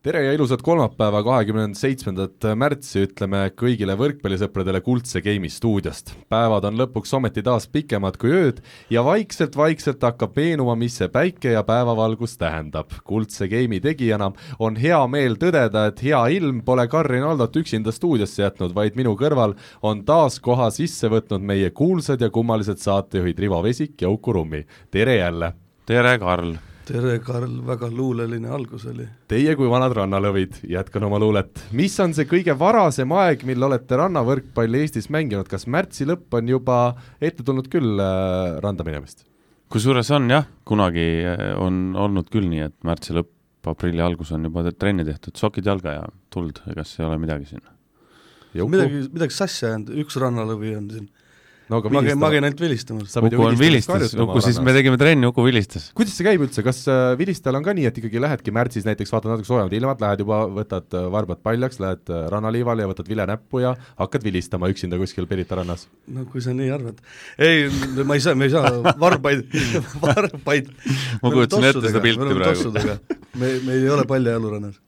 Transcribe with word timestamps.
tere 0.00 0.22
ja 0.24 0.32
ilusat 0.32 0.62
kolmapäeva, 0.64 1.20
kahekümne 1.20 1.66
seitsmendat 1.76 2.46
märtsi 2.56 3.02
ütleme 3.04 3.42
kõigile 3.52 3.92
võrkpallisõpradele 4.00 4.80
Kuldse 4.80 5.20
Game'i 5.20 5.50
stuudiost. 5.52 6.14
päevad 6.32 6.64
on 6.64 6.78
lõpuks 6.80 7.12
ometi 7.18 7.42
taas 7.44 7.66
pikemad 7.68 8.16
kui 8.16 8.32
ööd 8.32 8.62
ja 8.90 9.02
vaikselt-vaikselt 9.04 10.00
hakkab 10.00 10.38
meenuma, 10.40 10.76
mis 10.76 10.96
see 10.96 11.08
päike 11.12 11.52
ja 11.52 11.62
päevavalgus 11.68 12.38
tähendab. 12.40 12.96
Kuldse 13.04 13.48
Game'i 13.48 13.80
tegijana 13.80 14.30
on 14.58 14.80
hea 14.80 15.02
meel 15.06 15.36
tõdeda, 15.36 15.88
et 15.92 16.00
hea 16.02 16.22
ilm 16.38 16.64
pole 16.64 16.88
Karin 16.88 17.28
Aldot 17.28 17.60
üksinda 17.60 17.92
stuudiosse 17.92 18.42
jätnud, 18.42 18.72
vaid 18.72 18.96
minu 18.96 19.12
kõrval 19.20 19.54
on 19.82 20.00
taas 20.08 20.40
koha 20.40 20.70
sisse 20.72 21.12
võtnud 21.12 21.44
meie 21.44 21.70
kuulsad 21.76 22.24
ja 22.24 22.30
kummalised 22.30 22.80
saatejuhid 22.80 23.38
Rivo 23.38 23.60
Vesik 23.62 24.00
ja 24.00 24.08
Uku 24.08 24.32
Rummi. 24.32 24.64
tere 24.90 25.20
jälle! 25.20 25.52
tere, 25.84 26.18
Karl! 26.18 26.69
Tere, 26.88 27.16
Karl, 27.24 27.60
väga 27.66 27.88
luuleline 27.92 28.50
algus 28.52 28.86
oli. 28.90 29.06
Teie 29.30 29.54
kui 29.58 29.68
vanad 29.70 29.94
rannalõvid, 29.96 30.60
jätkan 30.70 31.06
oma 31.08 31.20
luulet. 31.22 31.62
mis 31.76 31.96
on 32.02 32.14
see 32.16 32.28
kõige 32.30 32.56
varasem 32.58 33.12
aeg, 33.12 33.44
mil 33.48 33.62
olete 33.66 33.98
rannavõrkpalli 34.00 34.84
Eestis 34.84 35.10
mänginud, 35.12 35.48
kas 35.50 35.66
märtsi 35.66 36.06
lõpp 36.08 36.38
on 36.38 36.48
juba 36.48 36.78
ette 37.20 37.44
tulnud 37.46 37.68
küll 37.72 38.00
äh, 38.00 38.60
randa 38.64 38.86
minemist? 38.86 39.26
kusjuures 39.70 40.08
on 40.16 40.30
jah, 40.32 40.48
kunagi 40.66 41.06
äh, 41.30 41.44
on 41.60 41.94
olnud 41.94 42.30
küll 42.32 42.48
nii, 42.50 42.66
et 42.70 42.76
märtsi 42.86 43.14
lõpp, 43.16 43.32
aprilli 43.70 44.02
algus 44.02 44.32
on 44.34 44.48
juba 44.48 44.64
trenni 44.72 45.04
tehtud, 45.06 45.36
sokid 45.38 45.66
jalga 45.66 45.98
ja 45.98 46.08
tuld, 46.32 46.62
egas 46.72 46.96
ei 46.98 47.06
ole 47.06 47.20
midagi 47.22 47.52
siin. 47.52 47.62
midagi, 48.66 49.06
midagi 49.12 49.36
sassi 49.36 49.68
ajanud, 49.68 49.94
üks 50.02 50.18
rannalõvi 50.20 50.76
on 50.78 50.92
siin 50.96 51.10
no 51.70 51.78
aga 51.80 51.92
ma 51.94 52.02
käin, 52.04 52.18
ma 52.18 52.30
käin 52.32 52.46
ainult 52.46 52.60
vilistamas. 52.62 53.14
Uku 53.20 53.44
on 53.46 53.58
vilistas, 53.58 54.14
Uku 54.18 54.42
siis 54.44 54.58
me 54.64 54.74
tegime 54.74 54.98
trenni, 55.00 55.28
Uku 55.30 55.44
vilistas. 55.46 55.90
kuidas 55.96 56.16
see 56.18 56.26
käib 56.26 56.42
üldse, 56.44 56.64
kas 56.66 56.82
äh, 56.90 57.12
vilistajal 57.20 57.60
on 57.60 57.66
ka 57.66 57.74
nii, 57.76 57.86
et 57.90 58.00
ikkagi 58.02 58.22
lähedki 58.22 58.54
märtsis 58.54 58.86
näiteks, 58.88 59.12
vaatad 59.14 59.32
natuke 59.32 59.48
soojemad 59.48 59.76
ilmad, 59.78 60.02
lähed 60.02 60.24
juba, 60.24 60.40
võtad 60.60 60.98
äh, 60.98 61.06
varbad 61.14 61.42
paljaks, 61.46 61.80
lähed 61.82 62.10
äh, 62.10 62.24
rannaliivale 62.32 62.86
ja 62.86 62.90
võtad 62.90 63.10
vile 63.10 63.26
näppu 63.30 63.62
ja 63.62 63.74
hakkad 64.00 64.26
vilistama 64.26 64.70
üksinda 64.72 64.98
kuskil 65.00 65.28
Pirita 65.30 65.60
rannas? 65.60 65.86
no 66.10 66.26
kui 66.30 66.42
sa 66.44 66.54
nii 66.56 66.72
arvad. 66.74 66.98
ei, 67.38 67.68
ma 68.02 68.18
ei 68.18 68.24
saa, 68.24 68.34
me 68.34 68.50
ei 68.50 68.54
saa 68.56 68.96
varbaid 69.00 69.46
varbaid 70.06 70.74
ma 71.22 71.30
kujutasin 71.30 71.70
ette 71.70 71.86
seda 71.86 72.04
pilti 72.04 72.36
praegu. 72.42 72.74
me, 73.38 73.54
me 73.66 73.78
ei 73.78 73.88
ole 73.94 74.06
paljajalurannas 74.10 74.82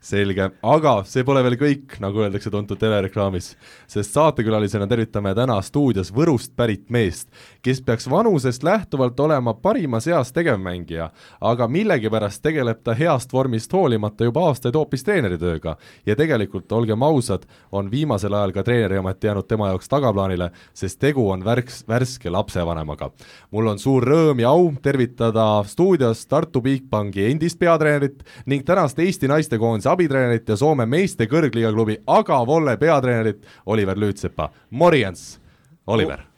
selge, 0.00 0.50
aga 0.62 0.92
see 1.08 1.24
pole 1.26 1.42
veel 1.44 1.56
kõik, 1.58 1.96
nagu 2.02 2.22
öeldakse 2.22 2.50
tuntud 2.52 2.78
telereklaamis, 2.80 3.50
sest 3.90 4.14
saatekülalisena 4.14 4.86
tervitame 4.90 5.34
täna 5.36 5.58
stuudios 5.64 6.12
Võrust 6.14 6.54
pärit 6.56 6.86
meest, 6.90 7.28
kes 7.62 7.80
peaks 7.84 8.08
vanusest 8.10 8.62
lähtuvalt 8.66 9.18
olema 9.20 9.54
parimas 9.54 10.06
eas 10.08 10.32
tegevmängija, 10.36 11.10
aga 11.40 11.68
millegipärast 11.68 12.42
tegeleb 12.42 12.82
ta 12.84 12.94
heast 12.98 13.32
vormist 13.32 13.72
hoolimata 13.72 14.28
juba 14.28 14.46
aastaid 14.48 14.78
hoopis 14.78 15.04
treeneritööga. 15.04 15.76
ja 16.06 16.16
tegelikult, 16.16 16.72
olgem 16.72 17.02
ausad, 17.02 17.46
on 17.72 17.90
viimasel 17.90 18.34
ajal 18.34 18.52
ka 18.52 18.62
treeneriamet 18.62 19.24
jäänud 19.24 19.48
tema 19.48 19.68
jaoks 19.68 19.88
tagaplaanile, 19.88 20.50
sest 20.74 20.98
tegu 20.98 21.30
on 21.30 21.44
värks, 21.44 21.84
värske 21.88 22.30
lapsevanemaga. 22.30 23.10
mul 23.50 23.66
on 23.66 23.78
suur 23.78 24.04
rõõm 24.04 24.40
ja 24.40 24.50
au 24.50 24.72
tervitada 24.82 25.62
stuudios 25.66 26.26
Tartu 26.26 26.60
Bigbanki 26.60 27.30
endist 27.30 27.58
peatreenerit 27.58 28.22
ning 28.46 28.64
tänast 28.64 28.98
Eesti 28.98 29.28
naistekoondise 29.28 29.87
abitreenerit 29.88 30.48
ja 30.48 30.56
Soome 30.56 30.86
meeste 30.86 31.28
kõrgliiga 31.30 31.72
klubi 31.74 31.98
Aga 32.06 32.40
Volle 32.46 32.76
peatreenerit 32.80 33.44
Oliver 33.66 33.98
Lüütsepa. 33.98 34.50
Moriens, 34.70 35.38
Oliver 35.86 36.20
oh 36.24 36.28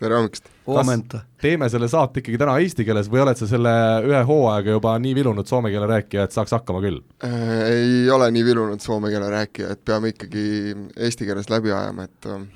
tere 0.00 0.16
hommikust! 0.16 0.48
kas 0.70 1.24
teeme 1.42 1.68
selle 1.72 1.88
saate 1.90 2.22
ikkagi 2.22 2.38
täna 2.40 2.54
eesti 2.62 2.86
keeles 2.86 3.10
või 3.12 3.24
oled 3.24 3.40
sa 3.40 3.48
selle 3.50 3.72
ühe 4.06 4.20
hooajaga 4.28 4.76
juba 4.76 4.94
nii 5.02 5.16
vilunud 5.18 5.48
soome 5.50 5.72
keele 5.72 5.88
rääkija, 5.90 6.24
et 6.24 6.36
saaks 6.36 6.54
hakkama 6.56 6.82
küll 6.84 7.00
äh,? 7.26 7.34
Ei 7.70 8.10
ole 8.12 8.30
nii 8.32 8.44
vilunud 8.46 8.84
soome 8.84 9.10
keele 9.12 9.28
rääkija, 9.32 9.74
et 9.74 9.82
peame 9.84 10.14
ikkagi 10.14 10.44
eesti 10.96 11.28
keeles 11.28 11.50
läbi 11.52 11.74
ajama, 11.74 12.06
et 12.08 12.30
äh, 12.30 12.46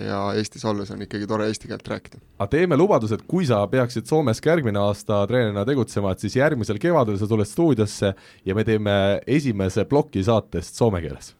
ja 0.00 0.20
Eestis 0.38 0.64
olles 0.68 0.90
on 0.94 1.02
ikkagi 1.02 1.26
tore 1.26 1.48
eesti 1.50 1.68
keelt 1.70 1.88
rääkida. 1.88 2.20
aga 2.38 2.50
teeme 2.52 2.76
lubaduse, 2.76 3.18
et 3.18 3.26
kui 3.26 3.46
sa 3.48 3.62
peaksid 3.70 4.06
Soomes 4.06 4.40
ka 4.40 4.54
järgmine 4.54 4.78
aasta 4.78 5.24
treenerina 5.26 5.64
tegutsema, 5.68 6.12
et 6.12 6.22
siis 6.22 6.36
järgmisel 6.36 6.78
kevadel 6.78 7.18
sa 7.18 7.28
tuled 7.30 7.48
stuudiosse 7.48 8.14
ja 8.44 8.54
me 8.54 8.64
teeme 8.64 8.94
esimese 9.26 9.84
ploki 9.84 10.24
saatest 10.24 10.78
soome 10.78 11.02
keeles 11.04 11.34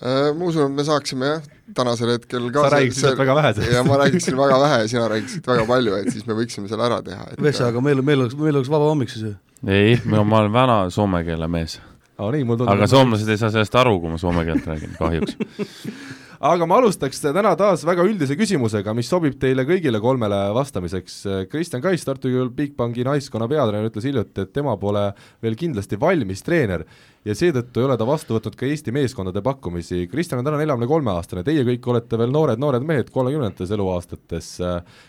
Äh, 0.00 0.30
ma 0.32 0.46
usun, 0.48 0.70
et 0.70 0.78
me 0.78 0.84
saaksime 0.86 1.26
jah, 1.28 1.48
tänasel 1.76 2.14
hetkel 2.14 2.46
ka 2.54 2.62
sa 2.64 2.68
räägiksid 2.72 3.04
see, 3.04 3.16
väga 3.18 3.34
vähe 3.36 3.50
sellest. 3.52 3.74
ja 3.74 3.82
ma 3.84 3.98
räägiksin 4.00 4.36
väga 4.38 4.60
vähe 4.62 4.78
ja 4.80 4.86
sina 4.88 5.08
räägiksid 5.12 5.50
väga 5.50 5.66
palju, 5.68 5.96
et 5.98 6.08
siis 6.14 6.24
me 6.24 6.36
võiksime 6.38 6.70
selle 6.70 6.86
ära 6.86 7.02
teha. 7.04 7.26
Vesa, 7.44 7.66
aga 7.68 7.82
meil, 7.84 8.00
meil 8.00 8.22
oleks, 8.22 8.36
meil 8.38 8.56
oleks 8.56 8.70
vaba 8.72 8.88
hommik 8.88 9.12
siis 9.12 9.26
ju? 9.26 9.34
ei, 9.68 9.98
ma 10.08 10.22
olen 10.24 10.54
vana 10.54 10.78
soome 10.94 11.20
keele 11.26 11.50
mees. 11.52 11.76
aga 12.16 12.88
soomlased 12.88 13.28
ei 13.28 13.42
saa 13.42 13.52
sellest 13.52 13.76
aru, 13.76 13.98
kui 14.00 14.14
ma 14.14 14.22
soome 14.22 14.46
keelt 14.48 14.72
räägin, 14.72 14.96
kahjuks 14.96 15.36
aga 16.40 16.64
ma 16.64 16.78
alustaks 16.80 17.18
täna 17.20 17.50
taas 17.58 17.82
väga 17.84 18.04
üldise 18.08 18.32
küsimusega, 18.38 18.94
mis 18.96 19.10
sobib 19.12 19.34
teile 19.40 19.66
kõigile 19.68 19.98
kolmele 20.00 20.38
vastamiseks. 20.56 21.16
Kristjan 21.52 21.82
Kais, 21.84 22.04
Tartu 22.06 22.30
Ülikooli 22.30 22.54
Bigbanki 22.56 23.04
naiskonna 23.04 23.44
peatreener, 23.50 23.90
ütles 23.90 24.06
hiljuti, 24.08 24.46
et 24.46 24.52
tema 24.56 24.72
pole 24.80 25.02
veel 25.44 25.56
kindlasti 25.60 25.98
valmis 26.00 26.40
treener 26.46 26.86
ja 27.28 27.34
seetõttu 27.36 27.82
ei 27.82 27.88
ole 27.90 27.98
ta 28.00 28.06
vastu 28.08 28.38
võtnud 28.38 28.54
ka 28.56 28.64
Eesti 28.64 28.94
meeskondade 28.96 29.42
pakkumisi. 29.44 30.06
Kristjan 30.08 30.40
on 30.40 30.48
täna 30.48 30.62
neljakümne 30.62 30.88
kolme 30.88 31.12
aastane, 31.12 31.44
teie 31.44 31.60
kõik 31.68 31.88
olete 31.92 32.18
veel 32.22 32.32
noored, 32.32 32.62
noored 32.62 32.86
mehed 32.88 33.10
kolmekümnendates 33.12 33.74
eluaastates. 33.76 34.48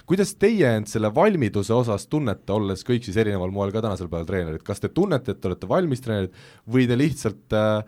kuidas 0.06 0.34
teie 0.36 0.74
end 0.81 0.91
selle 0.91 1.14
valmiduse 1.16 1.72
osas 1.74 2.09
tunnete, 2.12 2.52
olles 2.52 2.84
kõik 2.84 3.08
siis 3.08 3.16
erineval 3.24 3.56
moel 3.56 3.72
ka 3.72 3.86
tänasel 3.86 4.09
päeval 4.12 4.28
treenerid, 4.28 4.66
kas 4.68 4.84
te 4.84 4.91
tunnete, 4.91 5.31
et 5.31 5.40
te 5.40 5.47
olete 5.47 5.70
valmis 5.72 6.03
treenerid 6.03 6.36
või 6.68 6.90
te 6.91 7.00
lihtsalt 7.00 7.56
äh, 7.56 7.88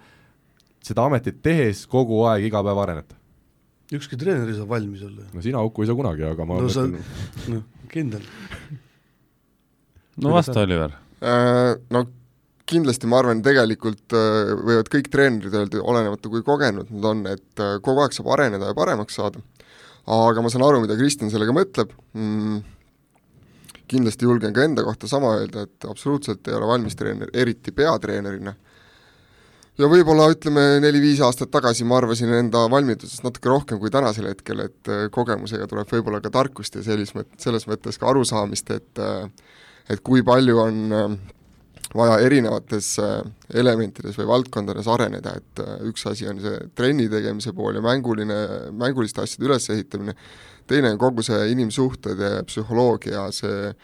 seda 0.80 1.10
ametit 1.12 1.44
tehes 1.44 1.84
kogu 1.92 2.24
aeg 2.32 2.48
iga 2.48 2.64
päev 2.64 2.80
arenete? 2.86 3.23
Ükski 4.00 4.20
treener 4.20 4.50
ei 4.50 4.58
saa 4.58 4.70
valmis 4.70 5.04
olla. 5.06 5.28
no 5.34 5.44
sina, 5.46 5.62
Uku, 5.66 5.84
ei 5.84 5.92
saa 5.92 6.00
kunagi, 6.00 6.26
aga 6.28 6.48
ma 6.50 6.60
no 6.62 6.72
sa, 6.74 6.86
noh, 6.88 7.64
kindel. 7.92 8.26
no 10.24 10.36
vasta, 10.36 10.60
Oliver. 10.66 10.98
Äh, 11.24 11.72
no 11.94 12.06
kindlasti 12.70 13.10
ma 13.12 13.20
arvan, 13.22 13.44
tegelikult 13.46 14.16
äh, 14.18 14.54
võivad 14.60 14.92
kõik 14.92 15.10
treenerid 15.14 15.56
öelda, 15.56 15.82
olenemata 15.84 16.32
kui 16.32 16.44
kogenud 16.46 16.92
nad 16.94 17.10
on, 17.12 17.26
et 17.32 17.64
äh, 17.64 17.78
kogu 17.84 18.04
aeg 18.04 18.16
saab 18.16 18.32
areneda 18.36 18.72
ja 18.72 18.78
paremaks 18.78 19.20
saada. 19.20 19.44
aga 20.04 20.44
ma 20.44 20.52
saan 20.52 20.66
aru, 20.68 20.84
mida 20.84 20.98
Kristjan 21.00 21.32
sellega 21.32 21.56
mõtleb 21.56 21.94
mm,, 22.14 22.62
kindlasti 23.92 24.28
julgen 24.28 24.56
ka 24.56 24.66
enda 24.66 24.84
kohta 24.84 25.08
sama 25.08 25.38
öelda, 25.40 25.68
et 25.68 25.88
absoluutselt 25.88 26.48
ei 26.48 26.56
ole 26.58 26.68
valmis 26.68 26.96
treener, 27.00 27.32
eriti 27.34 27.72
peatreenerina 27.76 28.56
ja 29.80 29.90
võib-olla 29.90 30.30
ütleme, 30.34 30.64
neli-viis 30.84 31.22
aastat 31.26 31.52
tagasi 31.54 31.86
ma 31.88 31.98
arvasin 32.00 32.32
enda 32.38 32.66
valmidusest 32.72 33.26
natuke 33.26 33.50
rohkem 33.50 33.80
kui 33.82 33.92
tänasel 33.94 34.30
hetkel, 34.30 34.66
et 34.68 34.92
äh, 34.92 35.06
kogemusega 35.14 35.68
tuleb 35.70 35.90
võib-olla 35.90 36.22
ka 36.24 36.32
tarkust 36.34 36.78
ja 36.78 36.86
sellis 36.86 37.14
mõt-, 37.18 37.32
selles 37.42 37.66
mõttes 37.70 37.98
ka 38.00 38.12
arusaamist, 38.12 38.74
et 38.76 39.02
äh, 39.02 39.26
et 39.92 40.00
kui 40.06 40.22
palju 40.24 40.60
on 40.64 40.78
äh, 40.96 41.16
vaja 41.94 42.16
erinevates 42.26 42.96
elementides 43.54 44.16
või 44.18 44.26
valdkondades 44.32 44.88
areneda, 44.90 45.36
et 45.38 45.60
üks 45.86 46.08
asi 46.10 46.26
on 46.26 46.40
see 46.42 46.56
trenni 46.74 47.06
tegemise 47.12 47.52
pool 47.54 47.76
ja 47.78 47.84
mänguline, 47.86 48.38
mänguliste 48.74 49.22
asjade 49.22 49.46
ülesehitamine, 49.46 50.16
teine 50.66 50.96
on 50.96 50.98
kogu 50.98 51.22
see 51.28 51.52
inimsuhted 51.52 52.24
ja 52.24 52.32
psühholoogia, 52.50 53.28
see 53.36 53.76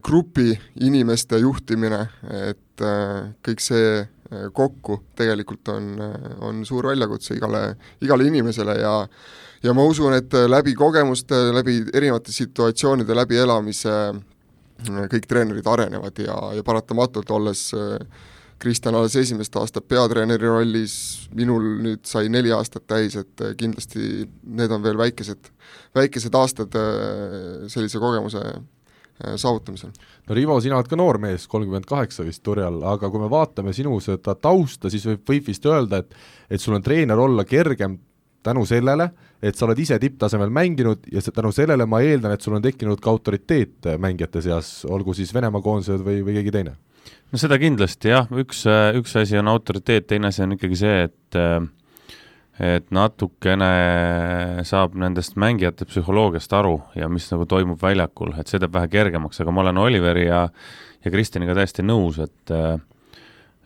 grupi 0.00 0.54
inimeste 0.86 1.42
juhtimine, 1.42 2.00
et 2.48 2.86
kõik 3.44 3.60
see 3.60 4.06
kokku 4.52 5.00
tegelikult 5.16 5.68
on, 5.72 5.92
äh, 6.00 6.30
on 6.44 6.64
suur 6.66 6.90
väljakutse 6.90 7.36
igale, 7.38 7.76
igale 8.04 8.26
inimesele 8.28 8.78
ja 8.80 8.94
ja 9.62 9.74
ma 9.74 9.84
usun, 9.88 10.14
et 10.14 10.34
äh, 10.34 10.46
läbi 10.50 10.74
kogemuste, 10.74 11.48
läbi 11.54 11.80
erinevate 11.94 12.32
situatsioonide 12.32 13.16
läbielamise 13.16 13.94
kõik 15.10 15.24
treenerid 15.26 15.66
arenevad 15.66 16.20
ja, 16.22 16.36
ja 16.54 16.62
paratamatult, 16.62 17.30
olles 17.34 17.72
Kristjan 18.62 18.94
alles 18.94 19.16
esimest 19.18 19.56
aastat 19.58 19.86
peatreeneri 19.90 20.46
rollis, 20.46 20.94
minul 21.34 21.64
nüüd 21.82 22.04
sai 22.06 22.28
neli 22.30 22.52
aastat 22.54 22.86
täis, 22.90 23.16
et 23.18 23.42
kindlasti 23.58 24.28
need 24.44 24.74
on 24.74 24.82
veel 24.82 24.98
väikesed, 24.98 25.50
väikesed 25.98 26.38
aastad 26.38 26.78
sellise 27.70 28.02
kogemuse 28.02 28.42
Äh, 28.44 28.77
saavutamisel. 29.36 29.90
no 30.28 30.34
Rivo, 30.34 30.58
sina 30.60 30.76
oled 30.78 30.90
ka 30.90 30.98
noor 30.98 31.18
mees, 31.22 31.46
kolmkümmend 31.50 31.86
kaheksa 31.88 32.26
vist 32.26 32.42
turjal, 32.46 32.80
aga 32.86 33.10
kui 33.10 33.22
me 33.22 33.30
vaatame 33.30 33.72
sinu 33.76 33.98
seda 34.04 34.34
tausta, 34.38 34.90
siis 34.90 35.06
võib, 35.08 35.24
võib 35.28 35.48
vist 35.50 35.66
öelda, 35.66 36.02
et 36.04 36.14
et 36.50 36.62
sul 36.62 36.78
on 36.78 36.82
treener 36.82 37.18
olla 37.18 37.44
kergem 37.44 37.98
tänu 38.42 38.64
sellele, 38.66 39.10
et 39.42 39.56
sa 39.58 39.66
oled 39.66 39.78
ise 39.78 39.98
tipptasemel 40.00 40.50
mänginud 40.54 41.08
ja 41.12 41.20
tänu 41.20 41.50
sellele 41.52 41.86
ma 41.86 42.00
eeldan, 42.00 42.32
et 42.32 42.44
sul 42.44 42.56
on 42.56 42.62
tekkinud 42.64 43.00
ka 43.02 43.10
autoriteet 43.10 43.90
mängijate 43.98 44.42
seas, 44.42 44.84
olgu 44.88 45.14
siis 45.14 45.34
Venemaa 45.34 45.62
koondised 45.62 46.04
või, 46.06 46.22
või 46.24 46.38
keegi 46.38 46.54
teine 46.54 46.76
no 47.32 47.40
seda 47.40 47.58
kindlasti 47.60 48.12
jah, 48.12 48.30
üks, 48.30 48.62
üks 48.98 49.16
asi 49.20 49.38
on 49.40 49.50
autoriteet, 49.52 50.06
teine 50.08 50.30
asi 50.30 50.44
on 50.44 50.56
ikkagi 50.56 50.78
see, 50.78 51.02
et 51.08 51.40
et 52.58 52.88
natukene 52.90 53.70
saab 54.66 54.96
nendest 54.98 55.36
mängijate 55.38 55.86
psühholoogiast 55.86 56.52
aru 56.58 56.80
ja 56.98 57.08
mis 57.08 57.28
nagu 57.30 57.46
toimub 57.46 57.80
väljakul, 57.82 58.34
et 58.38 58.50
see 58.50 58.58
teeb 58.58 58.74
vähe 58.74 58.90
kergemaks, 58.90 59.40
aga 59.40 59.54
ma 59.54 59.62
olen 59.66 59.82
Oliveri 59.84 60.26
ja 60.26 60.48
ja 61.04 61.12
Kristjaniga 61.14 61.54
täiesti 61.54 61.84
nõus, 61.86 62.18
et 62.22 62.54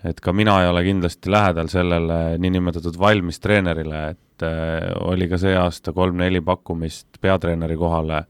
et 0.04 0.18
ka 0.20 0.34
mina 0.34 0.56
ei 0.62 0.68
ole 0.68 0.82
kindlasti 0.84 1.30
lähedal 1.30 1.70
sellele 1.70 2.18
niinimetatud 2.42 2.98
valmis 2.98 3.38
treenerile, 3.40 4.02
et 4.10 4.44
äh, 4.46 4.90
oli 5.06 5.28
ka 5.30 5.38
see 5.38 5.54
aasta 5.56 5.94
kolm-neli 5.94 6.42
pakkumist 6.44 7.20
peatreeneri 7.22 7.76
kohale 7.78 8.24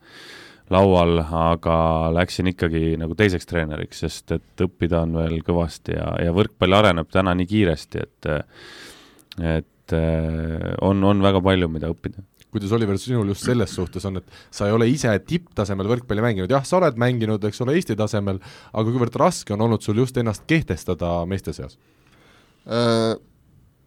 laual, 0.72 1.18
aga 1.24 1.76
läksin 2.14 2.52
ikkagi 2.52 2.94
nagu 3.00 3.16
teiseks 3.16 3.48
treeneriks, 3.48 4.04
sest 4.04 4.36
et 4.36 4.64
õppida 4.64 5.02
on 5.06 5.18
veel 5.20 5.40
kõvasti 5.44 5.96
ja, 5.96 6.12
ja 6.26 6.36
võrkpall 6.36 6.78
areneb 6.78 7.10
täna 7.12 7.34
nii 7.36 7.48
kiiresti, 7.50 8.06
et 8.06 8.32
et 9.40 9.71
äh, 9.96 10.74
on, 10.86 11.02
on 11.04 11.24
väga 11.24 11.42
palju, 11.44 11.68
mida 11.72 11.90
õppida. 11.92 12.22
Kuidas 12.52 12.72
Oliver, 12.76 12.98
sinul 13.00 13.30
just 13.32 13.46
selles 13.48 13.72
suhtes 13.72 14.04
on, 14.04 14.20
et 14.20 14.40
sa 14.52 14.66
ei 14.68 14.74
ole 14.76 14.84
ise 14.92 15.12
tipptasemel 15.24 15.88
võrkpalli 15.88 16.20
mänginud, 16.20 16.52
jah, 16.52 16.64
sa 16.68 16.76
oled 16.76 16.98
mänginud, 17.00 17.42
eks 17.48 17.62
ole, 17.64 17.78
Eesti 17.78 17.96
tasemel, 17.96 18.42
aga 18.72 18.84
kuivõrd 18.90 19.16
raske 19.22 19.54
on 19.56 19.64
olnud 19.64 19.84
sul 19.84 20.02
just 20.02 20.18
ennast 20.20 20.44
kehtestada 20.50 21.22
meeste 21.28 21.56
seas? 21.56 21.78
Äh,? 22.68 23.14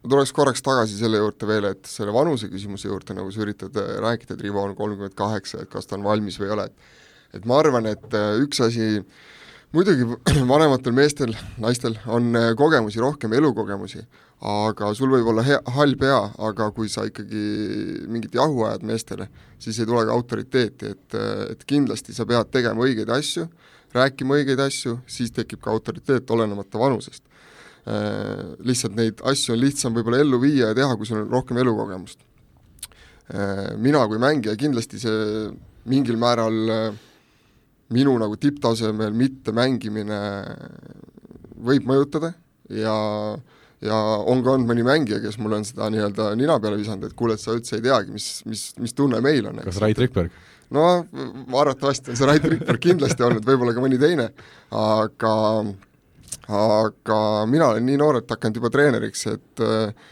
Ma 0.05 0.11
tuleks 0.11 0.35
korraks 0.37 0.61
tagasi 0.61 0.99
selle 0.99 1.17
juurde 1.17 1.47
veel, 1.49 1.65
et 1.71 1.87
selle 1.89 2.11
vanuse 2.13 2.45
küsimuse 2.51 2.85
juurde, 2.85 3.15
nagu 3.17 3.31
sa 3.33 3.41
üritad 3.41 3.77
äh, 3.81 3.95
rääkida, 4.03 4.35
et 4.35 4.43
Rivo 4.45 4.61
on 4.61 4.75
kolmkümmend 4.77 5.15
kaheksa, 5.17 5.63
et 5.63 5.71
kas 5.71 5.89
ta 5.89 5.97
on 5.97 6.03
valmis 6.05 6.37
või 6.37 6.51
ei 6.51 6.53
ole, 6.53 6.67
et 6.69 7.39
et 7.39 7.47
ma 7.49 7.57
arvan, 7.57 7.87
et 7.89 8.13
äh, 8.13 8.35
üks 8.43 8.61
asi, 8.61 8.99
muidugi 9.73 10.05
vanematel 10.53 10.93
meestel, 10.93 11.33
naistel 11.57 11.97
on 12.05 12.29
kogemusi 12.57 13.01
rohkem, 13.01 13.33
elukogemusi, 13.33 14.05
aga 14.45 14.91
sul 14.93 15.09
võib 15.09 15.29
olla 15.31 15.43
hea, 15.45 15.57
hall 15.75 15.95
pea, 15.97 16.19
aga 16.47 16.69
kui 16.75 16.89
sa 16.91 17.05
ikkagi 17.07 17.43
mingit 18.11 18.35
jahu 18.37 18.65
ajad 18.67 18.83
meestele, 18.85 19.27
siis 19.61 19.79
ei 19.79 19.87
tule 19.89 20.03
ka 20.05 20.13
autoriteeti, 20.13 20.91
et, 20.93 21.15
et 21.55 21.63
kindlasti 21.65 22.13
sa 22.13 22.27
pead 22.29 22.51
tegema 22.53 22.85
õigeid 22.85 23.09
asju, 23.15 23.47
rääkima 23.95 24.37
õigeid 24.37 24.61
asju, 24.61 24.99
siis 25.09 25.33
tekib 25.33 25.63
ka 25.63 25.73
autoriteet, 25.73 26.29
olenemata 26.35 26.81
vanusest. 26.81 27.23
Äh, 27.85 28.53
lihtsalt 28.65 28.95
neid 28.97 29.23
asju 29.25 29.55
on 29.55 29.61
lihtsam 29.61 29.97
võib-olla 29.97 30.21
ellu 30.21 30.39
viia 30.41 30.71
ja 30.71 30.77
teha, 30.77 30.93
kui 30.97 31.09
sul 31.09 31.23
on 31.23 31.33
rohkem 31.33 31.57
elukogemust. 31.61 32.21
Äh, 33.33 33.73
mina 33.81 34.03
kui 34.09 34.21
mängija 34.21 34.53
kindlasti 34.59 35.01
see 35.01 35.49
mingil 35.89 36.21
määral 36.21 36.61
äh, 36.75 37.01
minu 37.93 38.13
nagu 38.21 38.37
tipptasemel 38.41 39.13
mittemängimine 39.13 40.21
võib 41.65 41.85
mõjutada 41.89 42.33
ja 42.73 42.95
äh, 43.33 43.54
ja 43.85 43.99
on 44.25 44.43
ka 44.43 44.55
olnud 44.55 44.69
mõni 44.71 44.85
mängija, 44.87 45.21
kes 45.23 45.37
mulle 45.41 45.61
on 45.61 45.67
seda 45.67 45.89
nii-öelda 45.93 46.31
nina 46.39 46.57
peale 46.61 46.79
visanud, 46.81 47.07
et 47.09 47.17
kuule, 47.17 47.37
et 47.37 47.43
sa 47.43 47.55
üldse 47.55 47.77
ei 47.79 47.85
teagi, 47.85 48.13
mis, 48.15 48.29
mis, 48.49 48.67
mis 48.81 48.95
tunne 48.97 49.21
meil 49.23 49.47
on. 49.51 49.63
kas 49.65 49.81
Rait 49.83 50.01
Rikberg? 50.01 50.33
no 50.75 50.85
arvatavasti 51.61 52.13
on 52.13 52.19
see 52.19 52.29
Rait 52.29 52.45
Rikberg 52.55 52.81
kindlasti 52.81 53.25
olnud, 53.25 53.45
võib-olla 53.45 53.75
ka 53.75 53.83
mõni 53.83 54.01
teine, 54.01 54.31
aga 54.75 55.35
aga 56.45 57.19
mina 57.49 57.71
olen 57.73 57.85
nii 57.87 57.97
noorelt 57.97 58.29
hakanud 58.29 58.59
juba 58.59 58.69
treeneriks, 58.73 59.25
et 59.31 59.63
äh, 59.65 60.11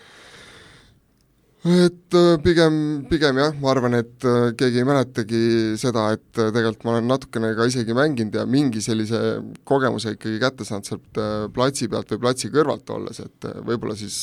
et 1.64 2.16
äh, 2.20 2.38
pigem, 2.44 3.06
pigem 3.08 3.38
jah, 3.40 3.54
ma 3.62 3.70
arvan, 3.72 3.96
et 3.96 4.26
äh, 4.28 4.50
keegi 4.60 4.82
ei 4.82 4.88
mäletagi 4.88 5.44
seda, 5.80 6.10
et 6.18 6.36
äh, 6.36 6.50
tegelikult 6.52 6.84
ma 6.84 6.92
olen 6.98 7.08
natukene 7.08 7.54
ka 7.56 7.68
isegi 7.70 7.96
mänginud 7.96 8.36
ja 8.36 8.44
mingi 8.44 8.84
sellise 8.84 9.20
kogemuse 9.68 10.18
ikkagi 10.18 10.42
kätte 10.44 10.68
saanud 10.68 10.90
sealt 10.90 11.22
platsi 11.56 11.88
pealt 11.92 12.12
või 12.12 12.24
platsi 12.26 12.52
kõrvalt 12.52 12.92
olles, 12.92 13.22
et 13.24 13.48
võib-olla 13.64 13.96
siis 13.96 14.18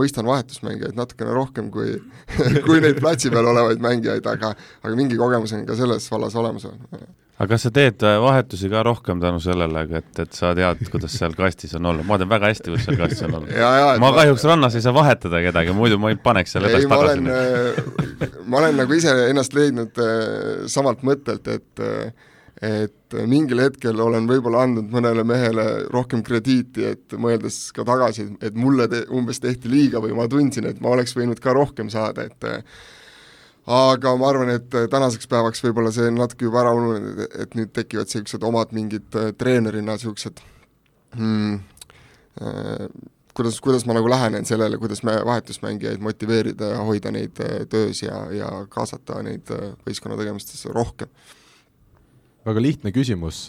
mõistan 0.00 0.26
vahetusmängijaid 0.26 0.98
natukene 0.98 1.36
rohkem 1.36 1.70
kui 1.74 1.94
kui 2.66 2.82
neid 2.82 2.98
platsi 2.98 3.30
peal 3.30 3.52
olevaid 3.54 3.82
mängijaid, 3.84 4.26
aga 4.26 4.56
aga 4.82 4.96
mingi 4.98 5.20
kogemus 5.20 5.54
on 5.54 5.62
ka 5.68 5.78
selles 5.78 6.10
vallas 6.10 6.34
olemas 6.42 6.66
aga 7.34 7.48
kas 7.50 7.64
sa 7.66 7.70
teed 7.74 8.02
äh, 8.06 8.16
vahetusi 8.22 8.68
ka 8.70 8.84
rohkem 8.86 9.22
tänu 9.22 9.40
sellele, 9.42 9.84
et, 9.98 10.10
et 10.22 10.36
sa 10.36 10.52
tead, 10.54 10.84
kuidas 10.90 11.16
seal 11.18 11.34
kastis 11.38 11.74
on 11.78 11.90
olla, 11.90 12.04
ma 12.06 12.18
tean 12.20 12.30
väga 12.30 12.50
hästi, 12.52 12.70
kuidas 12.70 12.86
seal 12.86 13.00
kastis 13.00 13.24
on 13.26 13.38
olla. 13.40 13.64
ma, 13.64 13.96
ma 14.04 14.12
kahjuks 14.20 14.44
rannas 14.50 14.76
ei 14.78 14.84
saa 14.84 14.94
vahetada 14.94 15.40
kedagi, 15.42 15.74
muidu 15.74 15.98
ma 16.02 16.12
ei 16.14 16.20
paneks 16.20 16.54
seal 16.54 16.68
edasi-tagasi. 16.70 17.24
Äh, 17.34 18.38
ma 18.46 18.62
olen 18.62 18.78
nagu 18.78 18.94
ise 18.94 19.16
ennast 19.32 19.56
leidnud 19.56 19.98
äh, 19.98 20.14
samalt 20.70 21.02
mõttelt, 21.06 21.50
et 21.50 21.84
et 22.64 23.14
mingil 23.28 23.58
hetkel 23.60 23.98
olen 24.00 24.28
võib-olla 24.30 24.62
andnud 24.64 24.86
mõnele 24.94 25.24
mehele 25.26 25.64
rohkem 25.92 26.22
krediiti, 26.24 26.84
et 26.94 27.16
mõeldes 27.20 27.58
ka 27.74 27.84
tagasi, 27.84 28.28
et 28.46 28.54
mulle 28.56 28.86
te, 28.88 29.02
umbes 29.12 29.42
tehti 29.42 29.68
liiga 29.68 30.00
või 30.00 30.14
ma 30.16 30.28
tundsin, 30.30 30.70
et 30.70 30.78
ma 30.80 30.94
oleks 30.94 31.16
võinud 31.18 31.42
ka 31.42 31.52
rohkem 31.52 31.90
saada, 31.92 32.24
et 32.30 32.46
aga 33.66 34.12
ma 34.20 34.28
arvan, 34.28 34.52
et 34.58 34.74
äh, 34.76 34.88
tänaseks 34.92 35.28
päevaks 35.30 35.62
võib-olla 35.64 35.92
see 35.94 36.10
on 36.10 36.18
natuke 36.20 36.48
juba 36.48 36.60
ära 36.60 36.74
ununenud, 36.76 37.22
et 37.40 37.54
nüüd 37.56 37.72
tekivad 37.76 38.10
niisugused 38.10 38.44
omad 38.44 38.74
mingid 38.76 39.16
äh, 39.16 39.30
treenerina 39.40 39.96
niisugused 39.96 40.42
hmm, 41.16 41.62
äh, 42.42 42.84
kuidas, 43.36 43.60
kuidas 43.64 43.86
ma 43.88 43.96
nagu 43.96 44.10
lähenen 44.12 44.44
sellele, 44.48 44.78
kuidas 44.82 45.00
me 45.06 45.16
vahetusmängijaid 45.24 46.04
motiveerida 46.04 46.74
ja 46.74 46.84
hoida 46.84 47.14
neid 47.14 47.40
töös 47.72 48.04
ja, 48.04 48.20
ja 48.36 48.50
kaasata 48.68 49.22
neid 49.24 49.48
võistkonna 49.86 50.20
tegemistesse 50.20 50.72
rohkem. 50.74 51.08
väga 52.44 52.60
lihtne 52.60 52.92
küsimus, 52.92 53.46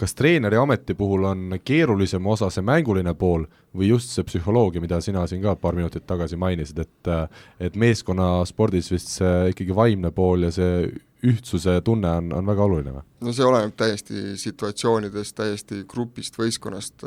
kas 0.00 0.14
treeneri 0.16 0.56
ameti 0.56 0.94
puhul 0.96 1.26
on 1.28 1.58
keerulisem 1.64 2.26
osa 2.32 2.48
see 2.52 2.64
mänguline 2.64 3.12
pool 3.18 3.44
või 3.76 3.90
just 3.90 4.14
see 4.14 4.24
psühholoogia, 4.26 4.80
mida 4.80 5.00
sina 5.04 5.26
siin 5.28 5.42
ka 5.44 5.54
paar 5.60 5.76
minutit 5.76 6.06
tagasi 6.08 6.38
mainisid, 6.40 6.80
et 6.80 7.12
et 7.60 7.76
meeskonnaspordis 7.76 8.90
vist 8.92 9.12
see 9.18 9.52
ikkagi 9.52 9.76
vaimne 9.76 10.12
pool 10.16 10.48
ja 10.48 10.52
see 10.54 10.88
ühtsuse 11.26 11.76
tunne 11.84 12.08
on, 12.16 12.32
on 12.32 12.48
väga 12.48 12.64
oluline 12.64 12.94
või? 12.96 13.04
no 13.26 13.34
see 13.36 13.44
oleneb 13.44 13.76
täiesti 13.76 14.38
situatsioonidest, 14.40 15.36
täiesti 15.36 15.84
grupist, 15.88 16.38
võistkonnast, 16.40 17.04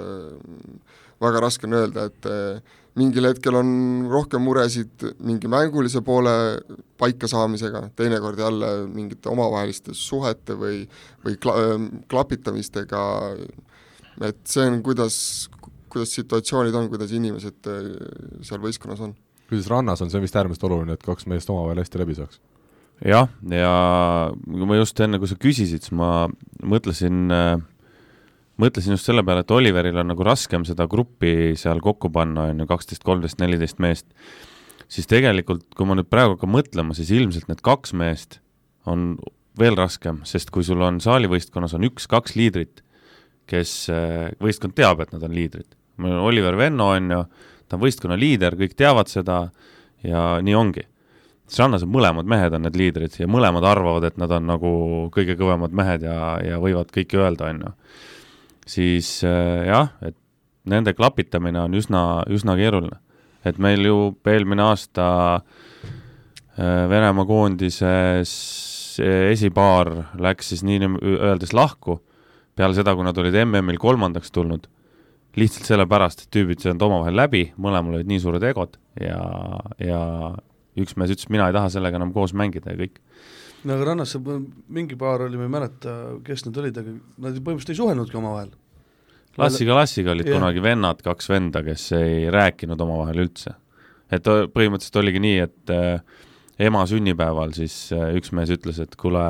väga 1.23 1.41
raske 1.41 1.69
on 1.69 1.79
öelda, 1.79 2.07
et 2.11 2.29
mingil 2.99 3.25
hetkel 3.25 3.57
on 3.57 3.69
rohkem 4.11 4.43
muresid 4.45 5.05
mingi 5.25 5.49
mängulise 5.49 6.03
poole 6.05 6.33
paikasaamisega, 7.01 7.87
teinekord 7.97 8.39
jälle 8.39 8.71
mingite 8.91 9.31
omavaheliste 9.31 9.95
suhete 9.97 10.57
või, 10.59 10.83
või 11.25 11.37
kla-, 11.41 11.57
klapitamistega, 12.11 13.03
et 14.29 14.41
see 14.49 14.67
on, 14.69 14.79
kuidas, 14.85 15.17
kuidas 15.89 16.13
situatsioonid 16.19 16.77
on, 16.77 16.89
kuidas 16.93 17.13
inimesed 17.17 17.71
äh, 17.71 17.91
seal 18.45 18.61
võistkonnas 18.63 19.01
on. 19.07 19.17
kuidas 19.49 19.69
rannas 19.73 20.05
on 20.05 20.13
see 20.13 20.21
vist 20.21 20.37
äärmiselt 20.37 20.69
oluline, 20.69 20.97
et 20.97 21.05
kaks 21.05 21.27
meest 21.31 21.49
omavahel 21.49 21.81
hästi 21.81 22.03
läbi 22.03 22.17
saaks? 22.21 22.41
jah, 23.01 23.29
ja 23.49 23.73
kui 24.45 24.69
ma 24.69 24.77
just 24.77 24.99
enne, 25.01 25.17
kui 25.19 25.31
sa 25.31 25.39
küsisid, 25.39 25.81
siis 25.81 25.97
ma 25.97 26.27
mõtlesin 26.61 27.25
äh, 27.33 27.57
mõtlesin 28.61 28.95
just 28.95 29.07
selle 29.09 29.23
peale, 29.25 29.43
et 29.43 29.51
Oliveril 29.53 29.97
on 30.01 30.11
nagu 30.13 30.25
raskem 30.25 30.65
seda 30.67 30.85
gruppi 30.89 31.53
seal 31.59 31.81
kokku 31.83 32.11
panna, 32.13 32.49
on 32.51 32.63
ju, 32.63 32.69
kaksteist, 32.69 33.03
kolmteist, 33.05 33.39
neliteist 33.41 33.81
meest, 33.83 34.09
siis 34.91 35.09
tegelikult, 35.09 35.65
kui 35.77 35.89
ma 35.89 35.97
nüüd 35.97 36.09
praegu 36.11 36.35
hakkan 36.35 36.53
mõtlema, 36.53 36.97
siis 36.97 37.11
ilmselt 37.15 37.49
need 37.49 37.63
kaks 37.65 37.95
meest 37.97 38.39
on 38.89 39.13
veel 39.59 39.77
raskem, 39.77 40.21
sest 40.27 40.51
kui 40.53 40.65
sul 40.65 40.81
on 40.85 40.99
saalivõistkonnas 41.03 41.75
on 41.77 41.87
üks-kaks 41.89 42.37
liidrit, 42.37 42.81
kes, 43.49 43.73
äh, 43.93 44.31
võistkond 44.41 44.75
teab, 44.77 45.01
et 45.03 45.13
nad 45.13 45.23
on 45.25 45.33
liidrid. 45.35 45.69
meil 45.97 46.15
on 46.15 46.25
Oliver 46.25 46.55
Venno, 46.57 46.87
on 46.95 47.11
ju, 47.11 47.19
ta 47.69 47.77
on 47.77 47.83
võistkonna 47.83 48.17
liider, 48.17 48.55
kõik 48.57 48.73
teavad 48.73 49.07
seda 49.07 49.51
ja 50.03 50.39
nii 50.41 50.55
ongi. 50.57 50.87
Rannas 51.53 51.83
on 51.85 51.91
mõlemad 51.93 52.25
mehed 52.25 52.53
on 52.55 52.63
need 52.65 52.77
liidrid 52.79 53.13
ja 53.19 53.27
mõlemad 53.29 53.65
arvavad, 53.67 54.07
et 54.07 54.17
nad 54.17 54.31
on 54.31 54.47
nagu 54.47 54.71
kõige 55.13 55.35
kõvemad 55.37 55.75
mehed 55.75 56.01
ja, 56.01 56.39
ja 56.41 56.57
võivad 56.57 56.89
kõike 56.89 57.19
öelda, 57.19 57.51
on 57.51 57.61
ju 57.61 57.73
siis 58.69 59.21
äh, 59.27 59.65
jah, 59.67 59.93
et 60.01 60.17
nende 60.69 60.93
klapitamine 60.95 61.65
on 61.65 61.75
üsna, 61.75 62.23
üsna 62.31 62.55
keeruline. 62.59 62.99
et 63.43 63.57
meil 63.59 63.83
ju 63.83 64.15
eelmine 64.25 64.63
aasta 64.63 65.07
äh, 65.35 66.89
Venemaa 66.89 67.25
koondises 67.27 68.31
esipaar 69.01 69.89
läks 70.21 70.53
siis 70.53 70.61
nii-öeldes 70.63 71.53
lahku 71.53 71.99
peale 72.55 72.77
seda, 72.77 72.93
kui 72.95 73.05
nad 73.05 73.17
olid 73.17 73.35
MM-il 73.43 73.79
kolmandaks 73.81 74.31
tulnud, 74.33 74.67
lihtsalt 75.39 75.65
sellepärast, 75.65 76.25
et 76.25 76.33
tüübid 76.33 76.61
ei 76.61 76.69
saanud 76.69 76.85
omavahel 76.85 77.17
läbi, 77.17 77.47
mõlemal 77.57 77.97
olid 77.97 78.09
nii 78.11 78.21
suured 78.21 78.43
egod 78.45 78.77
ja, 79.01 79.21
ja 79.81 80.01
üks 80.79 80.97
mees 80.97 81.13
ütles, 81.13 81.29
mina 81.33 81.49
ei 81.49 81.55
taha 81.55 81.71
sellega 81.73 81.97
enam 81.97 82.13
koos 82.13 82.35
mängida 82.37 82.73
ja 82.73 82.83
kõik. 82.83 83.01
No 83.63 83.77
aga 83.77 83.87
rannas 83.91 84.17
mingi 84.67 84.97
paar 84.99 85.25
oli, 85.27 85.39
ma 85.39 85.47
ei 85.47 85.55
mäleta, 85.55 85.95
kes 86.25 86.47
need 86.47 86.59
olid, 86.63 86.81
aga 86.83 86.93
nad 86.93 87.39
põhimõtteliselt 87.39 87.75
ei 87.75 87.81
suhelnudki 87.81 88.19
omavahel 88.19 88.51
Lassiga 89.37 89.77
Lassiga 89.77 90.13
olid 90.13 90.27
yeah. 90.29 90.37
kunagi 90.37 90.61
vennad, 90.61 91.01
kaks 91.05 91.29
venda, 91.31 91.63
kes 91.65 91.87
ei 91.97 92.27
rääkinud 92.33 92.81
omavahel 92.85 93.23
üldse. 93.25 93.55
et 94.13 94.27
põhimõtteliselt 94.53 94.99
oligi 95.01 95.21
nii, 95.23 95.37
et 95.41 95.71
äh, 95.73 96.03
ema 96.61 96.83
sünnipäeval 96.89 97.55
siis 97.57 97.75
äh, 97.95 98.11
üks 98.19 98.33
mees 98.35 98.51
ütles, 98.53 98.77
et 98.83 98.93
kuule, 98.99 99.23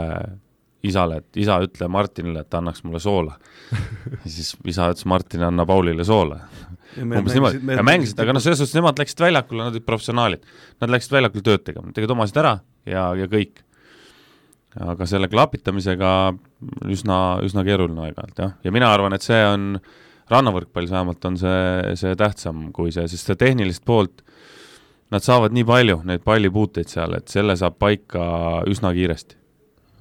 isale, 0.84 1.22
et 1.24 1.40
isa, 1.40 1.62
ütle 1.63 1.88
Martinile, 1.88 2.44
et 2.44 2.50
ta 2.52 2.60
annaks 2.60 2.84
mulle 2.84 3.00
soola. 3.00 3.38
ja 3.72 4.24
siis 4.25 4.54
isa 4.60 4.90
ütles 4.92 5.08
Martin, 5.08 5.46
anna 5.48 5.66
Paulile 5.70 6.04
soola. 6.08 6.42
umbes 7.00 7.38
niimoodi, 7.38 7.63
ja 7.72 7.86
mängisid, 7.86 8.20
aga 8.20 8.36
noh, 8.36 8.44
selles 8.44 8.60
suhtes 8.60 8.75
nemad 8.75 9.00
läksid 9.00 9.24
väljakule, 9.24 9.63
nad 9.63 9.78
olid 9.78 9.88
professionaalid. 9.88 10.44
Nad 10.84 10.92
läksid 10.92 11.16
väljakule 11.16 11.48
tööd 11.48 11.63
tegema, 11.70 11.96
tegid 11.96 12.12
omasid 12.12 12.44
ära 12.44 12.58
ja, 12.90 13.08
ja 13.16 13.30
kõik. 13.32 13.63
Aga 14.82 15.06
selle 15.10 15.30
klapitamisega 15.30 16.13
üsna, 16.89 17.20
üsna 17.46 17.65
keeruline 17.68 18.08
aeg-ajalt 18.08 18.42
jah, 18.42 18.56
ja 18.63 18.74
mina 18.74 18.89
arvan, 18.94 19.13
et 19.13 19.25
see 19.25 19.42
on, 19.46 19.77
rannavõrkpallis 20.32 20.94
vähemalt 20.94 21.25
on 21.30 21.38
see, 21.38 21.94
see 22.00 22.15
tähtsam 22.18 22.72
kui 22.74 22.94
see, 22.96 23.06
sest 23.12 23.30
seda 23.30 23.44
tehnilist 23.46 23.86
poolt 23.86 24.24
nad 25.13 25.22
saavad 25.22 25.53
nii 25.53 25.65
palju 25.68 26.00
neid 26.10 26.24
pallipuuteid 26.25 26.89
seal, 26.89 27.13
et 27.20 27.30
selle 27.30 27.53
saab 27.60 27.77
paika 27.77 28.25
üsna 28.70 28.96
kiiresti 28.96 29.38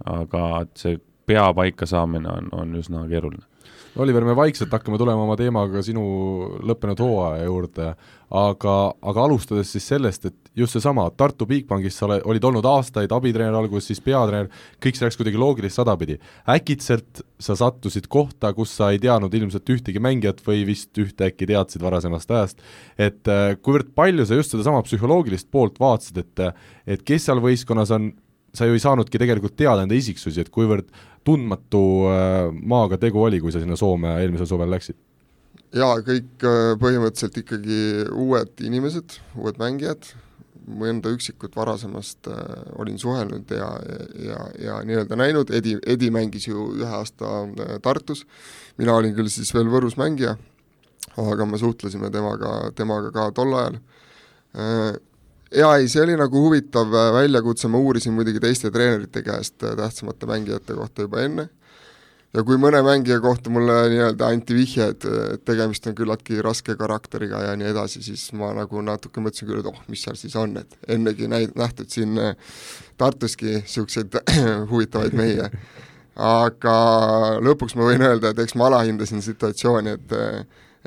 aga 0.09 0.45
et 0.65 0.77
see 0.79 0.99
pea 1.27 1.47
paika 1.55 1.87
saamine 1.87 2.31
on, 2.31 2.49
on 2.57 2.75
üsna 2.79 3.05
keeruline. 3.11 3.45
Oliver, 4.01 4.25
me 4.25 4.33
vaikselt 4.33 4.73
hakkame 4.73 4.97
tulema 4.97 5.27
oma 5.27 5.35
teemaga 5.37 5.83
sinu 5.85 6.03
lõppenud 6.65 7.01
hooaja 7.03 7.45
juurde, 7.45 7.91
aga, 8.33 8.77
aga 9.05 9.25
alustades 9.27 9.69
siis 9.75 9.85
sellest, 9.91 10.31
et 10.31 10.53
just 10.57 10.79
seesama, 10.79 11.05
Tartu 11.17 11.45
Bigbankis 11.51 11.99
sa 12.01 12.09
olid 12.09 12.47
olnud 12.49 12.65
aastaid 12.71 13.13
abitreener 13.13 13.59
alguses, 13.59 13.91
siis 13.91 14.01
peatreener, 14.01 14.49
kõik 14.81 14.97
see 14.97 15.05
läks 15.05 15.21
kuidagi 15.21 15.43
loogilist 15.43 15.77
sada 15.77 15.97
pidi. 16.01 16.17
äkitselt 16.49 17.21
sa 17.37 17.59
sattusid 17.59 18.09
kohta, 18.09 18.55
kus 18.57 18.73
sa 18.79 18.91
ei 18.95 19.03
teadnud 19.03 19.35
ilmselt 19.37 19.77
ühtegi 19.77 20.01
mängijat 20.01 20.41
või 20.47 20.65
vist 20.73 20.97
ühte 20.97 21.29
äkki 21.29 21.51
teadsid 21.53 21.85
varasemast 21.85 22.33
ajast, 22.33 22.65
et 22.97 23.29
äh, 23.29 23.59
kuivõrd 23.61 23.93
palju 23.95 24.25
sa 24.25 24.41
just 24.41 24.57
sedasama 24.57 24.81
psühholoogilist 24.89 25.53
poolt 25.53 25.77
vaatasid, 25.81 26.25
et 26.25 26.49
et 26.97 27.03
kes 27.07 27.29
seal 27.29 27.45
võistkonnas 27.45 27.93
on 27.93 28.15
sa 28.53 28.69
ju 28.69 28.77
ei 28.77 28.83
saanudki 28.83 29.21
tegelikult 29.21 29.55
teada 29.57 29.85
enda 29.85 29.97
isiksusi, 29.97 30.43
et 30.43 30.51
kuivõrd 30.53 30.91
tundmatu 31.25 31.85
äh, 32.11 32.51
maaga 32.51 32.99
tegu 33.01 33.23
oli, 33.23 33.41
kui 33.41 33.55
sa 33.55 33.63
sinna 33.63 33.79
Soome 33.79 34.17
eelmisel 34.21 34.49
suvel 34.51 34.71
läksid? 34.73 34.99
jaa, 35.77 36.01
kõik 36.05 36.45
äh, 36.47 36.75
põhimõtteliselt 36.81 37.39
ikkagi 37.43 37.81
uued 38.13 38.61
inimesed, 38.65 39.17
uued 39.41 39.59
mängijad, 39.61 40.11
mõnda 40.69 41.11
üksikut 41.15 41.57
varasemast 41.57 42.29
äh, 42.31 42.41
olin 42.81 42.99
suhelnud 43.01 43.51
ja, 43.57 43.69
ja, 44.23 44.41
ja 44.61 44.81
nii-öelda 44.87 45.19
näinud, 45.19 45.53
Edi, 45.55 45.77
Edi 45.87 46.11
mängis 46.15 46.47
ju 46.49 46.69
ühe 46.77 46.91
aasta 47.01 47.33
äh, 47.47 47.77
Tartus, 47.83 48.27
mina 48.81 48.97
olin 48.99 49.17
küll 49.17 49.31
siis 49.33 49.53
veel 49.55 49.71
Võrus 49.73 49.97
mängija, 50.01 50.37
aga 51.19 51.49
me 51.49 51.61
suhtlesime 51.61 52.13
temaga, 52.15 52.71
temaga 52.77 53.11
ka 53.15 53.31
tol 53.37 53.57
ajal. 53.59 53.81
Äh,, 54.53 55.01
jaa, 55.57 55.77
ei, 55.77 55.89
see 55.89 56.03
oli 56.05 56.17
nagu 56.19 56.45
huvitav 56.47 56.95
äh, 56.95 57.11
väljakutse, 57.15 57.69
ma 57.69 57.81
uurisin 57.83 58.15
muidugi 58.17 58.41
teiste 58.43 58.71
treenerite 58.75 59.23
käest 59.27 59.63
äh, 59.65 59.77
tähtsamate 59.77 60.29
mängijate 60.29 60.77
kohta 60.79 61.07
juba 61.07 61.23
enne, 61.25 61.49
ja 62.33 62.45
kui 62.47 62.59
mõne 62.61 62.81
mängija 62.85 63.19
kohta 63.23 63.53
mulle 63.53 63.77
nii-öelda 63.93 64.31
anti 64.33 64.57
vihje, 64.57 64.89
et, 64.95 65.07
et 65.35 65.45
tegemist 65.49 65.87
on 65.89 65.97
küllaltki 65.99 66.41
raske 66.45 66.77
karakteriga 66.81 67.43
ja 67.49 67.55
nii 67.59 67.69
edasi, 67.73 68.03
siis 68.05 68.25
ma 68.39 68.53
nagu 68.57 68.83
natuke 68.85 69.25
mõtlesin 69.25 69.51
küll, 69.51 69.61
et 69.61 69.69
oh, 69.69 69.85
mis 69.93 70.05
seal 70.07 70.19
siis 70.21 70.37
on, 70.41 70.57
et 70.63 70.93
ennegi 70.97 71.29
näid-, 71.31 71.55
nähtud 71.59 71.93
siin 71.93 72.17
äh, 72.21 72.35
Tartuski 73.01 73.59
niisuguseid 73.61 74.21
huvitavaid 74.73 75.17
mehi. 75.19 75.49
aga 76.23 76.75
lõpuks 77.41 77.77
ma 77.77 77.89
võin 77.89 78.05
öelda, 78.05 78.33
et 78.33 78.43
eks 78.45 78.57
ma 78.61 78.69
alahindasin 78.69 79.25
situatsiooni, 79.25 79.97
et 79.97 80.13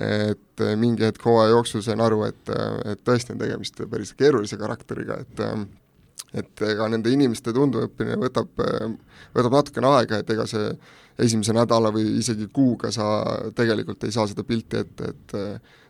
et 0.02 0.64
mingi 0.76 1.06
hetk 1.08 1.24
hooaja 1.24 1.54
jooksul 1.54 1.84
sain 1.86 2.02
aru, 2.04 2.26
et, 2.28 2.52
et 2.92 3.02
tõesti 3.08 3.32
on 3.32 3.40
tegemist 3.40 3.80
päris 3.92 4.14
keerulise 4.18 4.60
karakteriga, 4.60 5.22
et 5.24 5.44
et 6.36 6.62
ega 6.68 6.88
nende 6.92 7.12
inimeste 7.14 7.54
tundmaõppimine 7.56 8.18
võtab, 8.20 8.50
võtab 9.36 9.54
natukene 9.56 9.88
aega, 9.96 10.20
et 10.20 10.30
ega 10.34 10.44
see 10.50 10.74
esimese 11.24 11.54
nädala 11.56 11.94
või 11.96 12.18
isegi 12.20 12.50
kuuga 12.52 12.92
sa 12.92 13.06
tegelikult 13.56 14.04
ei 14.04 14.12
saa 14.12 14.28
seda 14.28 14.44
pilti 14.44 14.82
ette, 14.82 15.14
et 15.14 15.36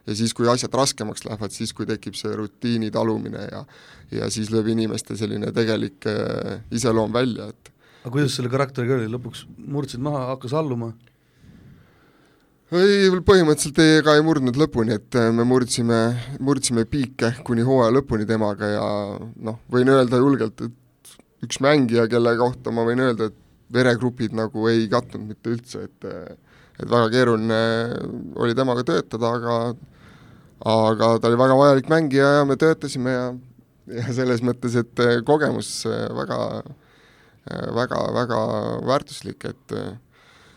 ja 0.06 0.16
siis, 0.18 0.36
kui 0.38 0.50
asjad 0.50 0.74
raskemaks 0.78 1.26
lähevad, 1.26 1.54
siis 1.56 1.74
kui 1.74 1.88
tekib 1.90 2.18
see 2.18 2.36
rutiini 2.38 2.92
talumine 2.94 3.48
ja 3.48 3.64
ja 4.14 4.30
siis 4.30 4.52
lööb 4.54 4.68
inimeste 4.70 5.18
selline 5.18 5.50
tegelik 5.56 6.06
iseloom 6.72 7.14
välja, 7.14 7.50
et 7.50 7.72
aga 8.04 8.14
kuidas 8.14 8.38
selle 8.38 8.52
karakteriga 8.54 9.00
oli, 9.00 9.10
lõpuks 9.10 9.48
murdsid 9.58 10.04
maha, 10.06 10.28
hakkas 10.36 10.54
alluma? 10.54 10.94
Ei, 12.74 13.10
põhimõtteliselt 13.26 13.80
ei, 13.84 13.98
ega 14.00 14.16
ei 14.18 14.24
murdnud 14.26 14.58
lõpuni, 14.58 14.96
et 14.98 15.18
äh, 15.20 15.30
me 15.36 15.46
murdsime, 15.48 16.00
murdsime 16.42 16.86
piike 16.90 17.36
kuni 17.46 17.66
hooaja 17.66 17.94
lõpuni 17.94 18.26
temaga 18.30 18.70
ja 18.72 18.86
noh, 19.20 19.60
võin 19.72 19.92
öelda 19.94 20.22
julgelt, 20.22 20.66
et 20.66 21.16
üks 21.46 21.60
mängija, 21.62 22.08
kelle 22.10 22.34
kohta 22.40 22.74
ma 22.74 22.86
võin 22.88 23.04
öelda, 23.06 23.30
et 23.30 23.42
veregrupid 23.76 24.34
nagu 24.38 24.68
ei 24.70 24.88
kattunud 24.90 25.30
mitte 25.34 25.54
üldse, 25.54 25.88
et 25.90 26.10
et 26.76 26.90
väga 26.92 27.08
keeruline 27.14 27.60
oli 28.36 28.56
temaga 28.58 28.84
töötada, 28.84 29.30
aga 29.38 29.54
aga 30.68 31.12
ta 31.22 31.30
oli 31.30 31.38
väga 31.40 31.56
vajalik 31.56 31.88
mängija 31.92 32.32
ja 32.40 32.48
me 32.48 32.58
töötasime 32.60 33.14
ja 33.14 33.28
ja 33.96 34.16
selles 34.18 34.42
mõttes, 34.44 34.76
et 34.76 35.02
kogemus 35.28 35.70
väga, 35.86 36.40
väga, 37.78 38.00
väga 38.16 38.40
väärtuslik, 38.90 39.46
et 39.46 39.76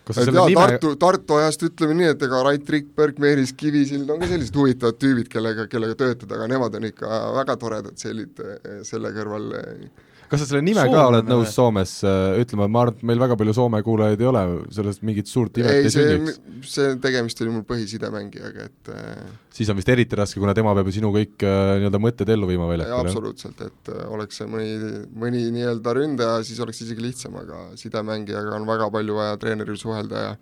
kas 0.08 0.18
sa 0.18 0.24
selle 0.24 0.44
nime 0.48 0.58
Tartu, 0.58 0.94
Tartu 1.00 1.38
ajast 1.38 1.64
ütleme 1.68 1.96
nii, 1.98 2.10
et 2.14 2.26
ega 2.26 2.42
Rait 2.46 2.74
Rikberg, 2.74 3.20
Meelis 3.22 3.52
Kivisild 3.56 4.08
on 4.10 4.22
ka 4.22 4.30
sellised 4.30 4.56
huvitavad 4.56 4.98
tüübid, 5.02 5.28
kellega, 5.32 5.68
kellega 5.70 5.98
töötada, 6.00 6.38
aga 6.38 6.48
nemad 6.50 6.78
on 6.80 6.88
ikka 6.88 7.22
väga 7.36 7.58
toredad 7.60 8.00
sellid 8.00 8.40
selle 8.88 9.12
kõrval 9.16 9.50
eh, 9.60 10.06
kas 10.28 10.42
sa 10.42 10.48
selle 10.50 10.60
nime 10.64 10.82
Soome 10.84 10.94
ka 10.94 11.04
oled 11.08 11.28
nõus 11.30 11.54
Soomes 11.56 11.92
äh, 12.06 12.38
ütlema, 12.42 12.68
ma 12.70 12.82
arvan, 12.84 12.98
et 12.98 13.06
meil 13.10 13.20
väga 13.22 13.36
palju 13.40 13.54
Soome 13.56 13.80
kuulajaid 13.84 14.20
ei 14.22 14.28
ole, 14.28 14.42
sellest 14.76 15.04
mingit 15.06 15.30
suurt 15.30 15.56
imet 15.60 15.72
ei, 15.72 15.86
ei 15.88 15.92
sünniks. 15.94 16.38
see 16.68 16.94
tegemist 17.02 17.40
oli 17.44 17.54
mul 17.54 17.64
põhisidemängija, 17.68 18.52
et 18.66 18.92
äh, 18.92 19.24
siis 19.54 19.72
on 19.72 19.78
vist 19.80 19.88
eriti 19.92 20.18
raske, 20.18 20.40
kuna 20.42 20.54
tema 20.56 20.74
peab 20.76 20.90
ju 20.90 20.98
sinu 20.98 21.12
kõik 21.14 21.46
äh, 21.48 21.72
nii-öelda 21.80 22.02
mõtted 22.04 22.32
ellu 22.34 22.50
viima 22.50 22.68
väljakul. 22.70 23.08
absoluutselt, 23.08 23.64
et 23.64 23.92
oleks 24.08 24.42
see 24.42 24.50
mõni, 24.52 24.92
mõni 25.24 25.42
nii-öelda 25.56 25.96
ründaja, 25.96 26.44
siis 26.46 26.60
oleks 26.64 26.84
isegi 26.84 27.04
lihtsam, 27.08 27.40
aga 27.40 27.64
sidemängijaga 27.80 28.56
on 28.60 28.68
väga 28.68 28.92
palju 28.94 29.18
vaja 29.18 29.40
treeneril 29.40 29.80
suhelda 29.80 30.24
ja 30.28 30.38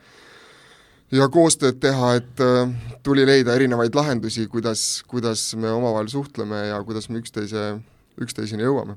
ja 1.15 1.29
koostööd 1.31 1.77
teha, 1.79 2.17
et 2.19 2.41
tuli 3.07 3.23
leida 3.29 3.55
erinevaid 3.55 3.95
lahendusi, 3.95 4.49
kuidas, 4.51 5.05
kuidas 5.07 5.53
me 5.55 5.71
omavahel 5.71 6.11
suhtleme 6.11 6.65
ja 6.73 6.81
kuidas 6.83 7.07
me 7.07 7.23
üksteise, 7.23 7.77
üksteiseni 8.19 8.67
jõuame 8.67 8.97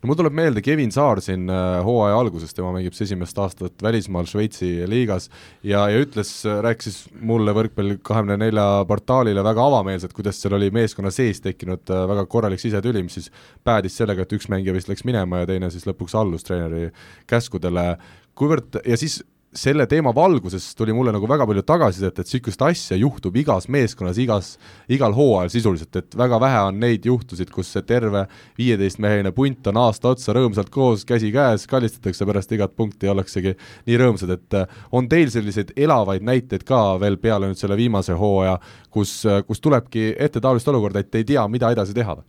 no 0.00 0.08
mul 0.08 0.16
tuleb 0.16 0.36
meelde 0.36 0.62
Kevin 0.64 0.92
Saar 0.94 1.20
siin 1.24 1.48
äh, 1.52 1.80
hooaja 1.84 2.18
alguses, 2.20 2.54
tema 2.56 2.72
mängib 2.74 2.94
siis 2.96 3.10
esimest 3.10 3.38
aastat 3.42 3.82
välismaal 3.84 4.28
Šveitsi 4.30 4.70
liigas 4.88 5.28
ja, 5.62 5.84
ja 5.92 6.00
ütles, 6.00 6.32
rääkis 6.64 7.02
mulle 7.20 7.54
võrkpalli 7.56 7.98
kahekümne 8.06 8.38
nelja 8.40 8.66
portaalile 8.88 9.44
väga 9.44 9.66
avameelselt, 9.66 10.14
kuidas 10.16 10.40
seal 10.40 10.56
oli 10.56 10.70
meeskonna 10.74 11.12
sees 11.14 11.42
tekkinud 11.44 11.92
äh, 11.92 12.06
väga 12.14 12.24
korralik 12.32 12.62
sisetüli, 12.62 13.04
mis 13.06 13.18
siis 13.20 13.28
päädis 13.66 13.98
sellega, 14.00 14.24
et 14.24 14.38
üks 14.38 14.48
mängija 14.52 14.76
vist 14.76 14.88
läks 14.92 15.04
minema 15.08 15.42
ja 15.42 15.50
teine 15.52 15.72
siis 15.74 15.84
lõpuks 15.88 16.16
allus 16.18 16.48
treeneri 16.48 16.88
käskudele, 17.30 17.92
kuivõrd, 18.38 18.80
ja 18.88 18.96
siis 19.00 19.20
selle 19.56 19.86
teema 19.90 20.12
valguses 20.14 20.68
tuli 20.78 20.92
mulle 20.94 21.10
nagu 21.14 21.26
väga 21.28 21.46
palju 21.48 21.62
tagasisidet, 21.66 22.20
et 22.20 22.28
niisugust 22.28 22.62
asja 22.62 22.96
juhtub 22.98 23.34
igas 23.40 23.66
meeskonnas, 23.72 24.18
igas, 24.22 24.50
igal 24.88 25.14
hooajal 25.16 25.50
sisuliselt, 25.50 25.96
et 25.98 26.14
väga 26.18 26.38
vähe 26.42 26.60
on 26.68 26.78
neid 26.78 27.06
juhtusid, 27.06 27.50
kus 27.50 27.72
see 27.74 27.82
terve 27.86 28.26
viieteistmeheline 28.58 29.32
punt 29.34 29.66
on 29.72 29.80
aasta 29.82 30.12
otsa 30.14 30.36
rõõmsalt 30.36 30.70
koos, 30.70 31.02
käsi 31.08 31.32
käes, 31.34 31.66
kallistatakse 31.70 32.28
pärast 32.30 32.54
igat 32.54 32.76
punkti 32.78 33.10
ja 33.10 33.14
ollaksegi 33.16 33.56
nii 33.90 34.00
rõõmsad, 34.04 34.34
et 34.38 34.58
äh, 34.60 34.80
on 34.94 35.10
teil 35.10 35.34
selliseid 35.34 35.74
elavaid 35.76 36.22
näiteid 36.26 36.64
ka 36.68 37.00
veel 37.02 37.18
peale 37.18 37.50
nüüd 37.50 37.58
selle 37.58 37.78
viimase 37.80 38.14
hooaja, 38.14 38.60
kus, 38.94 39.18
äh, 39.26 39.42
kus 39.46 39.60
tulebki 39.60 40.12
ette 40.14 40.40
taolist 40.40 40.70
olukorda, 40.70 41.02
et 41.02 41.18
ei 41.18 41.26
tea, 41.26 41.48
mida 41.50 41.74
edasi 41.74 41.96
teha 41.96 42.20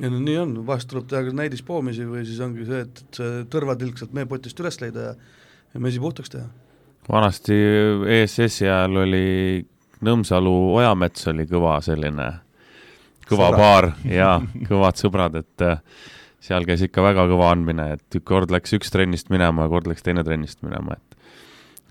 ja 0.00 0.10
no 0.10 0.18
nii 0.18 0.40
on, 0.40 0.58
vahest 0.66 0.88
tuleb 0.90 1.12
teha 1.12 1.26
ka 1.28 1.36
näidispoomisi 1.44 2.08
või 2.08 2.24
siis 2.26 2.40
ongi 2.42 2.64
see, 2.66 2.86
et, 2.88 3.06
see 3.14 3.48
tõrvatilk 3.52 4.00
sealt 4.00 4.16
meepotist 4.16 4.58
üles 4.64 4.80
leida 4.80 5.10
ja 5.12 5.16
mesi 5.82 6.00
puhtaks 6.02 6.30
teha. 6.30 6.48
vanasti 7.10 7.56
ESS-i 8.18 8.68
ajal 8.68 9.02
oli 9.04 9.28
Nõmsalu 10.04 10.52
Ojamets 10.74 11.28
oli 11.30 11.46
kõva 11.48 11.78
selline, 11.84 12.26
kõva 13.24 13.48
Sõbrad. 13.48 13.60
paar 13.60 13.86
ja 14.18 14.30
kõvad 14.68 15.00
sõbrad, 15.00 15.38
et 15.40 15.64
äh, 15.64 15.80
seal 16.44 16.66
käis 16.68 16.84
ikka 16.84 17.04
väga 17.04 17.26
kõva 17.30 17.50
andmine, 17.54 17.94
et 17.96 18.18
kord 18.26 18.52
läks 18.52 18.76
üks 18.76 18.92
trennist 18.92 19.30
minema 19.32 19.64
ja 19.64 19.72
kord 19.72 19.88
läks 19.88 20.04
teine 20.04 20.24
trennist 20.26 20.60
minema, 20.66 20.98
et 20.98 21.10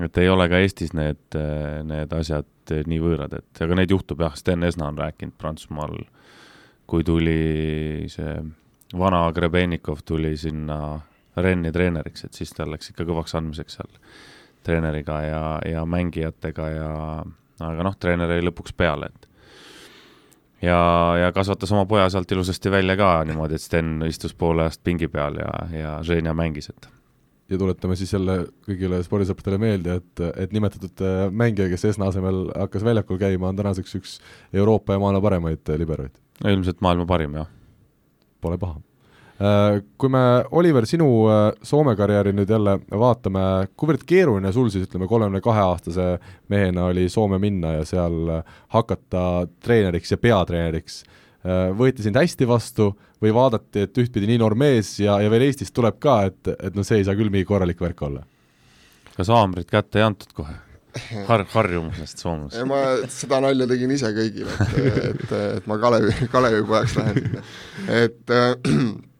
et 0.03 0.17
ei 0.19 0.27
ole 0.29 0.47
ka 0.49 0.59
Eestis 0.61 0.91
need, 0.97 1.21
äh, 1.37 1.79
need 1.87 2.13
asjad 2.13 2.73
nii 2.89 2.99
võõrad, 3.01 3.33
et 3.39 3.63
aga 3.63 3.77
neid 3.77 3.91
juhtub 3.93 4.21
jah, 4.23 4.35
Sten 4.37 4.63
Esna 4.65 4.89
on 4.91 4.99
rääkinud 4.99 5.35
Prantsusmaal, 5.39 5.97
kui 6.89 7.05
tuli 7.07 8.09
see 8.11 8.35
vana 8.99 9.25
Grebenikov 9.33 10.03
tuli 10.05 10.35
sinna 10.37 10.99
Renni 11.37 11.71
treeneriks, 11.71 12.25
et 12.25 12.33
siis 12.33 12.53
tal 12.53 12.71
läks 12.71 12.91
ikka 12.91 13.05
kõvaks 13.09 13.35
andmiseks 13.37 13.79
seal 13.79 13.91
treeneriga 14.63 15.21
ja, 15.21 15.43
ja 15.67 15.85
mängijatega 15.85 16.69
ja 16.71 16.91
aga 17.59 17.85
noh, 17.85 17.95
treener 17.99 18.31
jäi 18.31 18.45
lõpuks 18.45 18.75
peale, 18.77 19.09
et 19.11 19.29
ja, 20.63 20.79
ja 21.19 21.31
kasvatas 21.35 21.71
oma 21.75 21.85
poja 21.89 22.09
sealt 22.09 22.31
ilusasti 22.31 22.71
välja 22.71 22.97
ka 22.99 23.13
niimoodi, 23.27 23.59
et 23.59 23.65
Sten 23.65 23.97
istus 24.07 24.35
poole 24.35 24.65
ajast 24.65 24.83
pingi 24.83 25.09
peal 25.11 25.39
ja, 25.41 25.53
ja 25.75 25.95
Ženja 26.05 26.35
mängis, 26.37 26.69
et 26.71 26.87
ja 27.51 27.59
tuletame 27.59 27.97
siis 27.99 28.13
jälle 28.13 28.37
kõigile 28.67 29.01
spordisõpradele 29.05 29.59
meelde, 29.61 29.97
et, 29.99 30.23
et 30.45 30.55
nimetatud 30.55 31.03
äh, 31.05 31.25
mängija, 31.43 31.67
kes 31.71 31.85
Esna 31.91 32.09
asemel 32.11 32.45
hakkas 32.55 32.85
väljakul 32.87 33.19
käima, 33.21 33.51
on 33.51 33.59
tänaseks 33.59 33.99
üks 33.99 34.15
Euroopa 34.55 34.95
ja 34.95 35.03
maailma 35.03 35.21
paremaid 35.23 35.69
äh, 35.69 35.79
liberoid. 35.81 36.15
no 36.43 36.55
ilmselt 36.55 36.81
maailma 36.81 37.05
parim, 37.09 37.35
jah. 37.41 37.51
Pole 38.41 38.57
paha. 38.59 38.79
Äh, 39.43 39.81
kui 39.99 40.11
me, 40.13 40.19
Oliver, 40.55 40.85
sinu 40.87 41.07
Soome 41.65 41.97
karjääri 41.99 42.31
nüüd 42.35 42.51
jälle 42.53 42.77
vaatame, 42.99 43.41
kuivõrd 43.75 44.05
keeruline 44.07 44.53
sul 44.55 44.69
siis 44.71 44.85
ütleme, 44.87 45.09
kolmekümne 45.09 45.41
kahe 45.43 45.65
aastase 45.65 46.05
mehena 46.53 46.87
oli 46.93 47.09
Soome 47.11 47.41
minna 47.43 47.73
ja 47.79 47.83
seal 47.87 48.31
hakata 48.71 49.25
treeneriks 49.65 50.15
ja 50.15 50.21
peatreeneriks 50.21 51.01
võeti 51.75 52.05
sind 52.05 52.15
hästi 52.15 52.47
vastu 52.47 52.93
või 53.19 53.33
vaadati, 53.35 53.83
et 53.83 53.99
ühtpidi 53.99 54.29
nii 54.29 54.39
noor 54.39 54.55
mees 54.55 54.95
ja, 55.03 55.17
ja 55.19 55.31
veel 55.31 55.49
Eestist 55.49 55.75
tuleb 55.75 55.99
ka, 55.99 56.21
et, 56.29 56.53
et 56.53 56.77
no 56.77 56.87
see 56.87 57.01
ei 57.01 57.07
saa 57.07 57.17
küll 57.19 57.33
mingi 57.33 57.47
korralik 57.49 57.83
värk 57.83 58.05
olla? 58.07 58.23
kas 59.13 59.29
haamrit 59.29 59.67
kätte 59.69 59.99
ei 59.99 60.07
antud 60.07 60.31
kohe? 60.33 60.55
Har-, 61.27 61.47
harjumusest 61.51 62.23
soomlasest? 62.23 62.63
ma 62.69 62.83
seda 63.11 63.43
nalja 63.43 63.67
tegin 63.67 63.91
ise 63.91 64.13
kõigile, 64.15 64.55
et, 64.77 64.99
et, 65.09 65.31
et 65.57 65.67
ma 65.67 65.81
Kalevi, 65.81 66.29
Kalevi 66.31 66.63
pojaks 66.69 66.99
lähen 67.01 67.25
sinna. 67.25 67.49
et 68.03 68.31
äh, 68.31 68.53
Äh, 68.69 69.12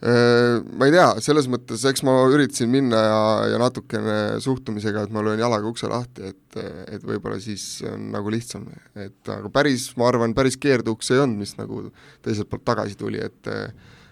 ma 0.00 0.86
ei 0.88 0.94
tea, 0.94 1.08
selles 1.20 1.44
mõttes, 1.52 1.82
eks 1.84 2.00
ma 2.08 2.14
üritasin 2.32 2.70
minna 2.72 3.00
ja, 3.04 3.20
ja 3.52 3.58
natukene 3.60 4.40
suhtumisega, 4.40 5.04
et 5.04 5.12
ma 5.12 5.20
löön 5.24 5.40
jalaga 5.42 5.68
ukse 5.68 5.90
lahti, 5.92 6.30
et, 6.32 6.60
et 6.96 7.04
võib-olla 7.04 7.36
siis 7.42 7.82
on 7.84 8.06
nagu 8.14 8.32
lihtsam, 8.32 8.64
et 8.96 9.28
aga 9.28 9.50
päris, 9.52 9.90
ma 10.00 10.08
arvan, 10.08 10.32
päris 10.36 10.56
keerduks 10.60 11.12
ei 11.12 11.20
olnud, 11.20 11.42
mis 11.42 11.52
nagu 11.58 11.82
teiselt 12.24 12.48
poolt 12.48 12.64
tagasi 12.64 12.96
tuli, 13.00 13.20
et 13.20 13.50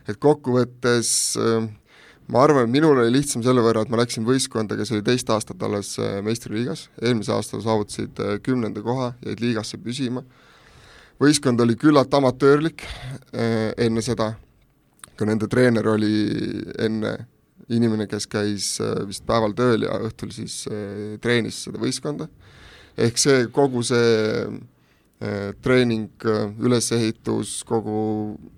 et 0.08 0.16
kokkuvõttes 0.20 1.10
ma 2.32 2.42
arvan, 2.44 2.64
et 2.68 2.72
minul 2.72 3.00
oli 3.00 3.12
lihtsam 3.12 3.42
selle 3.44 3.64
võrra, 3.64 3.82
et 3.84 3.92
ma 3.92 4.00
läksin 4.00 4.26
võistkonda, 4.28 4.76
kes 4.76 4.92
oli 4.92 5.04
teist 5.04 5.28
aastat 5.32 5.64
alles 5.64 5.94
meistriliigas, 6.24 6.86
eelmisel 7.00 7.38
aastal 7.38 7.64
saavutasid 7.64 8.20
kümnenda 8.44 8.84
koha, 8.84 9.14
jäid 9.24 9.40
liigasse 9.44 9.80
püsima, 9.80 10.24
võistkond 11.20 11.64
oli 11.64 11.76
küllalt 11.80 12.12
amatöörlik 12.16 12.84
enne 13.32 14.04
seda 14.04 14.34
ka 15.18 15.26
nende 15.26 15.48
treener 15.50 15.86
oli 15.90 16.14
enne 16.78 17.16
inimene, 17.74 18.06
kes 18.08 18.28
käis 18.30 18.72
äh, 18.80 19.02
vist 19.08 19.26
päeval 19.28 19.54
tööl 19.56 19.86
ja 19.88 20.00
õhtul 20.08 20.32
siis 20.34 20.62
äh, 20.70 21.18
treenis 21.22 21.64
seda 21.66 21.80
võistkonda, 21.82 22.28
ehk 22.98 23.20
see, 23.20 23.44
kogu 23.54 23.82
see 23.86 24.12
äh, 24.46 25.50
treening, 25.64 26.24
ülesehitus, 26.64 27.58
kogu 27.68 27.98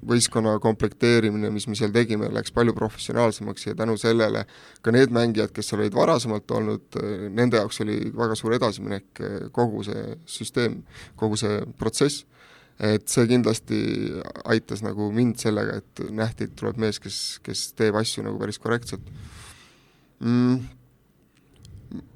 võistkonna 0.07 0.59
komplekteerimine, 0.63 1.51
mis 1.55 1.67
me 1.67 1.79
seal 1.79 1.95
tegime, 1.95 2.31
läks 2.35 2.55
palju 2.55 2.77
professionaalsemaks 2.77 3.71
ja 3.71 3.77
tänu 3.79 3.97
sellele 4.01 4.45
ka 4.85 4.95
need 4.95 5.15
mängijad, 5.17 5.55
kes 5.57 5.73
seal 5.73 5.83
olid 5.83 5.97
varasemalt 5.97 6.55
olnud, 6.55 7.01
nende 7.35 7.59
jaoks 7.59 7.83
oli 7.87 8.03
väga 8.15 8.39
suur 8.39 8.55
edasiminek 8.61 9.25
kogu 9.57 9.83
see 9.89 10.13
süsteem, 10.29 10.83
kogu 11.19 11.41
see 11.41 11.65
protsess 11.81 12.29
et 12.81 13.05
see 13.13 13.27
kindlasti 13.29 13.79
aitas 14.49 14.81
nagu 14.85 15.11
mind 15.13 15.37
sellega, 15.43 15.81
et 15.83 16.05
nähti, 16.17 16.49
et 16.49 16.57
tuleb 16.57 16.81
mees, 16.81 17.01
kes, 17.03 17.41
kes 17.45 17.71
teeb 17.77 17.99
asju 18.01 18.25
nagu 18.25 18.41
päris 18.41 18.61
korrektselt 18.63 19.05
mm.. 20.25 20.57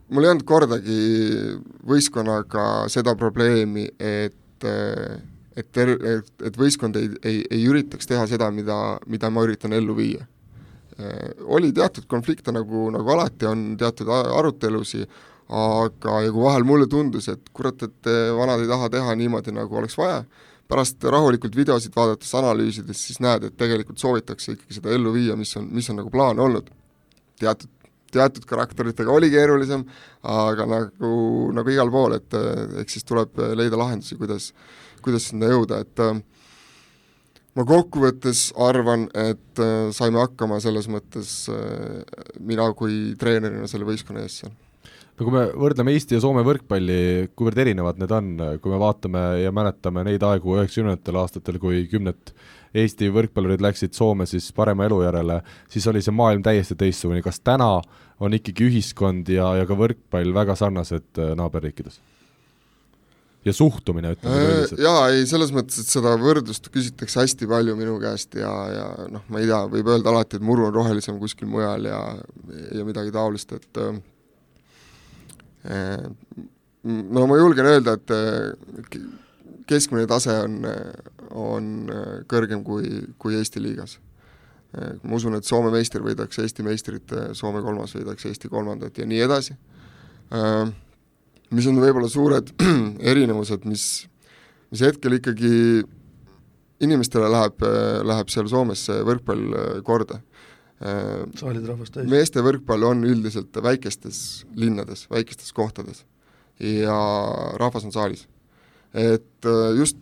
mul 0.09 0.25
ei 0.25 0.33
olnud 0.33 0.47
kordagi 0.49 0.99
võistkonnaga 1.85 2.88
seda 2.92 3.16
probleemi, 3.21 3.90
et 3.99 4.40
et 5.54 5.66
ter-, 5.73 5.99
et, 5.99 6.30
et 6.49 6.56
võistkond 6.59 6.97
ei, 6.99 7.11
ei, 7.23 7.42
ei 7.52 7.66
üritaks 7.71 8.09
teha 8.11 8.25
seda, 8.30 8.50
mida, 8.54 8.78
mida 9.11 9.30
ma 9.30 9.44
üritan 9.47 9.75
ellu 9.76 9.97
viia. 9.99 10.25
oli 11.50 11.73
teatud 11.75 12.06
konflikte, 12.06 12.52
nagu, 12.54 12.87
nagu 12.94 13.11
alati 13.11 13.47
on, 13.50 13.62
teatud 13.78 14.11
arutelusid, 14.14 15.11
aga, 15.50 16.21
ja 16.23 16.33
kui 16.33 16.44
vahel 16.44 16.66
mulle 16.66 16.87
tundus, 16.90 17.28
et 17.28 17.50
kurat, 17.52 17.83
et 17.83 18.11
vanad 18.38 18.62
ei 18.62 18.71
taha 18.71 18.90
teha 18.94 19.16
niimoodi, 19.18 19.54
nagu 19.54 19.80
oleks 19.80 19.99
vaja, 19.99 20.23
pärast 20.71 21.04
rahulikult 21.04 21.56
videosid 21.56 21.94
vaadates, 21.97 22.33
analüüsides, 22.38 23.00
siis 23.09 23.21
näed, 23.23 23.49
et 23.49 23.56
tegelikult 23.61 24.00
soovitakse 24.00 24.54
ikkagi 24.54 24.78
seda 24.78 24.95
ellu 24.97 25.12
viia, 25.15 25.36
mis 25.36 25.52
on, 25.60 25.69
mis 25.75 25.91
on 25.93 26.00
nagu 26.00 26.12
plaan 26.12 26.41
olnud. 26.41 26.71
teatud, 27.41 27.71
teatud 28.15 28.45
karakteritega 28.49 29.10
oli 29.10 29.30
keerulisem, 29.32 29.84
aga 30.23 30.67
nagu, 30.71 31.15
nagu 31.56 31.73
igal 31.73 31.91
pool, 31.93 32.17
et 32.17 32.38
eks 32.82 32.99
siis 32.99 33.08
tuleb 33.08 33.41
leida 33.58 33.78
lahendusi, 33.78 34.17
kuidas, 34.17 34.52
kuidas 35.04 35.28
sinna 35.30 35.50
jõuda, 35.50 35.82
et 35.84 36.04
äh, 36.04 36.15
ma 37.58 37.67
kokkuvõttes 37.69 38.47
arvan, 38.56 39.08
et 39.15 39.65
saime 39.95 40.23
hakkama 40.23 40.60
selles 40.62 40.88
mõttes 40.91 41.34
mina 42.41 42.71
kui 42.75 43.15
treenerina 43.19 43.69
selle 43.71 43.86
võistkonna 43.91 44.25
ees 44.25 44.41
seal 44.43 44.54
no 45.14 45.26
kui 45.26 45.34
me 45.34 45.44
võrdleme 45.64 45.94
Eesti 45.94 46.16
ja 46.16 46.22
Soome 46.24 46.42
võrkpalli, 46.46 47.30
kuivõrd 47.38 47.60
erinevad 47.64 48.00
need 48.02 48.14
on, 48.14 48.30
kui 48.62 48.72
me 48.72 48.80
vaatame 48.82 49.24
ja 49.44 49.52
mäletame 49.54 50.04
neid 50.08 50.24
aegu 50.26 50.56
üheksakümnendatel 50.58 51.20
aastatel, 51.22 51.60
kui 51.62 51.84
kümned 51.90 52.32
Eesti 52.74 53.10
võrkpallurid 53.14 53.62
läksid 53.62 53.94
Soome 53.94 54.26
siis 54.26 54.50
parema 54.56 54.88
elu 54.88 55.04
järele, 55.04 55.38
siis 55.70 55.86
oli 55.90 56.02
see 56.02 56.14
maailm 56.14 56.42
täiesti 56.44 56.76
teistsugune, 56.78 57.22
kas 57.22 57.38
täna 57.44 57.76
on 58.22 58.34
ikkagi 58.34 58.66
ühiskond 58.70 59.30
ja, 59.30 59.52
ja 59.60 59.68
ka 59.68 59.76
võrkpall 59.78 60.34
väga 60.34 60.58
sarnased 60.58 61.22
äh, 61.22 61.36
naaberriikides? 61.38 62.00
ja 63.44 63.52
suhtumine, 63.52 64.14
ütleme 64.14 64.34
äh, 64.40 64.44
üldiselt. 64.48 64.80
jaa, 64.80 65.00
ei 65.12 65.26
selles 65.28 65.50
mõttes, 65.52 65.82
et 65.82 65.90
seda 65.92 66.14
võrdlust 66.16 66.70
küsitakse 66.72 67.20
hästi 67.20 67.46
palju 67.50 67.74
minu 67.76 67.98
käest 68.02 68.34
ja, 68.40 68.52
ja 68.72 68.86
noh, 69.12 69.22
ma 69.28 69.42
ei 69.42 69.50
tea, 69.50 69.60
võib 69.68 69.90
öelda 69.92 70.10
alati, 70.14 70.40
et 70.40 70.46
muru 70.48 70.64
on 70.70 70.74
rohelisem 70.74 71.20
kuskil 71.20 71.50
mujal 71.52 71.84
ja, 71.90 72.00
ja 72.72 72.86
midagi 72.88 73.12
taolist, 73.12 73.52
et 73.52 73.82
äh, 73.84 73.92
Äh, 73.92 74.13
no 75.64 77.26
ma 77.30 77.38
julgen 77.40 77.68
öelda, 77.68 77.96
et 77.96 78.12
äh, 78.14 78.98
keskmine 79.70 80.06
tase 80.10 80.34
on, 80.44 80.58
on 81.30 81.70
äh, 81.88 82.16
kõrgem 82.30 82.64
kui, 82.66 82.90
kui 83.18 83.38
Eesti 83.38 83.62
liigas. 83.64 83.98
ma 84.74 85.14
usun, 85.14 85.36
et 85.38 85.46
Soome 85.46 85.70
meister 85.70 86.02
võidaks 86.02 86.40
Eesti 86.42 86.64
meistrit, 86.66 87.12
Soome 87.38 87.60
kolmas 87.62 87.94
võidaks 87.94 88.26
Eesti 88.26 88.48
kolmandat 88.50 88.96
ja 88.98 89.04
nii 89.06 89.20
edasi. 89.22 89.54
Mis 91.54 91.68
on 91.70 91.78
võib-olla 91.78 92.08
suured 92.10 92.50
erinevused, 93.12 93.68
mis, 93.70 93.84
mis 94.74 94.82
hetkel 94.82 95.14
ikkagi 95.20 95.52
inimestele 96.82 97.30
läheb, 97.30 97.62
läheb 98.02 98.34
seal 98.34 98.50
Soomes 98.50 98.82
see 98.88 98.98
võrkpall 99.06 99.54
korda 99.86 100.18
Äh, 100.18 100.33
saalid 100.84 101.66
rahvast 101.68 101.97
täis. 101.97 102.08
meeste 102.10 102.42
võrkpall 102.44 102.84
on 102.90 103.04
üldiselt 103.08 103.56
väikestes 103.64 104.44
linnades, 104.58 105.06
väikestes 105.10 105.52
kohtades. 105.56 106.04
Ja 106.60 106.97
rahvas 107.60 107.86
on 107.88 107.92
saalis. 107.92 108.28
et 108.94 109.47
äh, 109.47 109.76
just 109.76 109.99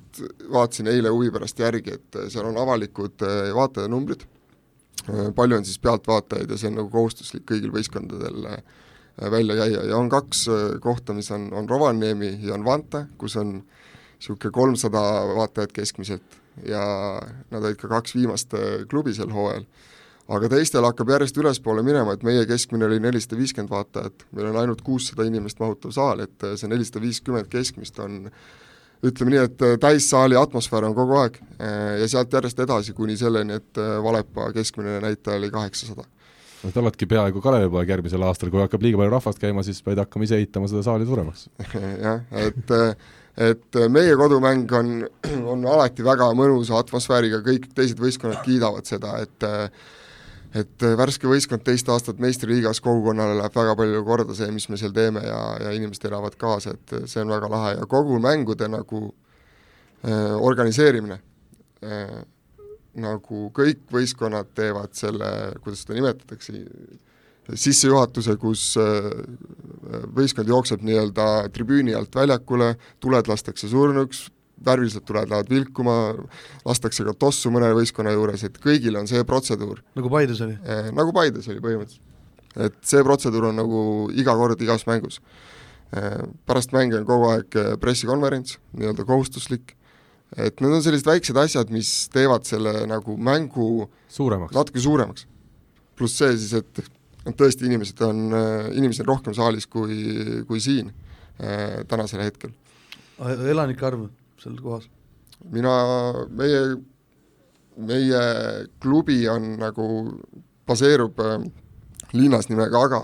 vaatasin 0.52 0.90
eile 0.92 1.08
huvi 1.08 1.30
pärast 1.32 1.58
järgi, 1.58 1.94
et 1.96 2.16
seal 2.28 2.44
on 2.44 2.58
avalikud 2.60 3.22
äh, 3.24 3.54
vaatajanumbrid, 3.56 4.26
palju 5.34 5.56
on 5.56 5.64
siis 5.64 5.78
pealtvaatajaid 5.82 6.50
ja 6.50 6.58
see 6.60 6.68
on 6.68 6.76
nagu 6.82 6.90
kohustuslik 6.92 7.46
kõigil 7.48 7.72
võistkondadel 7.74 8.44
välja 9.32 9.56
käia. 9.56 9.86
Ja 9.88 9.96
on 9.96 10.10
kaks 10.12 10.44
kohta, 10.84 11.14
mis 11.16 11.30
on, 11.34 11.48
on 11.56 11.68
Rovaniemi 11.68 12.36
ja 12.44 12.54
on 12.54 12.64
Vante, 12.64 13.06
kus 13.18 13.34
on 13.40 13.56
niisugune 13.56 14.52
kolmsada 14.54 15.00
vaatajat 15.34 15.72
keskmiselt. 15.72 16.38
Ja 16.68 16.84
nad 17.50 17.64
olid 17.64 17.80
ka 17.80 17.88
kaks 17.90 18.14
viimast 18.14 18.54
klubi 18.92 19.16
sel 19.16 19.32
hooajal 19.32 19.64
aga 20.28 20.48
teistel 20.52 20.86
hakkab 20.86 21.10
järjest 21.16 21.38
ülespoole 21.40 21.82
minema, 21.86 22.14
et 22.14 22.22
meie 22.26 22.46
keskmine 22.46 22.86
oli 22.86 23.00
nelisada 23.02 23.38
viiskümmend 23.40 23.72
vaatajat, 23.72 24.26
meil 24.36 24.50
on 24.52 24.58
ainult 24.62 24.82
kuussada 24.86 25.26
inimest 25.26 25.60
mahutav 25.62 25.94
saal, 25.94 26.22
et 26.26 26.50
see 26.56 26.70
nelisada 26.70 27.02
viiskümmend 27.02 27.50
keskmist 27.52 27.98
on 28.02 28.26
ütleme 29.02 29.34
nii, 29.34 29.44
et 29.48 29.62
täissaali 29.82 30.36
atmosfäär 30.38 30.86
on 30.86 30.94
kogu 30.94 31.16
aeg. 31.18 31.38
Ja 32.00 32.08
sealt 32.08 32.32
järjest 32.32 32.60
edasi 32.62 32.94
kuni 32.94 33.16
selleni, 33.18 33.58
et 33.58 33.80
Valepa 34.02 34.52
keskmine 34.54 35.00
näitaja 35.02 35.40
oli 35.40 35.50
kaheksasada. 35.50 36.04
no 36.62 36.70
te 36.70 36.78
oletegi 36.80 37.06
peaaegu 37.10 37.40
Kalevipoeg 37.42 37.88
järgmisel 37.88 38.22
aastal, 38.22 38.50
kui 38.50 38.60
hakkab 38.62 38.84
liiga 38.84 39.00
palju 39.00 39.10
rahvast 39.10 39.40
käima, 39.42 39.64
siis 39.66 39.82
pead 39.82 39.98
hakkama 39.98 40.28
ise 40.28 40.36
ehitama 40.38 40.68
seda 40.70 40.84
saali 40.86 41.06
suuremaks. 41.06 41.48
Jah, 42.06 42.22
et 42.30 42.70
et 43.32 43.78
meie 43.88 44.14
kodumäng 44.16 44.70
on, 44.78 44.92
on 45.54 45.66
alati 45.66 46.04
väga 46.04 46.28
mõnusa 46.38 46.78
atmosfääriga, 46.78 47.42
kõik 47.42 47.72
teised 47.74 47.98
võistkonnad 47.98 48.44
kiidavad 48.46 48.86
seda, 48.86 49.16
et 49.24 49.48
et 50.52 50.84
äh, 50.84 50.96
värske 50.98 51.28
võistkond 51.28 51.64
teist 51.64 51.88
aastat 51.92 52.20
meistriliigas, 52.22 52.82
kogukonnale 52.84 53.38
läheb 53.38 53.54
väga 53.56 53.76
palju 53.78 54.02
korda 54.04 54.36
see, 54.36 54.50
mis 54.52 54.68
me 54.68 54.78
seal 54.80 54.92
teeme 54.96 55.22
ja, 55.24 55.40
ja 55.64 55.72
inimesed 55.76 56.04
elavad 56.10 56.36
kaasa, 56.40 56.76
et 56.76 56.96
äh, 56.98 57.06
see 57.10 57.22
on 57.24 57.32
väga 57.32 57.48
lahe. 57.52 57.76
Ja 57.78 57.88
kogu 57.88 58.18
mängude 58.22 58.68
nagu 58.70 59.04
äh, 59.08 60.34
organiseerimine 60.36 61.18
äh,, 61.84 62.18
nagu 63.02 63.46
kõik 63.56 63.86
võistkonnad 63.92 64.52
teevad 64.52 64.92
selle, 64.96 65.30
kuidas 65.64 65.86
seda 65.86 65.96
nimetatakse, 65.96 66.58
sissejuhatuse, 67.56 68.34
kus 68.38 68.66
võistkond 70.14 70.50
jookseb 70.52 70.84
nii-öelda 70.84 71.24
tribüüni 71.56 71.96
alt 71.96 72.12
väljakule, 72.14 72.74
tuled 73.00 73.30
lastakse 73.32 73.70
surnuks, 73.72 74.26
värvilised 74.66 75.04
tuled 75.08 75.30
lähevad 75.30 75.50
vilkuma, 75.50 75.96
lastakse 76.66 77.06
ka 77.06 77.14
tossu 77.18 77.52
mõne 77.54 77.70
võistkonna 77.76 78.14
juures, 78.14 78.44
et 78.48 78.58
kõigil 78.62 78.96
on 79.00 79.08
see 79.10 79.24
protseduur. 79.28 79.82
nagu 79.98 80.12
Paides 80.12 80.40
oli 80.44 80.56
eh,? 80.62 80.90
Nagu 80.94 81.14
Paides 81.16 81.48
oli 81.52 81.62
põhimõtteliselt. 81.64 82.08
et 82.68 82.78
see 82.86 83.02
protseduur 83.04 83.50
on 83.50 83.60
nagu 83.62 83.82
iga 84.12 84.34
kord 84.36 84.60
igas 84.60 84.86
mängus. 84.86 85.20
Pärast 86.48 86.72
mänge 86.72 86.96
on 86.96 87.04
kogu 87.04 87.28
aeg 87.28 87.56
pressikonverents, 87.80 88.56
nii-öelda 88.72 89.04
kohustuslik, 89.04 89.74
et 90.36 90.60
need 90.64 90.72
on 90.72 90.84
sellised 90.84 91.08
väiksed 91.08 91.36
asjad, 91.36 91.68
mis 91.72 92.08
teevad 92.12 92.48
selle 92.48 92.86
nagu 92.88 93.16
mängu 93.20 93.90
suuremaks. 94.08 94.54
natuke 94.56 94.80
suuremaks. 94.80 95.26
pluss 95.96 96.16
see 96.16 96.36
siis, 96.36 96.54
et 96.54 96.84
et 97.26 97.38
tõesti, 97.38 97.68
inimesed 97.68 98.00
on, 98.02 98.32
inimesi 98.74 99.04
on 99.04 99.10
rohkem 99.12 99.34
saalis 99.36 99.68
kui, 99.70 100.42
kui 100.48 100.62
siin 100.62 100.90
äh, 100.90 101.82
tänasel 101.88 102.24
hetkel. 102.24 102.50
elanike 103.22 103.86
arv 103.86 104.08
seal 104.42 104.58
kohas? 104.62 104.88
mina, 105.50 105.72
meie, 106.38 106.60
meie 107.82 108.20
klubi 108.82 109.24
on 109.30 109.56
nagu, 109.60 109.88
baseerub 110.68 111.18
äh, 111.24 111.40
linnas 112.16 112.48
nimega 112.50 112.84
Aga, 112.86 113.00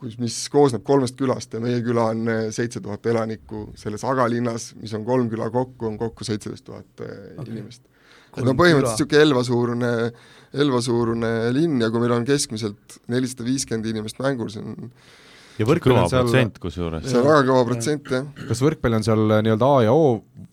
kus, 0.00 0.18
mis 0.20 0.36
koosneb 0.52 0.84
kolmest 0.86 1.16
külast 1.18 1.54
ja 1.54 1.62
meie 1.62 1.80
küla 1.84 2.10
on 2.12 2.28
äh, 2.28 2.42
seitse 2.54 2.82
tuhat 2.84 3.06
elanikku, 3.08 3.70
selles 3.78 4.04
Aga 4.08 4.28
linnas, 4.32 4.72
mis 4.80 4.92
on 4.98 5.06
kolm 5.08 5.30
küla 5.32 5.48
kokku, 5.54 5.88
on 5.92 5.98
kokku 6.00 6.28
seitseteist 6.28 6.66
tuhat 6.68 7.06
äh, 7.06 7.32
inimest. 7.46 7.86
et 8.36 8.44
no 8.44 8.56
põhimõtteliselt 8.58 9.08
niisugune 9.08 9.26
Elva-suurune 9.26 9.90
Elva-suurune 10.52 11.32
linn 11.56 11.80
ja 11.80 11.88
kui 11.92 12.02
meil 12.02 12.12
on 12.18 12.28
keskmiselt 12.28 12.98
nelisada 13.12 13.44
viiskümmend 13.46 13.88
inimest 13.88 14.18
mängul, 14.20 14.50
see 14.52 14.60
on 14.60 14.90
ja 15.62 15.68
võrkpall 15.68 16.02
on 16.02 16.10
seal 16.10 16.26
protsent 16.26 16.60
kusjuures. 16.62 17.06
see 17.08 17.20
on 17.20 17.26
väga 17.28 17.46
kõva 17.48 17.64
protsent, 17.70 18.12
jah. 18.12 18.44
kas 18.50 18.62
võrkpall 18.64 18.98
on 18.98 19.06
seal 19.06 19.24
nii-öelda 19.32 19.68
A 19.68 19.82
ja 19.86 19.96
O, 19.96 20.08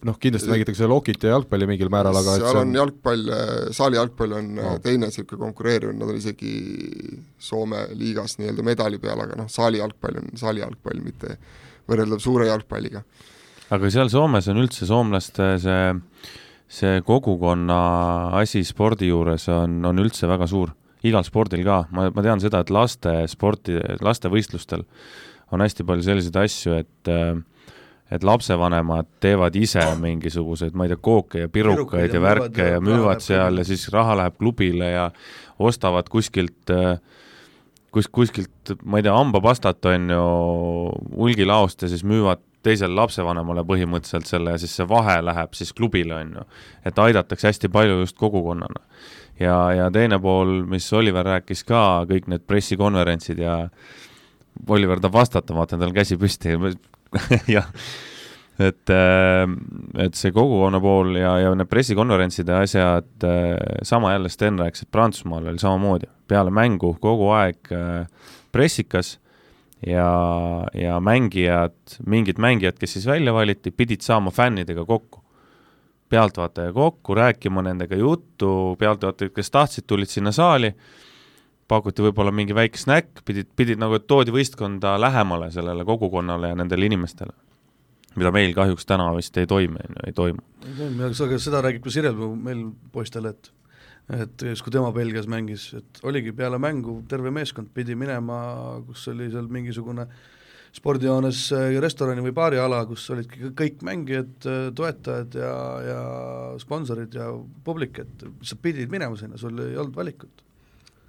noh 0.07 0.19
kindlasti 0.21 0.51
mängitakse 0.51 0.89
lokit 0.89 1.25
ja 1.25 1.35
jalgpalli 1.35 1.67
mingil 1.69 1.91
määral, 1.93 2.19
aga 2.21 2.37
seal 2.39 2.61
on, 2.61 2.69
on 2.69 2.79
jalgpall, 2.79 3.33
saali 3.75 3.99
jalgpall 3.99 4.37
on 4.39 4.51
no. 4.59 4.75
teine 4.83 5.09
niisugune 5.09 5.43
konkureeriv, 5.47 5.95
nad 5.97 6.11
on 6.13 6.19
isegi 6.19 6.53
Soome 7.39 7.85
liigas 7.97 8.37
nii-öelda 8.39 8.65
medali 8.67 8.99
peal, 9.01 9.19
aga 9.25 9.39
noh, 9.39 9.49
saali 9.51 9.81
jalgpall 9.81 10.21
on 10.21 10.33
saali 10.39 10.63
jalgpall, 10.63 11.01
mitte 11.03 11.39
võrreldav 11.89 12.21
suure 12.23 12.49
jalgpalliga. 12.51 13.03
aga 13.75 13.91
seal 13.93 14.11
Soomes 14.13 14.47
on 14.51 14.61
üldse 14.63 14.87
soomlaste 14.89 15.55
see 15.63 15.81
see 16.69 17.01
kogukonna 17.01 17.79
asi 18.37 18.61
spordi 18.63 19.09
juures 19.09 19.47
on, 19.49 19.79
on 19.89 20.01
üldse 20.03 20.29
väga 20.29 20.45
suur, 20.49 20.71
igal 21.07 21.25
spordil 21.27 21.63
ka, 21.65 21.83
ma, 21.95 22.09
ma 22.15 22.25
tean 22.25 22.41
seda, 22.43 22.63
et 22.63 22.73
laste 22.73 23.13
sporti, 23.31 23.77
lastevõistlustel 24.03 24.83
on 25.53 25.63
hästi 25.63 25.85
palju 25.87 26.05
selliseid 26.05 26.43
asju, 26.43 26.81
et 26.83 27.13
et 28.09 28.23
lapsevanemad 28.25 29.05
teevad 29.21 29.53
ise 29.53 29.83
mingisuguseid, 30.01 30.73
ma 30.73 30.87
ei 30.87 30.89
tea, 30.89 30.97
kooke 30.97 31.43
ja 31.43 31.49
pirukaid 31.53 32.07
ja, 32.07 32.15
ja 32.15 32.21
värke 32.23 32.65
ja, 32.65 32.77
ja 32.79 32.79
müüvad 32.81 33.21
seal 33.21 33.61
ja 33.61 33.65
siis 33.67 33.83
raha 33.93 34.15
läheb 34.17 34.39
klubile 34.41 34.87
ja 34.89 35.03
ostavad 35.61 36.09
kuskilt 36.09 36.73
kus, 37.91 38.09
kuskilt, 38.11 38.73
ma 38.83 38.99
ei 38.99 39.05
tea, 39.05 39.13
hambapastat 39.15 39.85
on 39.89 40.09
ju 40.13 40.23
hulgilaost 41.17 41.85
ja 41.85 41.91
siis 41.91 42.03
müüvad 42.07 42.41
teisele 42.65 42.93
lapsevanemale 42.97 43.63
põhimõtteliselt 43.67 44.27
selle 44.27 44.53
ja 44.55 44.61
siis 44.61 44.73
see 44.75 44.87
vahe 44.89 45.19
läheb 45.23 45.55
siis 45.55 45.71
klubile, 45.73 46.17
on 46.17 46.33
ju. 46.39 46.45
et 46.85 46.99
aidatakse 46.99 47.47
hästi 47.47 47.71
palju 47.71 48.01
just 48.01 48.17
kogukonnana. 48.19 48.83
Ja, 49.39 49.57
ja 49.75 49.89
teine 49.93 50.19
pool, 50.21 50.61
mis 50.69 50.87
Oliver 50.93 51.25
rääkis 51.35 51.63
ka, 51.67 52.05
kõik 52.09 52.29
need 52.31 52.45
pressikonverentsid 52.49 53.41
ja 53.43 53.61
Oliver 54.67 54.99
tahab 54.99 55.21
vastata, 55.21 55.55
ma 55.55 55.63
vaatan 55.63 55.83
tal 55.83 55.95
käsi 55.95 56.17
püsti. 56.19 56.55
Jah, 57.55 57.69
et, 58.59 58.91
äh, 58.93 59.45
et 60.03 60.19
see 60.19 60.33
kogukonna 60.35 60.81
pool 60.83 61.15
ja, 61.17 61.37
ja 61.45 61.53
need 61.57 61.69
pressikonverentside 61.71 62.59
asjad, 62.59 63.09
äh, 63.23 63.55
sama 63.87 64.13
jälle 64.13 64.29
Sten 64.29 64.59
rääkis, 64.59 64.85
et 64.85 64.91
Prantsusmaal 64.91 65.47
oli 65.49 65.61
samamoodi, 65.61 66.11
peale 66.27 66.53
mängu 66.53 66.93
kogu 67.01 67.31
aeg 67.37 67.71
äh, 67.73 68.05
pressikas 68.51 69.15
ja, 69.85 70.11
ja 70.73 70.99
mängijad, 70.99 71.77
mingid 72.05 72.41
mängijad, 72.41 72.77
kes 72.79 72.97
siis 72.97 73.07
välja 73.07 73.33
valiti, 73.33 73.71
pidid 73.71 74.03
saama 74.05 74.31
fännidega 74.31 74.85
kokku. 74.85 75.18
Pealtvaataja 76.09 76.73
kokku, 76.73 77.15
rääkima 77.15 77.63
nendega 77.65 77.95
juttu, 77.95 78.75
pealtvaatajad, 78.79 79.33
kes 79.35 79.51
tahtsid, 79.51 79.85
tulid 79.87 80.09
sinna 80.09 80.31
saali, 80.35 80.73
pakuti 81.69 82.03
võib-olla 82.05 82.33
mingi 82.33 82.55
väike 82.57 82.81
snäkk, 82.81 83.21
pidid, 83.25 83.51
pidid 83.55 83.81
nagu, 83.81 83.99
et 83.99 84.07
toodi 84.09 84.33
võistkonda 84.33 84.95
lähemale 85.01 85.51
sellele 85.53 85.85
kogukonnale 85.85 86.53
ja 86.53 86.57
nendele 86.57 86.89
inimestele. 86.89 87.35
mida 88.15 88.31
meil 88.33 88.53
kahjuks 88.57 88.85
täna 88.89 89.05
vist 89.15 89.37
ei 89.37 89.47
toimi, 89.47 89.77
on 89.85 89.95
ju, 89.95 90.07
ei 90.07 90.13
toimu. 90.13 90.41
ei 90.65 90.73
toimi, 90.77 91.03
aga 91.03 91.37
seda 91.39 91.61
räägib 91.61 91.83
ka 91.83 91.91
Sirel 91.93 92.17
meil 92.35 92.65
poistele, 92.91 93.29
et 93.29 93.53
et 94.09 94.41
siis, 94.41 94.61
kui 94.65 94.71
tema 94.73 94.89
Belgias 94.91 95.27
mängis, 95.29 95.67
et 95.77 95.99
oligi 96.03 96.31
peale 96.33 96.57
mängu 96.57 97.03
terve 97.07 97.29
meeskond 97.31 97.69
pidi 97.73 97.95
minema, 97.95 98.81
kus 98.87 99.07
oli 99.11 99.29
seal 99.29 99.45
mingisugune 99.47 100.07
spordihoones 100.07 100.38
äh, 101.55 101.79
restorani 101.83 102.23
või 102.25 102.35
baariala, 102.35 102.83
kus 102.89 103.07
olidki 103.13 103.51
kõik 103.57 103.83
mängijad, 103.85 104.35
äh, 104.45 104.69
toetajad 104.75 105.39
ja, 105.39 105.55
ja 105.85 105.99
sponsorid 106.61 107.17
ja 107.19 107.31
publik, 107.65 107.99
et 108.03 108.25
sa 108.45 108.59
pidid 108.61 108.91
minema 108.91 109.17
sinna, 109.19 109.37
sul 109.37 109.59
ei 109.65 109.77
olnud 109.77 109.95
valikut. 109.95 110.45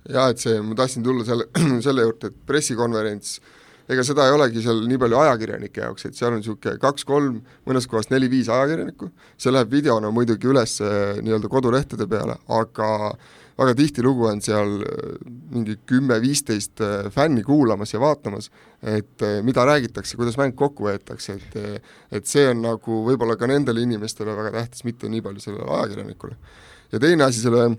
jaa, 0.09 0.30
et 0.30 0.42
see, 0.42 0.61
ma 0.64 0.74
tahtsin 0.78 1.06
tulla 1.06 1.24
selle, 1.28 1.48
selle 1.87 2.06
juurde, 2.06 2.33
et 2.33 2.46
pressikonverents 2.48 3.38
äh, 3.38 3.56
ega 3.90 4.04
seda 4.06 4.26
ei 4.28 4.35
olegi 4.35 4.62
seal 4.62 4.85
nii 4.88 4.98
palju 5.02 5.18
ajakirjanike 5.18 5.83
jaoks, 5.83 6.06
et 6.06 6.18
seal 6.18 6.35
on 6.35 6.40
niisugune 6.40 6.78
kaks-kolm, 6.83 7.40
mõnes 7.66 7.88
kohas 7.90 8.11
neli-viis 8.12 8.50
ajakirjanikku, 8.52 9.11
see 9.40 9.52
läheb 9.52 9.72
videona 9.72 10.12
muidugi 10.14 10.50
üles 10.50 10.76
eh, 10.85 11.18
nii-öelda 11.24 11.50
kodulehtede 11.50 12.06
peale, 12.11 12.38
aga 12.61 12.90
väga 13.61 13.75
tihtilugu 13.77 14.27
on 14.31 14.40
seal 14.44 14.81
eh, 14.81 15.16
mingi 15.53 15.77
kümme-viisteist 15.88 16.81
eh, 16.85 17.11
fänni 17.12 17.44
kuulamas 17.44 17.92
ja 17.94 18.01
vaatamas, 18.01 18.51
et 18.81 19.25
mida 19.44 19.66
räägitakse, 19.68 20.16
kuidas 20.16 20.38
mäng 20.40 20.57
kokku 20.57 20.87
võetakse, 20.88 21.37
et 21.37 21.83
et 22.16 22.27
see 22.27 22.46
on 22.49 22.62
nagu 22.64 23.03
võib-olla 23.05 23.37
ka 23.37 23.49
nendele 23.51 23.83
inimestele 23.85 24.33
väga 24.37 24.55
tähtis, 24.55 24.85
mitte 24.88 25.09
nii 25.12 25.20
palju 25.25 25.42
sellele 25.44 25.68
ajakirjanikule. 25.77 26.37
ja 26.92 27.01
teine 27.01 27.25
asi 27.25 27.42
selle 27.42 27.75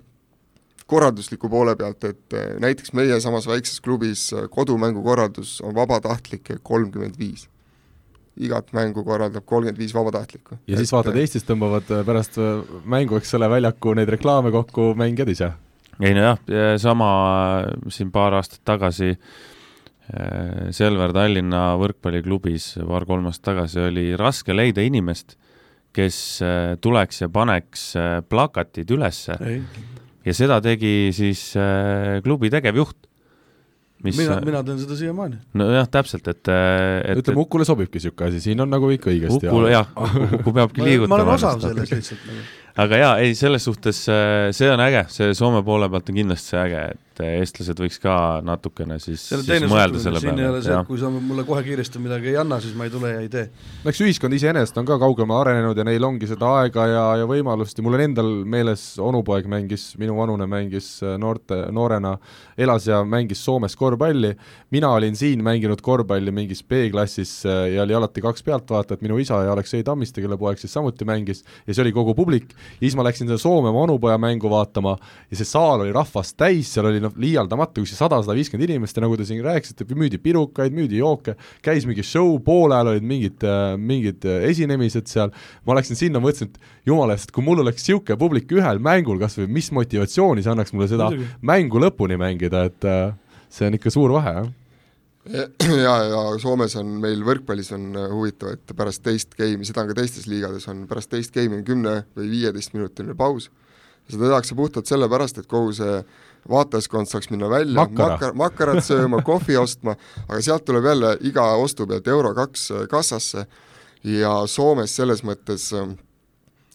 korraldusliku 0.85 1.49
poole 1.49 1.75
pealt, 1.75 2.03
et 2.03 2.35
näiteks 2.59 2.93
meie 2.93 3.17
samas 3.23 3.47
väikses 3.47 3.81
klubis 3.81 4.27
kodumängu 4.51 5.01
korraldus 5.03 5.61
on 5.61 5.75
vabatahtlik 5.75 6.53
kolmkümmend 6.63 7.17
viis. 7.19 7.47
igat 8.37 8.69
mängu 8.73 9.03
korraldab 9.03 9.45
kolmkümmend 9.45 9.79
viis 9.79 9.93
vabatahtlikku. 9.93 10.59
ja 10.67 10.77
siis 10.77 10.91
vaatad, 10.91 11.17
Eestis 11.17 11.49
tõmbavad 11.49 11.89
pärast 12.05 12.37
mängu, 12.85 13.17
eks 13.17 13.33
ole, 13.33 13.49
väljaku 13.49 13.97
neid 13.97 14.09
reklaame 14.19 14.51
kokku 14.51 14.93
mängijad 14.93 15.33
ise? 15.33 15.51
Ei 16.01 16.15
nojah, 16.17 16.39
sama 16.81 17.09
siin 17.93 18.11
paar 18.13 18.39
aastat 18.39 18.63
tagasi 18.65 19.13
Selver 20.75 21.13
Tallinna 21.15 21.77
võrkpalliklubis 21.79 22.73
paar-kolm 22.83 23.29
aastat 23.29 23.53
tagasi 23.53 23.79
oli 23.85 24.05
raske 24.19 24.51
leida 24.51 24.83
inimest, 24.83 25.37
kes 25.95 26.17
tuleks 26.83 27.21
ja 27.21 27.29
paneks 27.31 27.85
plakatid 28.27 28.91
ülesse 28.91 29.37
ja 30.25 30.35
seda 30.35 30.59
tegi 30.63 31.11
siis 31.15 31.51
äh, 31.59 32.19
klubi 32.25 32.51
tegevjuht. 32.53 33.07
Mis, 34.01 34.17
mina, 34.17 34.39
mina 34.41 34.63
teen 34.65 34.79
seda 34.81 34.95
siiamaani. 34.97 35.37
nojah, 35.61 35.85
täpselt, 35.93 36.25
et, 36.31 36.49
äh, 36.49 37.03
et 37.11 37.19
ütleme, 37.21 37.43
Ukule 37.43 37.67
sobibki 37.69 37.99
niisugune 37.99 38.31
asi, 38.31 38.41
siin 38.41 38.63
on 38.63 38.71
nagu 38.73 38.89
kõik 38.89 39.05
õigesti. 39.11 39.45
Ukule 39.45 39.75
jah, 39.75 39.91
Uku 40.39 40.53
peabki 40.57 40.81
liigutama. 40.81 41.19
ma 41.19 41.19
olen 41.21 41.35
osav 41.35 41.61
selles 41.61 41.93
lihtsalt 41.93 42.25
nagu 42.25 42.47
aga 42.79 42.99
jaa, 43.01 43.13
ei, 43.23 43.35
selles 43.35 43.65
suhtes 43.67 44.05
äh, 44.11 44.49
see 44.55 44.69
on 44.71 44.81
äge, 44.83 45.05
see 45.11 45.33
Soome 45.37 45.63
poole 45.65 45.89
pealt 45.91 46.11
on 46.11 46.19
kindlasti 46.21 46.53
see 46.53 46.61
äge, 46.61 46.83
et 46.93 47.21
eestlased 47.21 47.79
võiks 47.81 47.99
ka 48.01 48.13
natukene 48.45 48.97
siis, 49.01 49.23
siis 49.29 49.65
mõelda 49.69 49.99
selle 50.01 50.21
peale. 50.21 50.31
siin 50.31 50.39
ei 50.41 50.47
ole 50.47 50.61
see, 50.63 50.75
et 50.77 50.87
kui 50.87 50.99
sa 51.01 51.09
mulle 51.11 51.43
kohe 51.47 51.63
kiiresti 51.65 52.01
midagi 52.01 52.31
ei 52.31 52.37
anna, 52.41 52.61
siis 52.63 52.75
ma 52.77 52.87
ei 52.87 52.93
tule 52.93 53.11
ja 53.11 53.19
ei 53.21 53.29
tee. 53.31 53.49
no 53.83 53.91
eks 53.91 54.01
ühiskond 54.05 54.35
iseenesest 54.37 54.79
on 54.81 54.87
ka 54.87 54.97
kaugemale 55.01 55.45
arenenud 55.45 55.77
ja 55.77 55.85
neil 55.87 56.07
ongi 56.07 56.29
seda 56.29 56.53
aega 56.61 56.87
ja, 56.89 57.03
ja 57.21 57.27
võimalust. 57.29 57.77
Ja 57.77 57.85
mul 57.85 57.97
on 57.97 58.05
endal 58.05 58.31
meeles, 58.55 58.85
onupoeg 59.01 59.49
mängis, 59.51 59.91
minu 60.01 60.15
vanune 60.17 60.47
mängis 60.49 60.93
äh, 61.03 61.17
noorte, 61.21 61.59
noorena, 61.75 62.15
elas 62.57 62.87
ja 62.89 63.01
mängis 63.07 63.43
Soomes 63.45 63.75
korvpalli, 63.79 64.33
mina 64.73 64.93
olin 64.95 65.17
siin 65.19 65.43
mänginud 65.45 65.83
korvpalli 65.83 66.33
mingis 66.35 66.63
B-klassis 66.63 67.41
äh, 67.45 67.63
ja 67.75 67.85
oli 67.85 67.97
alati 67.97 68.23
kaks 68.23 68.47
pealtvaatajat, 68.47 69.03
minu 69.05 69.19
isa 69.21 69.43
ja 69.45 69.53
Aleksei 69.55 69.83
Tammiste, 69.85 70.23
kelle 70.23 70.39
poeg 70.41 70.61
siis 70.61 70.73
samuti 70.73 71.07
mängis, 71.07 71.45
ja 71.67 71.75
see 71.75 71.85
oli 71.85 71.95
kogu 71.95 72.15
publik 72.17 72.55
ja 72.61 72.83
siis 72.83 72.95
ma 72.97 73.05
läksin 73.07 73.29
seda 73.29 73.39
Soome 73.41 73.71
oma 73.71 73.83
onupoja 73.85 74.17
mängu 74.21 74.49
vaatama 74.51 74.95
ja 74.99 75.39
see 75.39 75.47
saal 75.47 75.83
oli 75.85 75.93
rahvast 75.95 76.37
täis, 76.39 76.69
seal 76.73 76.89
oli 76.89 77.01
noh, 77.03 77.13
liialdamatu, 77.19 77.83
üks 77.85 77.95
sada, 77.97 78.21
sada 78.23 78.35
viiskümmend 78.37 78.69
inimest 78.69 78.97
ja 78.97 79.05
nagu 79.05 79.17
te 79.19 79.27
siin 79.27 79.41
rääkisite, 79.45 79.87
müüdi 79.97 80.19
pirukaid, 80.21 80.75
müüdi 80.75 81.01
jooke, 81.01 81.35
käis 81.65 81.87
mingi 81.89 82.05
show, 82.05 82.37
poole 82.45 82.77
ajal 82.77 82.93
olid 82.93 83.07
mingid, 83.07 83.47
mingid 83.81 84.27
esinemised 84.51 85.09
seal, 85.11 85.33
ma 85.67 85.77
läksin 85.79 85.99
sinna, 85.99 86.21
mõtlesin, 86.23 86.51
et 86.51 86.87
jumala 86.89 87.17
eest, 87.17 87.33
kui 87.35 87.45
mul 87.45 87.63
oleks 87.65 87.83
niisugune 87.83 88.19
publik 88.21 88.51
ühel 88.55 88.81
mängul 88.83 89.19
kas 89.21 89.37
või 89.39 89.49
mis 89.59 89.71
motivatsiooni 89.75 90.45
see 90.45 90.53
annaks 90.53 90.73
mulle 90.75 90.89
seda 90.91 91.11
Muidugi. 91.11 91.29
mängu 91.51 91.81
lõpuni 91.81 92.17
mängida, 92.21 92.65
et 92.69 92.89
see 93.51 93.67
on 93.67 93.77
ikka 93.77 93.93
suur 93.93 94.13
vahe, 94.17 94.39
jah 94.39 94.49
ja, 95.29 95.95
ja 96.09 96.21
Soomes 96.41 96.75
on 96.79 96.95
meil 97.03 97.21
võrkpallis 97.25 97.71
on 97.75 97.91
äh, 97.95 98.09
huvitav, 98.13 98.55
et 98.55 98.73
pärast 98.77 99.03
teist 99.05 99.35
game'i, 99.37 99.67
seda 99.67 99.83
on 99.83 99.91
ka 99.91 99.97
teistes 100.01 100.27
liigades, 100.29 100.67
on 100.71 100.85
pärast 100.89 101.11
teist 101.13 101.33
game'i 101.35 101.59
on 101.59 101.65
kümne 101.67 101.95
või 102.17 102.31
viieteistminutiline 102.33 103.15
paus, 103.17 103.51
seda 104.09 104.31
tehakse 104.31 104.57
puhtalt 104.57 104.89
sellepärast, 104.89 105.41
et 105.41 105.49
kogu 105.51 105.75
see 105.77 105.99
vaatajaskond 106.49 107.09
saaks 107.09 107.29
minna 107.29 107.49
välja 107.51 107.77
Makara. 107.77 108.15
makar, 108.15 108.37
makarat 108.45 108.85
sööma, 108.85 109.21
kohvi 109.29 109.57
ostma, 109.61 109.95
aga 110.27 110.41
sealt 110.41 110.65
tuleb 110.65 110.89
jälle 110.89 111.15
iga 111.29 111.45
ostu 111.61 111.85
pealt 111.87 112.07
euro 112.09 112.33
kaks 112.37 112.69
äh, 112.71 112.87
kassasse 112.89 113.45
ja 114.07 114.39
Soomes 114.49 114.95
selles 114.97 115.21
mõttes 115.27 115.69
äh, 115.77 115.93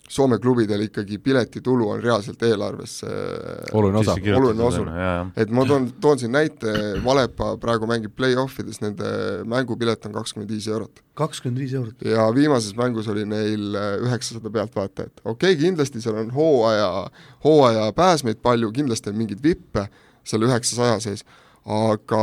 Soome 0.09 0.38
klubidel 0.38 0.85
ikkagi 0.85 1.19
piletitulu 1.19 1.88
on 1.90 2.03
reaalselt 2.03 2.42
eelarvesse 2.47 3.09
oluline 3.73 3.99
osa. 3.99 4.14
oluline 4.37 4.62
osa. 4.62 4.85
et 5.37 5.51
ma 5.51 5.64
toon, 5.66 5.88
toon 6.01 6.21
siin 6.21 6.31
näite, 6.33 6.75
Valepa 7.05 7.57
praegu 7.59 7.88
mängib 7.90 8.14
play-off 8.14 8.61
ides, 8.62 8.79
nende 8.85 9.09
mängupilet 9.51 10.07
on 10.07 10.14
kakskümmend 10.14 10.53
viis 10.55 10.69
eurot. 10.71 11.03
kakskümmend 11.19 11.59
viis 11.59 11.75
eurot. 11.75 12.05
ja 12.07 12.29
viimases 12.35 12.77
mängus 12.79 13.09
oli 13.11 13.25
neil 13.27 13.75
äh, 13.75 13.97
üheksasada 14.07 14.53
pealtvaatajat. 14.59 15.25
okei 15.25 15.57
okay,, 15.57 15.62
kindlasti 15.64 16.05
seal 16.05 16.21
on 16.23 16.31
hooaja, 16.37 17.09
hooaja 17.45 17.90
pääsmeid 17.97 18.38
palju, 18.42 18.71
kindlasti 18.73 19.11
on 19.11 19.19
mingeid 19.19 19.42
vippe 19.42 19.88
selle 20.27 20.47
üheksasaja 20.47 21.01
sees, 21.03 21.27
aga 21.66 22.23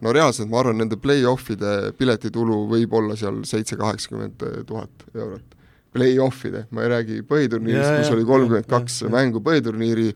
no 0.00 0.14
reaalselt 0.14 0.50
ma 0.50 0.62
arvan, 0.62 0.78
nende 0.78 0.98
play-off'ide 1.02 1.90
piletitulu 1.98 2.62
võib 2.70 2.94
olla 2.94 3.18
seal 3.18 3.42
seitse-kaheksakümmend 3.50 4.46
tuhat 4.70 5.08
eurot 5.14 5.55
play-off'ide, 5.96 6.66
ma 6.74 6.84
ei 6.84 6.92
räägi 6.92 7.22
põhiturniirist, 7.28 8.02
kus 8.02 8.12
oli 8.16 8.26
kolmkümmend 8.28 8.68
kaks 8.70 9.00
mängu, 9.12 9.42
põhiturniiri, 9.44 10.10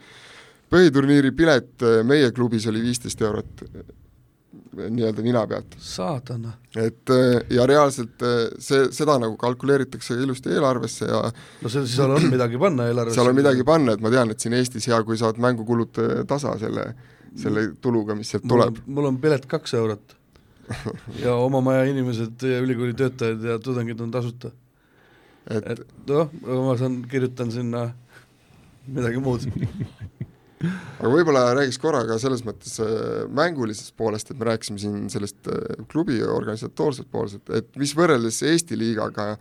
põhiturniiri 0.72 1.32
pilet 1.36 1.86
äh, 1.86 2.02
meie 2.06 2.30
klubis 2.36 2.68
oli 2.70 2.82
viisteist 2.84 3.22
eurot 3.24 3.64
äh, 3.66 3.80
nii-öelda 4.80 5.24
nina 5.24 5.42
pealt. 5.50 5.74
saatana. 5.82 6.52
et 6.76 7.14
äh, 7.14 7.40
ja 7.56 7.66
reaalselt 7.68 8.24
see, 8.58 8.86
seda 8.94 9.18
nagu 9.22 9.36
kalkuleeritakse 9.40 10.18
ilusti 10.22 10.52
eelarvesse 10.54 11.08
ja 11.10 11.24
no 11.30 11.72
seal, 11.72 11.88
seal 11.90 12.16
on 12.16 12.28
midagi 12.30 12.60
panna 12.60 12.88
eelarvesse. 12.90 13.18
seal 13.18 13.32
on 13.32 13.40
midagi 13.40 13.66
panna, 13.66 13.96
et 13.96 14.04
ma 14.04 14.12
tean, 14.12 14.32
et 14.34 14.40
siin 14.40 14.56
Eestis 14.60 14.88
hea, 14.90 15.02
kui 15.06 15.18
saad 15.20 15.40
mängukulud 15.42 16.02
tasa 16.28 16.56
selle, 16.60 16.90
selle 17.40 17.70
tuluga, 17.82 18.16
mis 18.18 18.32
sealt 18.32 18.48
tuleb. 18.48 18.82
mul 18.86 19.12
on 19.12 19.20
pilet 19.22 19.46
kaks 19.50 19.78
eurot 19.80 20.16
ja 21.24 21.34
oma 21.34 21.58
maja 21.64 21.86
inimesed, 21.90 22.42
ülikooli 22.62 22.94
töötajad 22.94 23.42
ja 23.42 23.56
tudengid 23.58 24.00
on 24.04 24.12
tasuta 24.14 24.52
et, 25.50 25.66
et 25.74 25.84
noh, 26.10 26.30
ma 26.46 26.76
saan, 26.80 27.02
kirjutan 27.10 27.52
sinna 27.54 27.88
midagi 28.90 29.22
muud 29.22 29.46
aga 31.00 31.08
võib-olla 31.08 31.46
räägiks 31.56 31.80
korra 31.80 32.02
ka 32.08 32.18
selles 32.20 32.42
mõttes 32.44 32.76
äh, 32.84 33.24
mängulisest 33.32 33.94
poolest, 33.96 34.30
et 34.30 34.40
me 34.40 34.48
rääkisime 34.50 34.80
siin 34.82 35.08
sellest 35.12 35.48
äh, 35.48 35.82
klubi 35.90 36.20
organisatoorset 36.24 37.08
poolset, 37.12 37.52
et 37.56 37.70
mis 37.80 37.94
võrreldes 37.96 38.42
Eesti 38.50 38.78
liigaga 38.78 39.34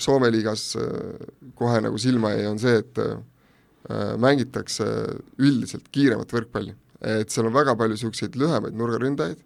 Soome 0.00 0.30
liigas 0.32 0.70
äh, 0.80 1.26
kohe 1.58 1.82
nagu 1.84 1.98
silma 2.00 2.32
jäi, 2.32 2.46
on 2.48 2.60
see, 2.62 2.78
et 2.80 3.02
mängitakse 4.18 4.82
üldiselt 5.38 5.84
kiiremat 5.94 6.32
võrkpalli. 6.34 6.72
et 7.06 7.30
seal 7.30 7.46
on 7.46 7.52
väga 7.54 7.76
palju 7.78 7.94
niisuguseid 7.94 8.34
lühemaid 8.34 8.74
nurgaründajaid 8.74 9.44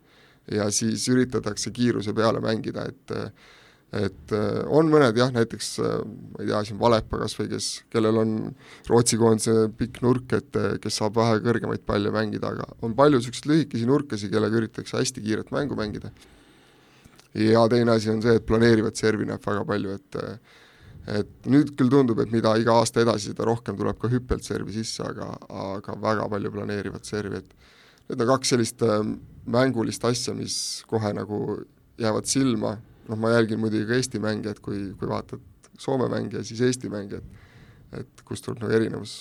ja 0.56 0.70
siis 0.72 1.02
üritatakse 1.12 1.68
kiiruse 1.76 2.14
peale 2.16 2.40
mängida, 2.40 2.86
et 2.88 3.12
et 3.90 4.32
äh, 4.34 4.60
on 4.70 4.86
mõned 4.90 5.16
jah, 5.18 5.32
näiteks 5.34 5.68
äh, 5.82 5.96
ma 6.06 6.44
ei 6.44 6.48
tea, 6.50 6.60
siin 6.68 6.78
Valepa 6.78 7.18
kas 7.24 7.34
või 7.38 7.48
kes, 7.50 7.68
kellel 7.90 8.20
on 8.20 8.34
Rootsi 8.86 9.18
koondise 9.18 9.66
pikk 9.76 9.98
nurk, 10.04 10.34
et 10.36 10.58
äh, 10.58 10.76
kes 10.82 11.00
saab 11.00 11.16
vähe 11.18 11.40
kõrgemaid 11.42 11.82
palle 11.86 12.12
mängida, 12.14 12.52
aga 12.54 12.68
on 12.86 12.94
palju 12.98 13.18
niisuguseid 13.18 13.48
lühikesi 13.50 13.88
nurkasi, 13.88 14.30
kellega 14.30 14.60
üritatakse 14.60 15.00
hästi 15.00 15.24
kiiret 15.24 15.50
mängu 15.54 15.78
mängida. 15.78 16.12
ja 17.34 17.66
teine 17.70 17.96
asi 17.96 18.10
on 18.10 18.22
see, 18.22 18.36
et 18.38 18.46
planeerivat 18.46 18.96
servi 18.96 19.26
näeb 19.26 19.42
väga 19.46 19.64
palju, 19.66 19.96
et 19.98 20.20
et 21.10 21.46
nüüd 21.50 21.72
küll 21.74 21.90
tundub, 21.90 22.20
et 22.22 22.30
mida 22.30 22.52
iga 22.60 22.76
aasta 22.78 23.00
edasi, 23.02 23.32
seda 23.32 23.46
rohkem 23.48 23.74
tuleb 23.74 23.98
ka 23.98 24.10
hüppelt 24.12 24.44
servi 24.46 24.74
sisse, 24.76 25.02
aga, 25.02 25.32
aga 25.48 25.96
väga 25.98 26.28
palju 26.30 26.52
planeerivat 26.54 27.08
servi, 27.08 27.40
et 27.40 28.10
need 28.10 28.22
on 28.22 28.30
kaks 28.36 28.52
sellist 28.54 28.84
mängulist 29.50 30.04
asja, 30.06 30.34
mis 30.36 30.84
kohe 30.86 31.10
nagu 31.16 31.40
jäävad 31.98 32.28
silma 32.30 32.76
noh, 33.10 33.18
ma 33.18 33.34
jälgin 33.34 33.60
muidugi 33.60 33.88
ka 33.88 33.98
Eesti 33.98 34.22
mänge, 34.22 34.54
et 34.54 34.62
kui, 34.64 34.90
kui 34.98 35.10
vaatad 35.10 35.42
Soome 35.80 36.10
mänge 36.12 36.36
ja 36.36 36.44
siis 36.44 36.60
Eesti 36.62 36.90
mänge, 36.92 37.18
et 37.22 37.38
et 37.98 38.24
kust 38.26 38.46
tuleb 38.46 38.60
nagu 38.62 38.74
erinevus, 38.76 39.14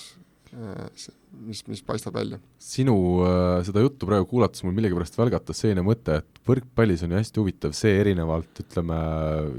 äh, 0.54 1.08
mis, 1.46 1.62
mis 1.70 1.82
paistab 1.86 2.16
välja. 2.18 2.40
sinu 2.62 2.96
äh, 3.26 3.62
seda 3.66 3.82
juttu 3.84 4.10
praegu 4.10 4.28
kuulates 4.30 4.64
mul 4.66 4.76
millegipärast 4.78 5.18
välgatas 5.18 5.62
selline 5.64 5.84
mõte, 5.86 6.20
et 6.22 6.42
võrkpallis 6.48 7.04
on 7.06 7.16
ju 7.16 7.22
hästi 7.22 7.42
huvitav 7.42 7.76
see 7.78 7.96
erinevalt, 8.02 8.64
ütleme, 8.64 9.00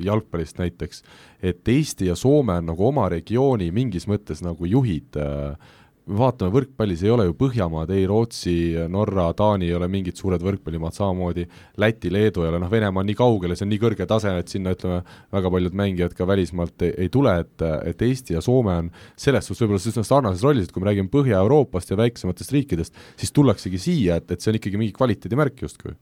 jalgpallist 0.06 0.62
näiteks, 0.62 1.02
et 1.42 1.74
Eesti 1.74 2.10
ja 2.10 2.16
Soome 2.18 2.60
on 2.60 2.70
nagu 2.70 2.86
oma 2.86 3.08
regiooni 3.12 3.70
mingis 3.74 4.06
mõttes 4.10 4.44
nagu 4.46 4.68
juhid 4.70 5.18
äh, 5.20 5.76
vaatame, 6.16 6.50
võrkpallis 6.54 7.02
ei 7.04 7.10
ole 7.12 7.26
ju 7.28 7.34
Põhjamaad, 7.38 7.90
ei 7.94 8.04
Rootsi, 8.08 8.54
Norra, 8.90 9.28
Taani 9.36 9.68
ei 9.68 9.76
ole 9.76 9.88
mingid 9.90 10.18
suured 10.18 10.42
võrkpallimaad, 10.44 10.94
samamoodi 10.96 11.44
Läti, 11.80 12.10
Leedu 12.12 12.44
ei 12.44 12.50
ole, 12.50 12.60
noh, 12.62 12.70
Venemaa 12.72 13.04
on 13.04 13.08
nii 13.10 13.18
kaugel 13.18 13.54
ja 13.54 13.58
see 13.58 13.66
on 13.66 13.72
nii 13.74 13.80
kõrge 13.82 14.06
tase, 14.10 14.32
et 14.40 14.52
sinna 14.52 14.74
ütleme, 14.74 15.00
väga 15.34 15.52
paljud 15.54 15.78
mängijad 15.80 16.14
ka 16.18 16.26
välismaalt 16.28 16.86
ei, 16.86 16.94
ei 17.06 17.12
tule, 17.12 17.34
et, 17.44 17.66
et 17.92 18.04
Eesti 18.06 18.36
ja 18.36 18.44
Soome 18.44 18.76
on 18.84 18.92
selles 19.18 19.46
suhtes 19.46 19.64
võib-olla 19.64 19.92
üsna 19.92 20.06
sarnases 20.06 20.46
rollis, 20.46 20.68
et 20.68 20.74
kui 20.74 20.82
me 20.82 20.90
räägime 20.90 21.12
Põhja-Euroopast 21.12 21.94
ja 21.94 22.00
väiksematest 22.00 22.56
riikidest, 22.56 22.96
siis 23.20 23.34
tullaksegi 23.36 23.80
siia, 23.80 24.18
et, 24.20 24.30
et 24.30 24.42
see 24.42 24.52
on 24.52 24.60
ikkagi 24.60 24.80
mingi 24.80 24.96
kvaliteedimärk 24.96 25.62
justkui. 25.66 25.94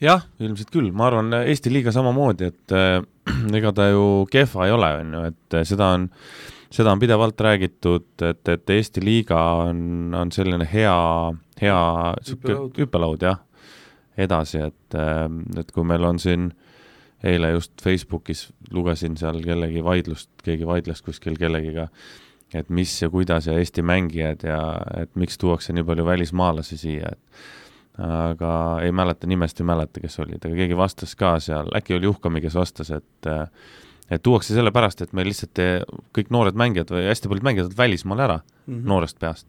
Jah, 0.00 0.22
ilmselt 0.40 0.70
küll, 0.72 0.94
ma 0.96 1.10
arvan, 1.10 1.42
Eesti 1.42 1.72
liiga 1.72 1.92
samamoodi, 1.92 2.48
et 2.54 2.76
äh, 2.76 3.02
ega 3.58 3.74
ta 3.76 3.90
ju 3.90 4.06
kehva 4.32 4.68
ei 4.68 4.72
ole, 4.72 4.94
on 5.02 5.12
ju, 5.18 5.26
et 5.28 5.60
seda 5.68 5.92
on 5.98 6.08
äh, 6.08 6.56
seda 6.70 6.92
on 6.92 7.02
pidevalt 7.02 7.40
räägitud, 7.40 8.08
et, 8.22 8.48
et 8.48 8.70
Eesti 8.70 9.02
liiga 9.04 9.40
on, 9.66 10.14
on 10.14 10.32
selline 10.32 10.66
hea, 10.72 10.96
hea 11.60 11.80
hüppelaud, 12.78 13.22
jah, 13.26 13.40
edasi, 14.20 14.62
et, 14.70 14.98
et 15.58 15.72
kui 15.74 15.86
meil 15.86 16.04
on 16.06 16.18
siin 16.22 16.50
eile 17.26 17.50
just 17.52 17.82
Facebookis 17.82 18.48
lugesin 18.72 19.16
seal 19.20 19.42
kellegi 19.44 19.84
vaidlust, 19.84 20.30
keegi 20.44 20.66
vaidles 20.68 21.02
kuskil 21.04 21.36
kellegiga, 21.40 21.88
et 22.54 22.70
mis 22.72 22.94
ja 23.02 23.10
kuidas 23.10 23.46
ja 23.46 23.58
Eesti 23.58 23.82
mängijad 23.86 24.46
ja 24.46 24.60
et 25.02 25.12
miks 25.18 25.38
tuuakse 25.38 25.74
nii 25.76 25.84
palju 25.86 26.06
välismaalasi 26.06 26.78
siia, 26.80 27.12
et 27.12 28.00
aga 28.00 28.52
ei 28.84 28.92
mäleta, 28.92 29.28
nimest 29.28 29.60
ei 29.60 29.68
mäleta, 29.68 30.00
kes 30.00 30.18
olid, 30.22 30.40
aga 30.40 30.56
keegi 30.62 30.76
vastas 30.78 31.14
ka 31.18 31.34
seal, 31.42 31.68
äkki 31.76 31.98
oli 31.98 32.08
Juhkami, 32.08 32.40
kes 32.40 32.56
vastas, 32.56 32.92
et 32.94 33.28
äh, 33.28 33.44
et 34.10 34.22
tuuakse 34.22 34.54
sellepärast, 34.54 35.04
et 35.04 35.14
meil 35.16 35.30
lihtsalt 35.30 35.60
kõik 36.16 36.32
noored 36.34 36.58
mängijad 36.58 36.90
või 36.90 37.06
hästi 37.06 37.30
paljud 37.30 37.46
mängijad 37.46 37.70
on 37.70 37.78
välismaal 37.78 38.24
ära 38.26 38.38
mm 38.40 38.74
-hmm. 38.74 38.88
noorest 38.88 39.18
peast. 39.18 39.46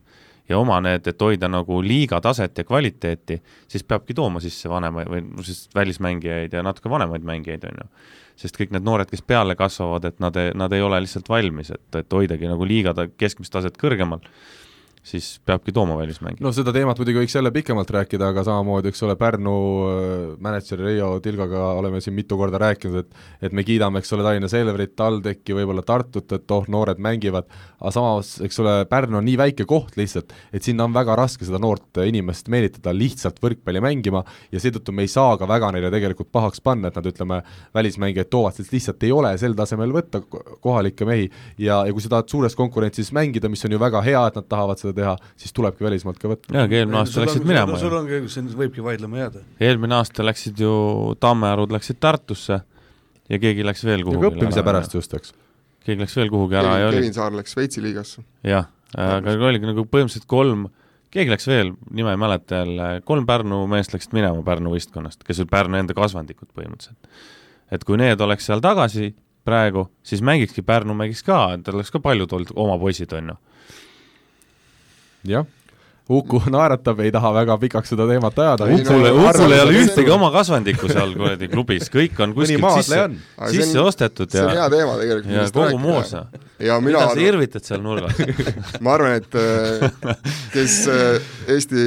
ja 0.49 0.57
oma 0.57 0.81
need, 0.81 1.07
et 1.07 1.21
hoida 1.21 1.47
nagu 1.47 1.81
liiga 1.81 2.21
taset 2.21 2.57
ja 2.57 2.63
kvaliteeti, 2.63 3.41
siis 3.67 3.83
peabki 3.83 4.13
tooma 4.13 4.39
sisse 4.39 4.69
vanemaid 4.69 5.07
või 5.07 5.43
siis 5.43 5.69
välismängijaid 5.75 6.53
ja 6.53 6.63
natuke 6.63 6.89
vanemaid 6.89 7.23
mängijaid, 7.23 7.63
on 7.63 7.77
ju. 7.81 7.87
sest 8.35 8.57
kõik 8.57 8.71
need 8.71 8.83
noored, 8.83 9.09
kes 9.09 9.21
peale 9.21 9.55
kasvavad, 9.55 10.05
et 10.05 10.19
nad, 10.19 10.35
nad 10.53 10.73
ei 10.73 10.81
ole 10.81 11.01
lihtsalt 11.01 11.29
valmis, 11.29 11.71
et, 11.71 11.95
et 11.95 12.13
hoidagi 12.13 12.47
nagu 12.47 12.65
liiga 12.65 12.93
keskmist 13.17 13.53
taset 13.53 13.77
kõrgemal 13.77 14.19
siis 15.03 15.41
peabki 15.45 15.71
tooma 15.71 15.97
välismänge. 15.97 16.37
no 16.39 16.51
seda 16.53 16.69
teemat 16.73 16.99
muidugi 17.01 17.23
võiks 17.23 17.33
jälle 17.33 17.51
pikemalt 17.51 17.89
rääkida, 17.89 18.27
aga 18.31 18.43
samamoodi, 18.45 18.91
eks 18.91 19.01
ole, 19.07 19.15
Pärnu 19.17 19.53
äh, 19.89 20.25
mänedžeri 20.41 20.85
Reio 20.85 21.09
Tilgaga 21.23 21.71
oleme 21.79 22.01
siin 22.01 22.13
mitu 22.15 22.37
korda 22.37 22.59
rääkinud, 22.61 23.01
et 23.01 23.49
et 23.49 23.55
me 23.57 23.65
kiidame, 23.65 23.99
eks 23.99 24.13
ole, 24.13 24.23
Tallinna 24.25 24.49
Selverit, 24.51 24.93
TalTechi, 24.95 25.55
võib-olla 25.57 25.81
Tartut, 25.85 26.31
et 26.37 26.53
oh, 26.53 26.67
noored 26.69 27.01
mängivad, 27.01 27.49
aga 27.79 27.93
samas, 27.95 28.35
eks 28.45 28.61
ole, 28.61 28.75
Pärnu 28.89 29.17
on 29.17 29.25
nii 29.25 29.39
väike 29.41 29.65
koht 29.69 29.97
lihtsalt, 29.97 30.35
et 30.53 30.63
sinna 30.63 30.85
on 30.85 30.93
väga 30.93 31.17
raske 31.17 31.47
seda 31.47 31.57
noort 31.61 31.97
inimest 32.05 32.51
meelitada 32.53 32.93
lihtsalt 32.93 33.41
võrkpalli 33.41 33.81
mängima 33.81 34.21
ja 34.53 34.61
seetõttu 34.61 34.93
me 34.93 35.07
ei 35.07 35.11
saa 35.11 35.33
ka 35.41 35.49
väga 35.49 35.71
neile 35.73 35.89
tegelikult 35.93 36.29
pahaks 36.31 36.61
panna, 36.61 36.91
et 36.91 37.01
nad 37.01 37.09
ütleme, 37.09 37.41
välismängijaid 37.73 38.29
toovad, 38.29 38.57
sest 38.59 38.73
lihtsalt 38.75 39.03
ei 39.07 39.11
ole 39.15 39.33
sel 39.41 39.57
tasemel 39.57 39.97
võtta 39.97 40.21
kohalikke 40.21 41.09
mehi 41.09 41.27
ja, 41.57 41.81
ja 41.87 41.89
kui 41.89 42.05
sa 42.05 42.13
tahad 42.13 42.29
suures 42.29 42.55
konkurentsis 42.55 43.09
mängida, 43.15 43.49
mis 43.49 43.65
on 43.65 43.73
ju 43.73 43.81
väga 43.81 44.05
hea, 44.05 44.21
et 44.29 44.37
nad 44.37 44.49
tahavad 44.51 44.77
seda 44.81 44.90
seda 44.91 44.99
teha, 45.01 45.31
siis 45.39 45.53
tulebki 45.55 45.85
välismaalt 45.85 46.19
ka 46.21 46.31
võtta. 46.31 46.51
jaa, 46.55 46.65
aga 46.67 46.77
eelmine 46.79 46.99
aasta 47.01 47.23
läksid 47.23 47.47
minema 47.47 47.79
sul 47.79 47.95
ongi 47.97 48.17
õigus, 48.17 48.35
siin 48.37 48.49
võibki 48.57 48.83
vaidlema 48.85 49.23
jääda. 49.23 49.45
eelmine 49.59 49.97
aasta 49.97 50.25
läksid 50.25 50.59
ju, 50.61 50.73
Tammearud 51.19 51.73
läksid 51.73 51.99
Tartusse 52.03 52.59
ja 53.31 53.39
keegi 53.39 53.65
läks 53.65 53.85
veel 53.87 54.05
kuhugi. 54.07 54.29
õppimise 54.31 54.65
pärast 54.67 54.95
just, 54.97 55.15
eks. 55.17 55.33
keegi 55.85 56.03
läks 56.03 56.17
veel 56.19 56.31
kuhugi 56.33 56.59
ära 56.59 56.75
Kevin, 56.75 56.83
ja 56.83 56.91
oli 56.91 57.01
Kevin 57.01 57.17
Saar 57.17 57.39
läks 57.39 57.55
Šveitsi 57.55 57.83
liigasse. 57.83 58.23
jah, 58.47 58.69
aga 58.97 59.35
oligi 59.39 59.69
nagu 59.69 59.87
põhimõtteliselt 59.87 60.29
kolm, 60.31 60.67
keegi 61.13 61.33
läks 61.33 61.49
veel, 61.49 61.73
nime 61.91 62.15
ei 62.15 62.21
mäleta 62.21 62.63
jälle, 62.63 62.93
kolm 63.07 63.27
Pärnu 63.29 63.63
meest 63.71 63.95
läksid 63.95 64.15
minema 64.17 64.43
Pärnu 64.47 64.73
võistkonnast, 64.75 65.25
kes 65.27 65.43
olid 65.43 65.53
Pärnu 65.53 65.81
enda 65.81 65.97
kasvandikud 65.97 66.51
põhimõtteliselt. 66.55 67.27
et 67.71 67.85
kui 67.87 67.99
need 67.99 68.19
oleks 68.21 68.49
seal 68.49 68.63
tagasi 68.63 69.13
praegu, 69.47 69.87
siis 70.05 70.21
mängikski, 70.21 70.61
Pärnu 70.65 70.93
mängiks 70.97 71.23
ka, 71.25 71.45
tal 71.63 71.79
oleks 71.79 71.93
ka 71.93 72.01
paljud 72.03 72.33
olnud 72.35 72.51
oma 72.59 72.77
poisid, 72.81 73.13
on 73.17 73.33
ju 73.33 73.39
jah, 75.27 75.45
Uku 76.11 76.41
naeratab, 76.51 76.99
ei 77.05 77.11
taha 77.13 77.29
väga 77.35 77.55
pikaks 77.61 77.91
seda 77.93 78.07
teemat 78.09 78.39
ajada. 78.43 78.65
Ukul, 78.73 79.05
Ukul 79.21 79.53
ei 79.55 79.61
ole 79.63 79.75
ühtegi 79.83 80.11
oma 80.11 80.31
kasvandikku 80.33 80.89
seal 80.91 81.13
kuradi 81.15 81.47
klubis, 81.51 81.87
kõik 81.93 82.17
on 82.25 82.33
kuskilt 82.35 82.65
sisse, 82.81 83.05
sisse 83.53 83.79
ostetud 83.79 84.33
ja 84.33 84.41
see 84.41 84.49
on 84.49 84.57
hea 84.57 84.65
teema 84.73 84.97
tegelikult. 84.99 85.35
ja 85.37 85.45
kogu 85.55 85.79
moosa. 85.79 86.23
mida 86.83 87.05
sa 87.05 87.21
irvitad 87.21 87.67
seal 87.67 87.83
nurgas 87.85 88.19
ma 88.83 88.95
arvan, 88.97 89.21
et 89.21 89.39
äh, 89.39 90.17
kes 90.55 90.75
äh, 90.91 91.31
Eesti 91.55 91.85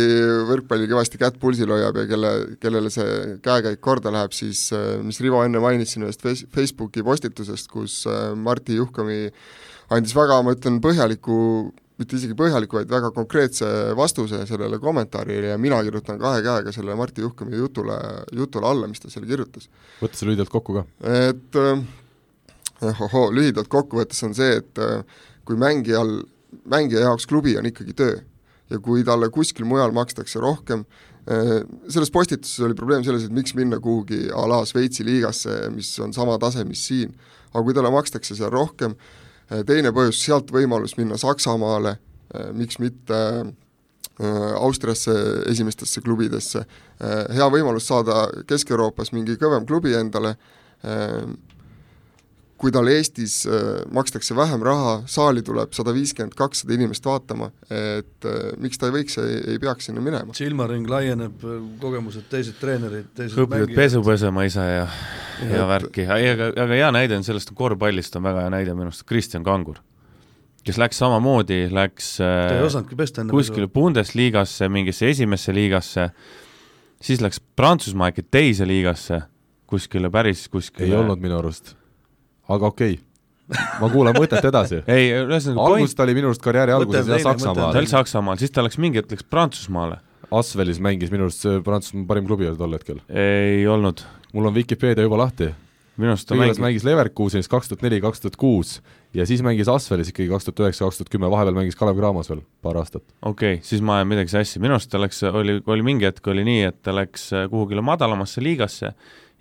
võrkpalli 0.48 0.88
kõvasti 0.94 1.20
kätt 1.20 1.36
pulsil 1.42 1.74
hoiab 1.74 2.00
ja 2.00 2.08
kelle, 2.08 2.32
kellele 2.62 2.94
see 2.94 3.36
käekäik 3.44 3.82
korda 3.84 4.14
läheb, 4.14 4.32
siis 4.36 4.66
äh, 4.72 4.94
mis 5.04 5.20
Rivo 5.24 5.44
enne 5.44 5.60
mainis 5.62 5.92
siin 5.94 6.08
ühest 6.08 6.24
Facebooki 6.24 7.04
postitusest, 7.04 7.68
kus 7.68 8.04
Martti 8.40 8.80
Juhkami 8.80 9.26
andis 9.92 10.14
väga, 10.16 10.40
ma 10.46 10.54
ütlen, 10.56 10.80
põhjaliku 10.84 11.36
mitte 12.00 12.18
isegi 12.18 12.34
põhjaliku, 12.38 12.80
vaid 12.80 12.90
väga 12.90 13.10
konkreetse 13.14 13.68
vastuse 13.98 14.42
sellele 14.48 14.80
kommentaarile 14.82 15.52
ja 15.52 15.58
mina 15.60 15.78
kirjutan 15.86 16.18
kahe 16.18 16.42
käega 16.42 16.74
selle 16.74 16.96
Martti 16.98 17.22
Juhkami 17.22 17.56
jutule, 17.60 17.98
jutule 18.34 18.68
alla, 18.70 18.88
mis 18.90 19.02
ta 19.02 19.10
seal 19.12 19.26
kirjutas. 19.28 19.68
võta 20.02 20.18
see 20.18 20.28
lühidalt 20.30 20.50
kokku 20.50 20.80
ka. 20.80 20.84
et 21.30 21.60
eh, 21.62 23.04
ohoo, 23.06 23.30
lühidalt 23.34 23.70
kokkuvõttes 23.70 24.26
on 24.26 24.34
see, 24.34 24.58
et 24.58 24.82
eh, 24.82 25.24
kui 25.46 25.58
mängijal, 25.60 26.16
mängija 26.70 27.06
jaoks 27.06 27.30
klubi 27.30 27.54
on 27.60 27.70
ikkagi 27.70 27.94
töö 27.94 28.18
ja 28.72 28.82
kui 28.82 29.04
talle 29.06 29.30
kuskil 29.30 29.68
mujal 29.68 29.94
makstakse 29.94 30.42
rohkem 30.42 30.82
eh,, 31.30 31.60
selles 31.86 32.10
postituses 32.10 32.66
oli 32.66 32.74
probleem 32.78 33.06
selles, 33.06 33.28
et 33.28 33.34
miks 33.34 33.54
minna 33.54 33.78
kuhugi 33.78 34.26
a 34.34 34.48
la 34.50 34.64
Šveitsi 34.66 35.06
liigasse, 35.06 35.68
mis 35.70 35.94
on 36.02 36.16
sama 36.16 36.40
tase, 36.42 36.66
mis 36.66 36.88
siin, 36.90 37.14
aga 37.52 37.62
kui 37.62 37.76
talle 37.76 37.94
makstakse 37.94 38.34
seal 38.34 38.50
rohkem, 38.50 38.98
Äh, 38.98 39.23
teine 39.66 39.92
põhjus, 39.94 40.22
sealt 40.24 40.52
võimalus 40.54 40.96
minna 40.98 41.18
Saksamaale, 41.20 41.96
äh, 42.34 42.50
miks 42.56 42.80
mitte 42.82 43.20
äh, 43.20 44.52
Austriasse 44.54 45.14
esimestesse 45.50 46.00
klubidesse, 46.04 46.64
hea 47.34 47.46
võimalus 47.50 47.88
saada 47.90 48.28
Kesk-Euroopas 48.46 49.10
mingi 49.12 49.34
kõvem 49.40 49.66
klubi 49.66 49.96
endale, 49.98 50.36
kui 52.60 52.70
tal 52.72 52.88
Eestis 52.88 53.42
makstakse 53.92 54.36
vähem 54.36 54.62
raha, 54.64 54.94
saali 55.10 55.42
tuleb 55.44 55.74
sada 55.76 55.92
viiskümmend, 55.96 56.36
kakssada 56.38 56.76
inimest 56.76 57.04
vaatama, 57.04 57.50
et 57.68 58.28
miks 58.62 58.80
ta 58.80 58.88
ei 58.88 58.94
võiks 58.94 59.18
ja 59.18 59.26
ei, 59.26 59.40
ei 59.54 59.60
peaks 59.62 59.90
sinna 59.90 60.04
minema. 60.04 60.36
silmaring 60.38 60.88
laieneb, 60.88 61.44
kogemused, 61.82 62.28
teised 62.30 62.56
treenerid, 62.60 63.10
teised 63.18 63.42
õppinud 63.42 63.74
pesu 63.74 64.04
pesema 64.06 64.46
ise 64.46 64.64
ja 64.64 64.86
ja 65.42 65.66
värki, 65.68 66.06
aga, 66.06 66.50
aga 66.64 66.78
hea 66.78 66.90
näide 66.94 67.18
on 67.18 67.26
sellest 67.26 67.52
korvpallist 67.56 68.16
on 68.18 68.24
väga 68.26 68.44
hea 68.44 68.54
näide 68.54 68.74
minu 68.76 68.90
arust 68.90 69.04
Kristjan 69.08 69.44
Kangur, 69.46 69.80
kes 70.64 70.78
läks 70.80 71.00
samamoodi, 71.02 71.66
läks 71.74 72.16
kuskile 73.30 73.68
Bundesligasse, 73.72 74.68
mingisse 74.72 75.10
esimesse 75.10 75.54
liigasse, 75.56 76.08
siis 77.02 77.22
läks 77.24 77.42
Prantsusmaa 77.56 78.12
äkki 78.12 78.26
teise 78.30 78.68
liigasse, 78.68 79.24
kuskile 79.70 80.10
päris 80.12 80.46
kuskile 80.52 80.92
ei 80.92 80.98
olnud 80.98 81.22
minu 81.22 81.38
arust, 81.40 81.74
aga 82.48 82.72
okei 82.72 82.96
okay 82.98 83.02
ma 83.80 83.90
kuulan 83.92 84.16
mõtet 84.16 84.44
edasi. 84.48 84.80
ei, 84.94 85.10
ühesõnaga 85.20 85.68
algus 85.68 85.96
ta 85.96 86.06
oli 86.06 86.16
minu 86.16 86.30
arust 86.30 86.44
karjääri 86.44 86.74
alguses 86.76 87.10
jah 87.10 87.22
Saksamaal. 87.26 87.72
ta 87.74 87.82
oli 87.82 87.90
Saksamaal, 87.90 88.40
siis 88.40 88.54
ta 88.54 88.64
läks 88.64 88.80
mingi 88.80 89.02
hetk 89.02 89.16
läks 89.16 89.26
Prantsusmaale. 89.30 90.00
Asvelis 90.34 90.80
mängis 90.82 91.12
minu 91.12 91.28
arust 91.28 91.44
see 91.44 91.60
Prantsusmaa 91.64 92.08
parim 92.08 92.28
klubi 92.28 92.48
oli 92.48 92.58
tol 92.60 92.78
hetkel. 92.78 93.02
ei 93.08 93.66
olnud 93.68 94.02
mul 94.34 94.50
on 94.50 94.56
Vikipeedia 94.56 95.04
juba 95.06 95.20
lahti. 95.20 95.52
minu 95.96 96.14
arust 96.14 96.26
ta 96.26 96.34
mängis, 96.38 96.58
mängis 96.58 96.86
Leverkusenis 96.86 97.50
kaks 97.50 97.70
tuhat 97.70 97.84
neli, 97.84 98.00
kaks 98.02 98.24
tuhat 98.24 98.36
kuus 98.40 98.78
ja 99.14 99.26
siis 99.28 99.44
mängis 99.46 99.68
Asvelis 99.70 100.10
ikkagi 100.10 100.32
kaks 100.32 100.48
tuhat 100.48 100.64
üheksa, 100.64 100.88
kaks 100.88 101.02
tuhat 101.02 101.12
kümme, 101.12 101.30
vahepeal 101.30 101.54
mängis 101.54 101.78
Kalev 101.78 102.00
Cramos 102.00 102.32
veel 102.32 102.40
paar 102.64 102.80
aastat. 102.80 103.04
okei 103.22 103.58
okay,, 103.60 103.66
siis 103.66 103.84
ma 103.84 104.00
ajan 104.00 104.10
midagi 104.10 104.32
sassi, 104.32 104.62
minu 104.62 104.74
arust 104.74 104.90
ta 104.90 104.98
läks, 104.98 105.20
oli, 105.28 105.60
oli 105.66 105.86
mingi 105.86 106.08
hetk 106.08 106.32
oli 106.32 106.46
nii, 106.48 106.64
et 106.72 106.80
ta 106.82 106.96
läks 106.96 107.28
kuhugile 107.52 107.84
madalamasse 107.84 108.42
liigasse 108.42 108.94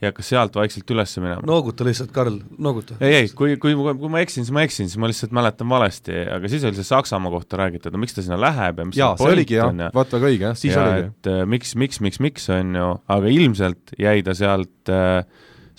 ja 0.04 0.12
hakkas 0.12 0.30
sealt 0.34 0.58
vaikselt 0.58 0.92
üles 0.94 1.13
minema. 1.20 1.42
nooguta 1.48 1.86
lihtsalt, 1.88 2.12
Karl, 2.16 2.39
nooguta. 2.62 2.98
ei, 3.00 3.16
ei, 3.22 3.30
kui, 3.38 3.56
kui, 3.62 3.76
kui 3.78 4.12
ma 4.12 4.24
eksin, 4.24 4.46
siis 4.46 4.54
ma 4.56 4.66
eksin, 4.66 4.89
siis 4.92 5.00
ma 5.02 5.10
lihtsalt 5.10 5.34
mäletan 5.36 5.70
valesti, 5.72 6.18
aga 6.36 6.52
siis 6.52 6.66
oli 6.68 6.80
see 6.80 6.89
Saksamaa 6.89 7.32
kohta 7.34 7.60
räägitud, 7.63 7.96
no 7.96 8.02
miks 8.02 8.18
ta 8.18 8.26
sinna 8.26 8.39
läheb 8.42 8.82
ja 8.82 8.88
mis 8.89 9.00
jaa, 9.00 9.13
see 9.20 9.32
oligi 9.32 9.58
jah, 9.58 9.72
vaat 9.96 10.13
väga 10.18 10.30
õige 10.32 10.48
jah, 10.50 10.60
siis 10.60 10.76
ja, 10.76 10.84
oligi. 10.84 11.10
et 11.10 11.32
äh, 11.32 11.42
miks, 11.56 11.74
miks, 11.80 12.02
miks, 12.04 12.22
miks, 12.24 12.50
on 12.54 12.78
ju, 12.80 12.92
aga 13.18 13.34
ilmselt 13.38 13.96
jäi 14.00 14.20
ta 14.26 14.38
sealt 14.38 14.94
äh, 14.94 15.24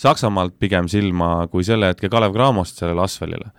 Saksamaalt 0.00 0.56
pigem 0.58 0.88
silma 0.90 1.44
kui 1.52 1.62
selle 1.66 1.92
hetke 1.92 2.08
Kalev 2.10 2.32
Cramost 2.34 2.80
sellele 2.80 3.04
Asvelile. 3.04 3.52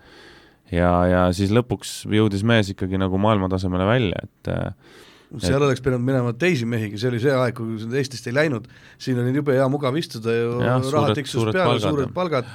ja, 0.73 0.91
ja 1.08 1.25
siis 1.36 1.54
lõpuks 1.56 2.01
jõudis 2.12 2.43
mees 2.43 2.73
ikkagi 2.73 2.99
nagu 2.99 3.19
maailmatasemele 3.21 3.88
välja, 3.88 4.25
et 4.25 4.51
äh, 4.51 5.01
seal 5.33 5.57
et... 5.57 5.65
oleks 5.67 5.83
pidanud 5.83 6.05
minema 6.05 6.33
teisi 6.39 6.67
mehigi, 6.69 6.99
see 7.01 7.09
oli 7.11 7.19
see 7.23 7.33
aeg, 7.33 7.57
kui 7.57 7.79
nad 7.81 7.97
Eestist 7.99 8.29
ei 8.29 8.35
läinud, 8.35 8.69
siin 9.01 9.19
oli 9.21 9.33
jube 9.35 9.57
hea 9.57 9.65
mugav 9.71 9.97
istuda 9.99 10.35
ju, 10.35 10.53
raha 10.61 11.15
tiksus 11.17 11.49
peale, 11.51 11.81
suured 11.83 12.13
palgad, 12.15 12.47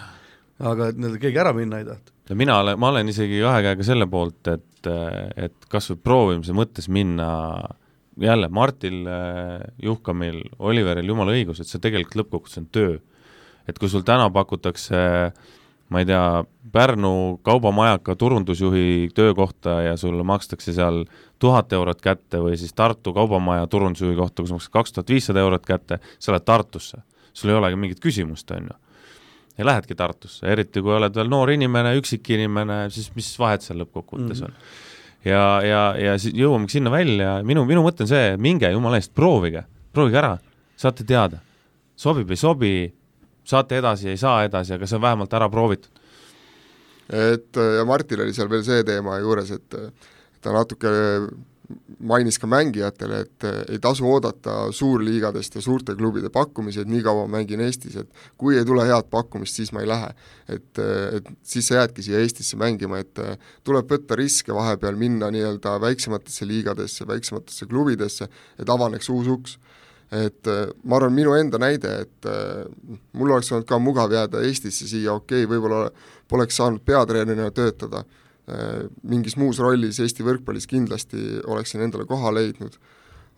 aga 0.61 0.91
et 0.93 1.01
nii-öelda 1.01 1.21
keegi 1.23 1.43
ära 1.43 1.55
minna 1.57 1.83
ei 1.83 1.89
tahtnud. 1.89 2.15
ja 2.31 2.39
mina 2.39 2.61
olen, 2.63 2.81
ma 2.81 2.93
olen 2.95 3.13
isegi 3.13 3.43
kahe 3.43 3.67
käega 3.69 3.87
selle 3.91 4.09
poolt, 4.11 4.53
et, 4.55 4.91
et 5.49 5.71
kas 5.73 5.91
või 5.93 6.03
proovimise 6.09 6.57
mõttes 6.57 6.91
minna 6.93 7.31
jälle, 8.21 8.51
Martil, 8.53 9.05
Juhkamil, 9.83 10.43
Oliveril 10.59 11.09
jumala 11.09 11.35
õigus, 11.37 11.63
et 11.63 11.71
see 11.71 11.83
tegelikult 11.83 12.23
lõppkokkuvõttes 12.23 12.61
on 12.63 12.69
töö. 12.75 12.99
et 13.69 13.79
kui 13.79 13.89
sul 13.89 14.03
täna 14.03 14.31
pakutakse 14.35 14.99
ma 15.91 16.03
ei 16.03 16.09
tea, 16.09 16.45
Pärnu 16.71 17.41
kaubamajaka 17.43 18.15
turundusjuhi 18.17 19.09
töökohta 19.15 19.81
ja 19.83 19.97
sulle 19.99 20.23
makstakse 20.23 20.71
seal 20.73 21.01
tuhat 21.43 21.73
eurot 21.75 21.99
kätte 22.05 22.39
või 22.39 22.55
siis 22.61 22.71
Tartu 22.79 23.11
kaubamaja 23.17 23.67
turundusjuhi 23.67 24.15
kohta, 24.15 24.45
kus 24.45 24.53
makstakse 24.55 24.77
kaks 24.77 24.95
tuhat 24.95 25.11
viissada 25.11 25.43
eurot 25.43 25.67
kätte, 25.67 25.99
sa 26.19 26.31
lähed 26.33 26.47
Tartusse. 26.47 27.03
sul 27.33 27.51
ei 27.51 27.57
olegi 27.57 27.77
mingit 27.77 28.01
küsimust, 28.01 28.51
on 28.55 28.71
ju. 28.71 28.77
ja 29.59 29.67
lähedki 29.67 29.95
Tartusse, 29.95 30.47
eriti 30.47 30.81
kui 30.81 30.95
oled 30.95 31.15
veel 31.15 31.29
noor 31.29 31.51
inimene, 31.51 31.97
üksik 31.99 32.31
inimene, 32.31 32.85
siis 32.91 33.11
mis 33.17 33.33
vahet 33.39 33.67
seal 33.67 33.83
lõppkokkuvõttes 33.83 34.41
mm 34.41 34.47
-hmm. 34.47 34.55
on. 34.55 35.25
ja, 35.25 35.63
ja, 35.63 35.83
ja 35.99 36.19
siis 36.19 36.35
jõuamegi 36.35 36.79
sinna 36.79 36.91
välja, 36.91 37.43
minu, 37.43 37.65
minu 37.65 37.83
mõte 37.83 38.07
on 38.07 38.09
see, 38.09 38.37
minge 38.37 38.71
jumala 38.71 38.97
eest, 38.97 39.15
proovige, 39.15 39.65
proovige 39.93 40.19
ära, 40.19 40.39
saate 40.77 41.05
teada. 41.05 41.39
sobib, 41.97 42.31
ei 42.31 42.37
sobi, 42.37 42.95
saate 43.51 43.81
edasi, 43.81 44.13
ei 44.13 44.21
saa 44.21 44.45
edasi, 44.47 44.77
aga 44.77 44.89
see 44.89 44.99
on 44.99 45.05
vähemalt 45.05 45.37
ära 45.37 45.51
proovitud. 45.53 45.93
et 47.11 47.59
ja 47.77 47.85
Martil 47.85 48.23
oli 48.23 48.35
seal 48.35 48.51
veel 48.51 48.65
see 48.65 48.85
teema 48.87 49.19
juures, 49.19 49.51
et 49.51 49.79
ta 50.41 50.53
natuke 50.55 50.91
mainis 52.01 52.39
ka 52.41 52.49
mängijatele, 52.51 53.21
et 53.25 53.47
ei 53.71 53.79
tasu 53.83 54.07
oodata 54.09 54.55
suurliigadest 54.75 55.55
ja 55.59 55.63
suurte 55.63 55.95
klubide 55.99 56.31
pakkumisi, 56.33 56.83
et 56.83 56.91
nii 56.91 57.03
kaua 57.05 57.27
mängin 57.31 57.63
Eestis, 57.65 57.97
et 58.01 58.23
kui 58.41 58.57
ei 58.59 58.65
tule 58.67 58.85
head 58.89 59.11
pakkumist, 59.13 59.59
siis 59.59 59.73
ma 59.77 59.85
ei 59.85 59.91
lähe. 59.91 60.11
et, 60.49 60.79
et 61.17 61.29
siis 61.43 61.69
sa 61.69 61.81
jäädki 61.81 62.03
siia 62.03 62.23
Eestisse 62.25 62.59
mängima, 62.61 62.99
et 62.99 63.21
tuleb 63.65 63.91
võtta 63.91 64.19
riske 64.19 64.55
vahepeal, 64.55 64.99
minna 64.99 65.31
nii-öelda 65.31 65.77
väiksematesse 65.83 66.49
liigadesse, 66.49 67.07
väiksematesse 67.07 67.67
klubidesse, 67.71 68.31
et 68.59 68.69
avaneks 68.69 69.11
uus 69.15 69.31
uks. 69.31 69.59
Et 70.11 70.49
ma 70.83 70.97
arvan, 70.97 71.13
minu 71.15 71.37
enda 71.39 71.59
näide, 71.63 71.91
et 72.03 72.27
mul 73.13 73.31
oleks 73.31 73.53
olnud 73.53 73.69
ka 73.69 73.79
mugav 73.79 74.11
jääda 74.11 74.41
Eestisse 74.43 74.89
siia, 74.91 75.13
okei 75.13 75.45
okay,, 75.45 75.51
võib-olla 75.53 75.85
poleks 76.29 76.59
saanud 76.59 76.83
peatreenerina 76.83 77.53
töötada 77.55 78.03
Äh, 78.51 78.89
mingis 79.07 79.37
muus 79.39 79.61
rollis 79.63 80.01
Eesti 80.03 80.25
võrkpallis 80.27 80.67
kindlasti 80.67 81.21
oleksin 81.47 81.85
endale 81.85 82.07
koha 82.09 82.33
leidnud. 82.35 82.79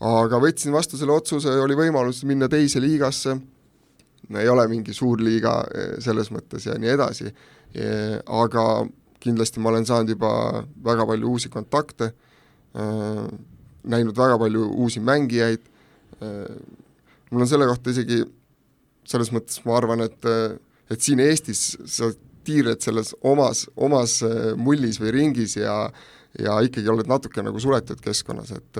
aga 0.02 0.38
võtsin 0.42 0.72
vastu 0.72 0.96
selle 0.98 1.12
otsuse, 1.12 1.50
oli 1.62 1.76
võimalus 1.78 2.22
minna 2.26 2.48
teise 2.50 2.80
liigasse, 2.82 3.36
ei 4.34 4.48
ole 4.48 4.64
mingi 4.70 4.94
suur 4.94 5.20
liiga 5.20 5.52
äh, 5.62 5.92
selles 6.02 6.30
mõttes 6.32 6.66
ja 6.66 6.78
nii 6.78 6.94
edasi, 6.94 7.32
aga 8.26 8.64
kindlasti 9.22 9.60
ma 9.60 9.70
olen 9.70 9.86
saanud 9.86 10.14
juba 10.14 10.32
väga 10.84 11.06
palju 11.06 11.28
uusi 11.34 11.52
kontakte, 11.52 12.12
äh, 12.74 13.26
näinud 13.84 14.16
väga 14.16 14.38
palju 14.38 14.70
uusi 14.72 15.00
mängijaid, 15.00 15.68
mul 17.30 17.44
on 17.44 17.48
selle 17.50 17.66
kohta 17.70 17.92
isegi 17.94 18.22
selles 19.08 19.32
mõttes 19.34 19.62
ma 19.66 19.76
arvan, 19.78 20.04
et 20.06 20.28
et 20.92 21.00
siin 21.00 21.22
Eestis 21.24 21.72
sa 21.88 22.10
tiirled 22.46 22.82
selles 22.82 23.12
omas, 23.26 23.66
omas 23.76 24.18
äh, 24.26 24.52
mullis 24.58 25.00
või 25.02 25.14
ringis 25.18 25.56
ja 25.56 25.76
ja 26.40 26.54
ikkagi 26.64 26.88
oled 26.88 27.10
natuke 27.10 27.42
nagu 27.44 27.60
suletud 27.60 28.00
keskkonnas, 28.00 28.54
et 28.56 28.78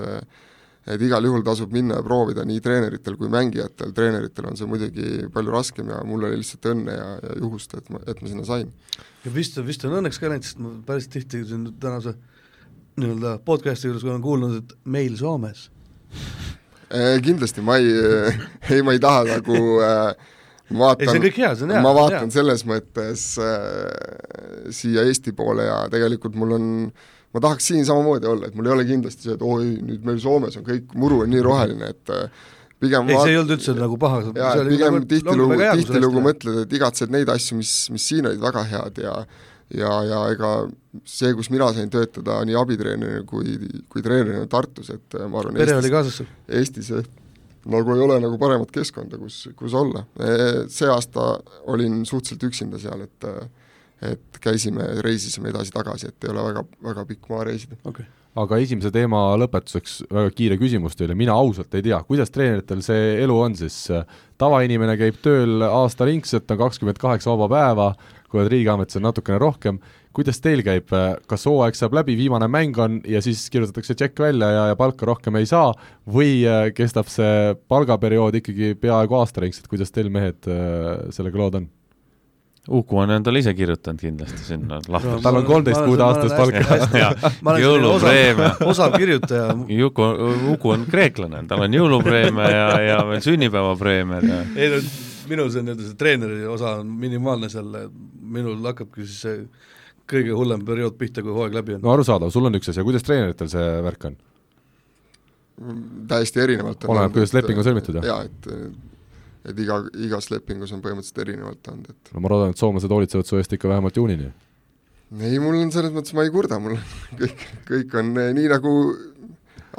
et 0.89 1.03
igal 1.05 1.23
juhul 1.23 1.43
tasub 1.45 1.71
minna 1.71 1.99
ja 1.99 2.03
proovida 2.03 2.43
nii 2.43 2.59
treeneritel 2.59 3.15
kui 3.15 3.29
mängijatel, 3.31 3.93
treeneritel 3.95 4.49
on 4.49 4.57
see 4.59 4.67
muidugi 4.67 5.29
palju 5.31 5.53
raskem 5.53 5.91
ja 5.93 6.01
mul 6.03 6.25
oli 6.27 6.41
lihtsalt 6.41 6.65
õnne 6.73 6.95
ja, 6.97 7.05
ja 7.23 7.35
juhust, 7.39 7.77
et 7.77 7.91
ma, 7.93 8.01
et 8.09 8.19
ma 8.19 8.31
sinna 8.31 8.43
sain. 8.47 8.73
ja 9.23 9.35
vist, 9.35 9.61
vist 9.63 9.85
on 9.87 9.95
õnneks 10.01 10.19
ka 10.19 10.33
läinud, 10.33 10.47
sest 10.49 10.59
ma 10.59 10.73
päris 10.87 11.07
tihti 11.13 11.45
siin 11.47 11.69
tänase 11.79 12.17
nii-öelda 12.97 13.37
podcast'i 13.45 13.87
juures 13.87 14.03
olen 14.03 14.25
kuulnud, 14.25 14.57
et 14.59 14.75
meil 14.97 15.15
Soomes 15.21 15.69
äh, 15.69 16.52
kindlasti 17.25 17.63
ma 17.65 17.79
ei, 17.81 17.89
ei 18.73 18.85
ma 18.85 18.93
ei 18.93 19.01
taha 19.01 19.25
nagu 19.29 19.57
äh, 19.81 20.31
vaatan, 20.73 21.09
see 21.09 21.19
on 21.19 21.25
kõik 21.27 21.41
hea, 21.41 21.51
see 21.57 21.67
on 21.67 21.75
hea. 21.75 21.81
ma 21.83 21.93
vaatan 21.97 22.33
selles 22.33 22.65
mõttes 22.69 23.25
äh, 23.41 24.71
siia 24.73 25.05
Eesti 25.09 25.35
poole 25.37 25.67
ja 25.67 25.83
tegelikult 25.93 26.37
mul 26.39 26.57
on 26.57 26.67
ma 27.33 27.41
tahaks 27.41 27.69
siin 27.71 27.85
samamoodi 27.85 28.29
olla, 28.29 28.49
et 28.49 28.57
mul 28.57 28.69
ei 28.69 28.75
ole 28.75 28.85
kindlasti 28.87 29.27
see, 29.27 29.37
et 29.37 29.45
oi, 29.45 29.69
nüüd 29.81 30.03
meil 30.05 30.19
Soomes 30.21 30.57
on 30.59 30.65
kõik, 30.67 30.91
muru 30.99 31.23
on 31.25 31.33
nii 31.33 31.45
roheline, 31.45 31.89
et 31.95 32.13
äh, 32.13 32.43
pigem 32.83 33.09
ei, 33.09 33.17
see 33.17 33.33
ei 33.33 33.39
olnud 33.41 33.55
üldse 33.57 33.75
nagu 33.77 33.97
paha. 34.01 34.21
jaa, 34.29 34.53
pigem 34.67 34.99
nagu, 34.99 35.07
tihtilugu, 35.09 35.57
tihtilugu 35.81 36.23
mõtled, 36.27 36.61
et 36.67 36.77
igatsed 36.77 37.13
neid 37.13 37.31
asju, 37.33 37.57
mis, 37.59 37.73
mis 37.93 38.05
siin 38.11 38.29
olid 38.29 38.43
väga 38.43 38.65
head 38.69 39.01
ja 39.01 39.15
ja, 39.71 39.91
ja 40.07 40.21
ega 40.33 40.53
see, 41.05 41.33
kus 41.37 41.49
mina 41.53 41.71
sain 41.73 41.89
töötada 41.93 42.39
nii 42.47 42.57
abitreenerina 42.59 43.25
kui, 43.29 43.57
kui 43.89 44.05
treenerina 44.05 44.47
Tartus, 44.51 44.91
et 44.93 45.19
ma 45.27 45.41
arvan 45.41 45.59
pere 45.59 45.77
oli 45.79 45.91
kaasas 45.93 46.21
sul? 46.21 46.31
Eestis 46.47 46.91
nagu 47.63 47.95
ei 47.95 48.03
ole 48.03 48.19
nagu 48.19 48.37
paremat 48.39 48.71
keskkonda, 48.75 49.17
kus, 49.21 49.45
kus 49.55 49.75
olla. 49.79 50.03
See 50.67 50.89
aasta 50.91 51.37
olin 51.71 52.01
suhteliselt 52.05 52.49
üksinda 52.49 52.81
seal, 52.81 53.05
et 53.07 53.29
et 54.03 54.39
käisime, 54.43 54.83
reisisime 54.99 55.47
edasi-tagasi, 55.53 56.09
et 56.11 56.25
ei 56.25 56.33
ole 56.33 56.43
väga, 56.49 56.65
väga 56.83 57.05
pikk 57.07 57.29
maa 57.31 57.45
reisida 57.47 57.77
okay 57.87 58.03
aga 58.39 58.57
esimese 58.61 58.89
teema 58.93 59.21
lõpetuseks 59.37 59.99
väga 60.09 60.31
kiire 60.33 60.57
küsimus 60.61 60.97
teile, 60.97 61.15
mina 61.17 61.35
ausalt 61.37 61.73
ei 61.77 61.85
tea, 61.85 61.99
kuidas 62.07 62.33
treeneritel 62.33 62.81
see 62.85 63.13
elu 63.21 63.35
on 63.45 63.57
siis, 63.57 63.77
tavainimene 64.41 64.95
käib 64.99 65.19
tööl 65.23 65.61
aastaringselt, 65.67 66.49
on 66.49 66.61
kakskümmend 66.63 67.01
kaheksa 67.01 67.33
vaba 67.33 67.49
päeva, 67.53 67.87
kui 68.33 68.41
oled 68.41 68.49
riigiametis, 68.49 68.97
on 68.97 69.05
natukene 69.05 69.37
rohkem, 69.41 69.77
kuidas 70.17 70.41
teil 70.41 70.63
käib, 70.65 70.89
kas 71.29 71.45
hooaeg 71.49 71.77
saab 71.77 71.93
läbi, 71.99 72.15
viimane 72.17 72.49
mäng 72.49 72.77
on 72.81 72.97
ja 73.09 73.21
siis 73.21 73.45
kirjutatakse 73.53 73.93
tšekk 73.97 74.23
välja 74.25 74.49
ja, 74.49 74.65
ja 74.71 74.79
palka 74.79 75.05
rohkem 75.09 75.37
ei 75.37 75.45
saa 75.49 75.69
või 76.09 76.41
äh, 76.49 76.71
kestab 76.73 77.11
see 77.13 77.53
palgaperiood 77.69 78.41
ikkagi 78.41 78.73
peaaegu 78.81 79.21
aastaringselt, 79.21 79.69
kuidas 79.69 79.93
teil 79.93 80.09
mehed 80.13 80.49
äh, 80.49 81.07
sellega 81.13 81.41
lood 81.41 81.61
on? 81.61 81.69
Uku 82.73 82.97
on 82.97 83.11
endale 83.11 83.41
ise 83.43 83.51
kirjutanud 83.53 83.99
kindlasti 83.99 84.45
sinna 84.47 84.77
lahti. 84.87 85.17
tal 85.21 85.35
on 85.41 85.45
kolmteist 85.45 85.83
kuud 85.83 85.99
aastas 85.99 86.31
palka. 86.31 87.59
jõulupreemia. 87.59 88.53
osav 88.71 88.95
kirjutaja. 88.95 89.49
Juku, 89.67 90.05
Uku 90.53 90.71
on 90.77 90.85
kreeklane, 90.87 91.43
tal 91.49 91.65
on 91.67 91.75
jõulupreemia 91.75 92.53
ja, 92.53 92.69
ja 92.87 93.01
veel 93.09 93.25
sünnipäevapreemiad 93.25 94.29
ja. 94.29 94.45
ei 94.55 94.71
no 94.71 94.85
minul 95.29 95.51
see 95.53 95.63
nii-öelda 95.65 95.87
see 95.87 95.99
treeneri 95.99 96.43
osa 96.49 96.77
on 96.81 96.91
minimaalne 96.99 97.49
seal, 97.51 97.73
minul 98.37 98.61
hakkabki 98.69 99.07
siis 99.07 99.23
see 99.27 99.41
kõige 100.09 100.35
hullem 100.35 100.63
periood 100.67 100.95
pihta, 100.99 101.23
kui 101.23 101.33
hooaeg 101.35 101.55
läbi 101.55 101.77
on. 101.77 101.83
no 101.83 101.93
arusaadav, 101.93 102.31
sul 102.33 102.49
on 102.49 102.59
üks 102.59 102.71
asi, 102.71 102.83
kuidas 102.85 103.05
treeneritel 103.07 103.51
see 103.51 103.67
värk 103.85 104.09
on? 104.11 104.17
täiesti 106.09 106.41
erinevalt. 106.43 106.87
oleneb, 106.89 107.13
kuidas 107.15 107.35
leping 107.35 107.61
on 107.61 107.67
sõlmitud, 107.67 107.99
jah? 107.99 108.09
jaa, 108.09 108.25
et 108.27 109.51
et 109.51 109.59
iga, 109.59 109.81
igas 110.05 110.29
lepingus 110.31 110.71
on 110.75 110.81
põhimõtteliselt 110.83 111.21
erinevalt 111.25 111.69
olnud, 111.71 111.91
et 111.91 112.13
no 112.15 112.23
ma 112.23 112.31
loodan, 112.31 112.53
et 112.53 112.59
soomlased 112.59 112.91
hoolitsevad 112.95 113.27
su 113.27 113.39
eest 113.39 113.55
ikka 113.57 113.71
vähemalt 113.71 113.99
juunini. 113.99 114.31
ei, 115.19 115.39
mul 115.43 115.59
on 115.59 115.73
selles 115.75 115.93
mõttes, 115.95 116.15
ma 116.17 116.25
ei 116.25 116.31
kurda, 116.33 116.59
mul 116.63 116.77
kõik, 117.21 117.47
kõik 117.69 117.97
on 117.99 118.13
eh, 118.17 118.31
nii, 118.39 118.49
nagu 118.51 118.73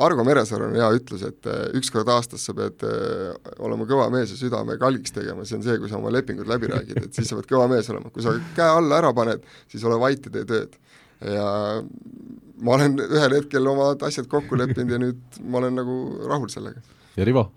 Argo 0.03 0.25
Meresaar 0.27 0.65
on 0.67 0.75
hea 0.75 0.89
ütlus, 0.97 1.23
et 1.27 1.47
eh, 1.51 1.61
üks 1.79 1.93
kord 1.95 2.09
aastas 2.11 2.43
sa 2.49 2.55
pead 2.57 2.83
eh, 2.89 3.53
olema 3.63 3.87
kõva 3.89 4.09
mees 4.13 4.33
ja 4.35 4.39
südame 4.39 4.79
kalgiks 4.81 5.15
tegema, 5.15 5.47
see 5.47 5.59
on 5.61 5.67
see, 5.67 5.79
kui 5.79 5.91
sa 5.91 6.01
oma 6.01 6.11
lepingud 6.15 6.51
läbi 6.51 6.71
räägid, 6.73 7.05
et 7.05 7.15
siis 7.15 7.31
sa 7.31 7.39
pead 7.39 7.51
kõva 7.53 7.69
mees 7.71 7.91
olema, 7.93 8.11
kui 8.15 8.25
sa 8.25 8.35
käe 8.57 8.67
alla 8.81 8.99
ära 9.03 9.15
paned, 9.17 9.47
siis 9.71 9.87
ole 9.87 10.01
vait 10.03 10.27
ja 10.27 10.35
tee 10.35 10.49
tööd. 10.51 10.77
ja 11.25 11.47
ma 12.65 12.75
olen 12.77 12.99
ühel 13.05 13.39
hetkel 13.39 13.67
omad 13.71 14.03
asjad 14.07 14.27
kokku 14.31 14.59
leppinud 14.59 14.93
ja 14.93 15.01
nüüd 15.01 15.41
ma 15.47 15.63
olen 15.63 15.79
nagu 15.79 15.99
rahul 16.27 16.51
sellega. 16.53 16.83
ja 17.17 17.27
Rivo? 17.27 17.49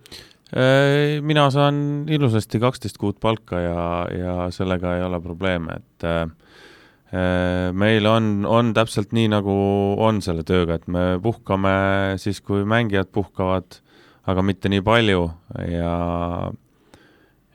Äh, 0.47 1.19
mina 1.21 1.49
saan 1.51 2.05
ilusasti 2.07 2.59
kaksteist 2.63 2.97
kuud 3.01 3.17
palka 3.19 3.59
ja, 3.59 3.81
ja 4.15 4.35
sellega 4.55 4.95
ei 4.95 5.03
ole 5.03 5.19
probleeme, 5.19 5.81
et 5.81 6.05
äh, 6.07 6.21
äh, 6.21 6.29
meil 7.07 8.07
on, 8.09 8.45
on 8.45 8.73
täpselt 8.75 9.13
nii, 9.15 9.29
nagu 9.31 9.53
on 10.03 10.21
selle 10.23 10.43
tööga, 10.47 10.75
et 10.75 10.87
me 10.91 11.03
puhkame 11.23 11.71
siis, 12.19 12.41
kui 12.43 12.65
mängijad 12.67 13.07
puhkavad, 13.15 13.79
aga 14.27 14.43
mitte 14.43 14.67
nii 14.67 14.83
palju. 14.83 15.21
Ja 15.71 15.93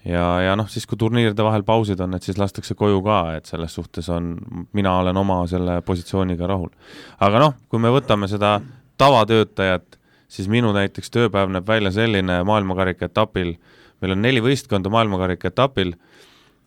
ja, 0.09 0.27
ja 0.47 0.55
noh, 0.59 0.69
siis 0.73 0.87
kui 0.89 0.99
turniiride 0.99 1.45
vahel 1.45 1.65
pausid 1.67 2.01
on, 2.03 2.17
et 2.17 2.27
siis 2.27 2.39
lastakse 2.41 2.75
koju 2.79 3.03
ka, 3.07 3.19
et 3.39 3.51
selles 3.51 3.75
suhtes 3.77 4.09
on, 4.13 4.35
mina 4.73 4.97
olen 5.03 5.21
oma 5.21 5.43
selle 5.51 5.81
positsiooniga 5.87 6.49
rahul. 6.51 6.73
aga 7.21 7.43
noh, 7.43 7.59
kui 7.69 7.83
me 7.83 7.93
võtame 7.93 8.31
seda 8.31 8.57
tavatöötajat 9.01 9.99
siis 10.33 10.49
minu 10.49 10.73
näiteks 10.75 11.13
tööpäev 11.13 11.53
näeb 11.53 11.69
välja 11.69 11.93
selline 11.95 12.41
maailmakarika 12.49 13.11
etapil, 13.11 13.57
meil 14.03 14.17
on 14.17 14.23
neli 14.25 14.43
võistkonda 14.45 14.91
maailmakarika 14.93 15.53
etapil, 15.53 15.95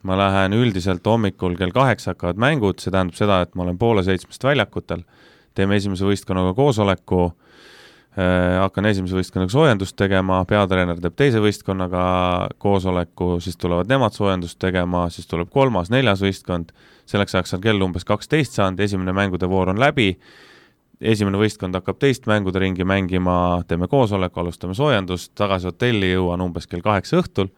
ma 0.04 0.18
lähen 0.18 0.54
üldiselt 0.54 1.06
hommikul 1.06 1.56
kell 1.60 1.74
kaheksa 1.74 2.14
hakkavad 2.14 2.39
mängud, 2.41 2.82
see 2.82 2.93
tähendab 2.93 3.18
seda, 3.18 3.41
et 3.46 3.56
ma 3.56 3.64
olen 3.64 3.78
poole 3.78 4.04
seitsmest 4.06 4.43
väljakutel, 4.43 5.06
teeme 5.56 5.78
esimese 5.80 6.06
võistkonnaga 6.06 6.54
koosoleku 6.58 7.22
äh,, 7.26 8.58
hakkan 8.62 8.86
esimese 8.89 9.18
võistkonnaga 9.18 9.54
soojendust 9.54 9.96
tegema, 10.00 10.41
peatreener 10.50 11.00
teeb 11.02 11.16
teise 11.20 11.41
võistkonnaga 11.43 12.04
koosoleku, 12.62 13.36
siis 13.43 13.58
tulevad 13.62 13.89
nemad 13.91 14.16
soojendust 14.16 14.60
tegema, 14.62 15.08
siis 15.14 15.30
tuleb 15.32 15.50
kolmas, 15.54 15.91
neljas 15.93 16.24
võistkond, 16.24 16.76
selleks 17.10 17.36
ajaks 17.36 17.58
on 17.58 17.64
kell 17.64 17.88
umbes 17.88 18.08
kaksteist 18.08 18.60
saanud, 18.60 18.84
esimene 18.84 19.16
mängude 19.16 19.50
voor 19.50 19.74
on 19.74 19.82
läbi. 19.82 20.14
Esimene 20.96 21.36
võistkond 21.36 21.76
hakkab 21.76 21.98
teist 22.00 22.24
mängude 22.30 22.62
ringi 22.64 22.86
mängima, 22.88 23.66
teeme 23.68 23.89
koosoleku, 23.91 24.39
alustame 24.39 24.78
soojendust, 24.78 25.34
tagasi 25.36 25.68
hotelli 25.68 26.14
jõuan 26.14 26.39
umbes 26.46 26.70
kell 26.72 26.86
kaheksa 26.86 27.20
õhtul, 27.20 27.50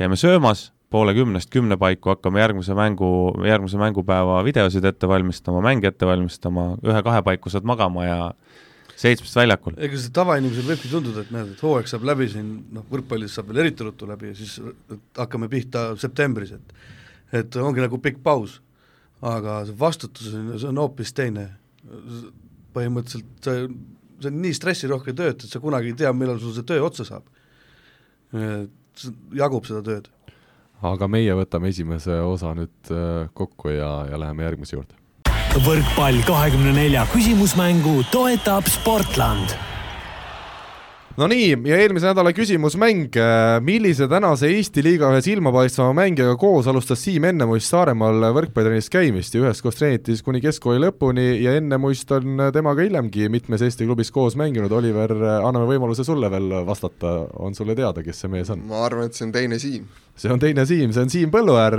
käime 0.00 0.16
söömas, 0.16 0.70
poole 0.94 1.14
kümnest 1.16 1.50
kümne 1.50 1.78
paiku 1.80 2.12
hakkame 2.12 2.38
järgmise 2.42 2.74
mängu, 2.78 3.08
järgmise 3.46 3.80
mängupäeva 3.80 4.38
videosid 4.46 4.84
ette 4.86 5.08
valmistama, 5.10 5.62
mänge 5.64 5.90
ette 5.90 6.06
valmistama, 6.06 6.74
ühe-kahe 6.86 7.22
paiku 7.26 7.50
saad 7.50 7.66
magama 7.66 8.04
ja 8.06 8.18
seitsmest 8.94 9.34
väljakul. 9.36 9.74
ega 9.82 9.98
see 9.98 10.12
tavainimesel 10.14 10.68
võibki 10.68 10.90
tunduda, 10.92 11.24
et 11.24 11.32
näed, 11.34 11.54
et 11.56 11.64
hooaeg 11.66 11.90
saab 11.90 12.06
läbi 12.06 12.28
siin, 12.30 12.52
noh, 12.76 12.86
võrkpallis 12.92 13.34
saab 13.34 13.50
veel 13.50 13.64
eriti 13.64 13.86
ruttu 13.86 14.06
läbi 14.06 14.30
ja 14.30 14.38
siis 14.38 14.60
hakkame 15.18 15.50
pihta 15.50 15.88
septembris, 16.00 16.54
et 16.54 16.76
et 17.34 17.56
ongi 17.58 17.82
nagu 17.82 17.98
pikk 17.98 18.22
paus. 18.22 18.60
aga 19.24 19.62
see 19.64 19.74
vastutus 19.80 20.34
on, 20.36 20.58
see 20.60 20.68
on 20.68 20.78
hoopis 20.78 21.14
teine 21.16 21.48
põhimõtteliselt 22.74 23.46
see, 23.46 23.68
see 24.20 24.30
on 24.30 24.42
nii 24.42 24.56
stressirohke 24.56 25.14
töö, 25.16 25.32
et 25.32 25.46
sa 25.48 25.60
kunagi 25.62 25.90
ei 25.90 25.98
tea, 26.04 26.12
millal 26.12 26.38
sul 26.42 26.52
see 26.54 26.66
töö 26.68 26.84
otsa 26.86 27.06
saab. 27.08 27.26
jagub 29.34 29.66
seda 29.66 29.82
tööd. 29.82 30.10
Aga 30.84 31.08
meie 31.10 31.34
võtame 31.36 31.70
esimese 31.72 32.18
osa 32.24 32.54
nüüd 32.56 32.92
äh, 32.92 33.28
kokku 33.36 33.72
ja, 33.74 33.92
ja 34.10 34.20
läheme 34.20 34.46
järgmise 34.46 34.76
juurde. 34.76 34.98
võrkpall 35.64 36.18
kahekümne 36.26 36.74
nelja 36.76 37.06
küsimusmängu 37.12 38.02
toetab 38.12 38.68
Sportland 38.70 39.54
no 41.16 41.28
nii, 41.30 41.50
ja 41.68 41.78
eelmise 41.78 42.08
nädala 42.10 42.32
küsimusmäng, 42.34 43.14
äh, 43.20 43.60
millise 43.64 44.08
tänase 44.10 44.48
Eesti 44.50 44.82
liiga 44.82 45.10
ühe 45.12 45.20
silmapaistvama 45.22 45.94
mängijaga 46.00 46.34
koos 46.40 46.66
alustas 46.70 47.04
Siim 47.04 47.28
Ennemuist 47.28 47.70
Saaremaal 47.70 48.30
võrkpallitrennis 48.34 48.90
käimist 48.90 49.36
ja 49.36 49.44
üheskoos 49.44 49.78
treeniti 49.78 50.14
siis 50.14 50.24
kuni 50.26 50.42
keskkooli 50.44 50.82
lõpuni 50.82 51.26
ja 51.44 51.54
Ennemuist 51.60 52.10
on 52.16 52.48
temaga 52.54 52.86
hiljemgi 52.86 53.28
mitmes 53.32 53.62
Eesti 53.62 53.86
klubis 53.86 54.10
koos 54.14 54.38
mänginud, 54.40 54.72
Oliver, 54.74 55.14
anname 55.36 55.68
võimaluse 55.70 56.06
sulle 56.06 56.30
veel 56.32 56.50
vastata, 56.66 57.16
on 57.38 57.54
sulle 57.54 57.78
teada, 57.78 58.02
kes 58.02 58.24
see 58.24 58.34
mees 58.34 58.50
on? 58.54 58.66
ma 58.70 58.82
arvan, 58.88 59.10
et 59.10 59.18
see 59.18 59.28
on 59.28 59.34
teine 59.34 59.60
Siim. 59.62 59.86
see 60.18 60.34
on 60.34 60.42
teine 60.42 60.66
Siim, 60.66 60.94
see 60.96 61.06
on 61.06 61.14
Siim 61.14 61.34
Põlluäär 61.34 61.78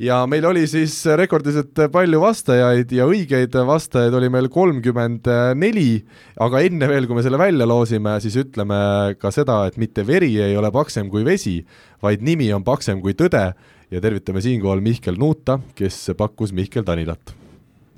ja 0.00 0.22
meil 0.30 0.46
oli 0.48 0.64
siis 0.70 0.94
rekordiliselt 1.20 1.82
palju 1.92 2.20
vastajaid 2.22 2.92
ja 2.96 3.06
õigeid 3.08 3.56
vastajaid 3.68 4.14
oli 4.16 4.30
meil 4.32 4.48
kolmkümmend 4.52 5.28
neli, 5.60 6.00
aga 6.40 6.62
enne 6.64 6.88
veel, 6.88 7.08
kui 7.08 7.18
me 7.18 7.24
selle 7.26 7.40
välja 7.40 7.68
loosime, 7.68 8.16
siis 8.24 8.38
ütleme 8.40 8.80
ka 9.20 9.32
seda, 9.34 9.66
et 9.68 9.76
mitte 9.80 10.06
veri 10.08 10.32
ei 10.40 10.56
ole 10.56 10.72
paksem 10.74 11.10
kui 11.12 11.26
vesi, 11.26 11.60
vaid 12.02 12.24
nimi 12.24 12.48
on 12.56 12.64
paksem 12.66 13.02
kui 13.04 13.16
tõde. 13.18 13.50
Ja 13.90 13.98
tervitame 13.98 14.38
siinkohal 14.38 14.78
Mihkel 14.84 15.16
Nuuta, 15.18 15.58
kes 15.74 16.12
pakkus 16.16 16.52
Mihkel 16.54 16.84
Tanilat. 16.86 17.34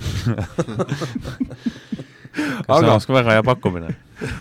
Aga 2.64 2.80
samas 2.86 3.06
ka 3.06 3.14
väga 3.14 3.36
hea 3.36 3.44
pakkumine? 3.44 3.92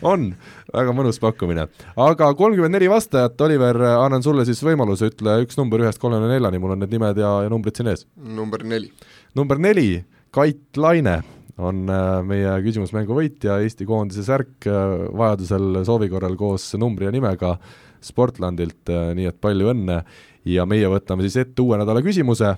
On, 0.08 0.30
väga 0.74 0.94
mõnus 0.96 1.20
pakkumine. 1.22 1.68
aga 1.96 2.32
kolmkümmend 2.38 2.76
neli 2.76 2.90
vastajat, 2.92 3.40
Oliver, 3.42 3.80
annan 3.98 4.24
sulle 4.24 4.46
siis 4.48 4.62
võimaluse, 4.66 5.12
ütle 5.12 5.42
üks 5.46 5.60
number 5.60 5.84
ühest 5.84 6.02
kolmekümne 6.02 6.36
neljani, 6.36 6.62
mul 6.62 6.76
on 6.76 6.84
need 6.84 6.96
nimed 6.96 7.20
ja, 7.22 7.36
ja 7.46 7.52
numbrid 7.52 7.78
siin 7.78 7.92
ees. 7.92 8.08
number 8.16 8.64
neli. 8.64 8.92
number 9.36 9.62
neli, 9.62 10.04
Kait 10.32 10.80
Laine 10.80 11.20
on 11.62 11.86
äh, 11.92 12.22
meie 12.26 12.56
küsimusmängu 12.66 13.16
võitja, 13.16 13.60
Eesti 13.62 13.86
koondise 13.90 14.24
särk 14.26 14.68
äh, 14.70 15.08
vajadusel 15.18 15.82
soovi 15.88 16.10
korral 16.12 16.38
koos 16.40 16.72
numbri 16.80 17.10
ja 17.10 17.14
nimega 17.14 17.58
Sportlandilt, 18.02 18.82
äh, 18.90 19.12
nii 19.18 19.30
et 19.30 19.42
palju 19.44 19.74
õnne 19.74 20.02
ja 20.50 20.66
meie 20.70 20.88
võtame 20.90 21.28
siis 21.28 21.38
ette 21.44 21.62
uue 21.62 21.78
nädala 21.82 22.02
küsimuse 22.06 22.56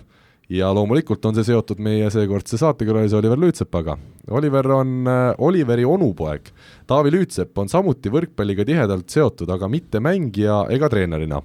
ja 0.50 0.72
loomulikult 0.76 1.26
on 1.26 1.36
see 1.38 1.46
seotud 1.48 1.80
meie 1.84 2.10
seekordse 2.12 2.58
saatekülalise 2.60 3.18
Oliver 3.18 3.40
Lüütsepaga. 3.40 3.98
Oliver 4.32 4.68
on 4.72 5.08
äh, 5.08 5.22
Oliveri 5.38 5.86
onupoeg. 5.86 6.52
Taavi 6.88 7.14
Lüütsepp 7.14 7.58
on 7.58 7.72
samuti 7.72 8.12
võrkpalliga 8.12 8.66
tihedalt 8.68 9.10
seotud, 9.10 9.50
aga 9.50 9.70
mitte 9.72 10.04
mängija 10.04 10.66
ega 10.74 10.90
treenerina. 10.90 11.42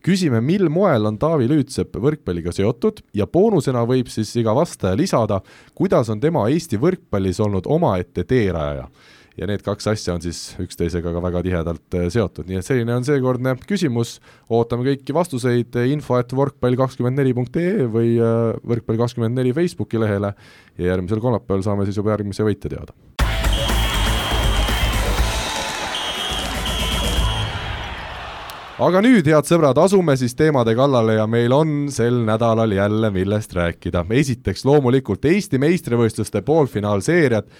küsime, 0.00 0.40
mil 0.40 0.68
moel 0.72 1.06
on 1.06 1.18
Taavi 1.18 1.48
Lüütsepp 1.48 1.96
võrkpalliga 2.00 2.52
seotud 2.52 3.02
ja 3.14 3.26
boonusena 3.26 3.84
võib 3.86 4.08
siis 4.08 4.32
iga 4.36 4.54
vastaja 4.56 4.96
lisada, 4.96 5.40
kuidas 5.74 6.08
on 6.08 6.20
tema 6.20 6.48
Eesti 6.48 6.78
võrkpallis 6.80 7.40
olnud 7.40 7.66
omaette 7.68 8.24
teerajaja 8.24 8.88
ja 9.38 9.48
need 9.50 9.62
kaks 9.66 9.90
asja 9.92 10.14
on 10.16 10.24
siis 10.24 10.54
üksteisega 10.62 11.12
ka 11.14 11.22
väga 11.22 11.42
tihedalt 11.46 11.98
äh, 11.98 12.08
seotud, 12.12 12.48
nii 12.50 12.60
et 12.60 12.66
selline 12.66 12.96
on 12.96 13.06
seekordne 13.06 13.54
küsimus, 13.66 14.18
ootame 14.50 14.88
kõiki 14.90 15.16
vastuseid 15.16 15.78
info 15.90 16.18
et 16.20 16.34
võrkpall 16.36 16.78
kakskümmend 16.80 17.20
neli 17.20 17.36
punkt 17.36 17.60
ee 17.60 17.86
või 17.86 18.16
äh, 18.18 18.56
võrkpall 18.66 19.00
kakskümmend 19.04 19.38
neli 19.38 19.54
Facebooki 19.56 20.00
lehele 20.00 20.34
ja 20.78 20.92
järgmisel 20.92 21.22
kolmapäeval 21.22 21.64
saame 21.66 21.88
siis 21.88 22.00
juba 22.00 22.16
järgmise 22.16 22.46
võitja 22.46 22.72
teada. 22.72 22.96
aga 28.80 29.02
nüüd, 29.04 29.26
head 29.28 29.44
sõbrad, 29.44 29.76
asume 29.76 30.14
siis 30.16 30.32
teemade 30.32 30.72
kallale 30.76 31.18
ja 31.18 31.26
meil 31.28 31.52
on 31.52 31.72
sel 31.92 32.22
nädalal 32.24 32.72
jälle, 32.72 33.10
millest 33.12 33.52
rääkida. 33.52 34.06
esiteks 34.10 34.64
loomulikult 34.64 35.24
Eesti 35.24 35.60
meistrivõistluste 35.60 36.40
poolfinaalseeriad 36.42 37.50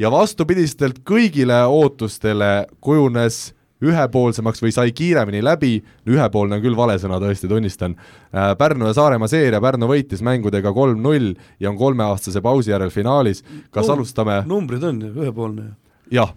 ja 0.00 0.10
vastupidistelt 0.12 1.02
kõigile 1.06 1.62
ootustele 1.68 2.66
kujunes 2.80 3.50
ühepoolsemaks 3.80 4.60
või 4.60 4.72
sai 4.76 4.92
kiiremini 4.96 5.40
läbi, 5.44 5.78
ühepoolne 6.08 6.58
on 6.58 6.64
küll 6.64 6.76
vale 6.76 6.98
sõna, 7.00 7.16
tõesti, 7.20 7.48
tunnistan, 7.48 7.94
äh, 8.32 8.52
Pärnu 8.58 8.88
ja 8.90 8.96
Saaremaa 8.96 9.28
seeria, 9.28 9.60
Pärnu 9.60 9.88
võitis 9.88 10.20
mängudega 10.24 10.72
kolm-null 10.76 11.32
ja 11.60 11.70
on 11.70 11.78
kolmeaastase 11.80 12.42
pausi 12.44 12.74
järel 12.74 12.92
finaalis, 12.92 13.40
kas 13.70 13.88
Num 13.88 13.98
alustame? 13.98 14.42
numbrid 14.46 14.84
on 14.84 15.00
ju, 15.00 15.14
ühepoolne 15.22 15.64
ju. 15.64 15.72
jah, 16.20 16.34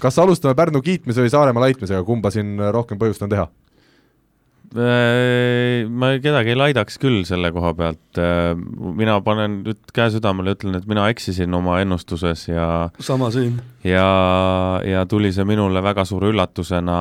kas 0.00 0.18
alustame 0.18 0.56
Pärnu 0.56 0.80
kiitmise 0.82 1.24
või 1.24 1.32
Saaremaa 1.32 1.68
laitmisega, 1.68 2.04
kumba 2.04 2.32
siin 2.32 2.56
rohkem 2.72 3.00
põhjust 3.00 3.28
on 3.28 3.32
teha? 3.32 3.48
Äh, 4.74 5.86
ma 5.86 6.10
kedagi 6.18 6.50
ei 6.52 6.58
laidaks 6.58 6.98
küll 7.00 7.22
selle 7.28 7.52
koha 7.54 7.72
pealt. 7.78 8.18
Äh, 8.18 8.54
mina 8.98 9.18
panen 9.24 9.60
nüüd 9.66 9.92
käe 9.94 10.10
südamele, 10.12 10.56
ütlen, 10.56 10.74
et 10.78 10.88
mina 10.90 11.06
eksisin 11.12 11.54
oma 11.54 11.78
ennustuses 11.84 12.48
ja. 12.48 12.88
sama 12.98 13.30
siin. 13.34 13.60
ja, 13.84 14.08
ja 14.84 15.06
tuli 15.06 15.32
see 15.32 15.46
minule 15.46 15.82
väga 15.84 16.04
suure 16.08 16.32
üllatusena. 16.32 17.00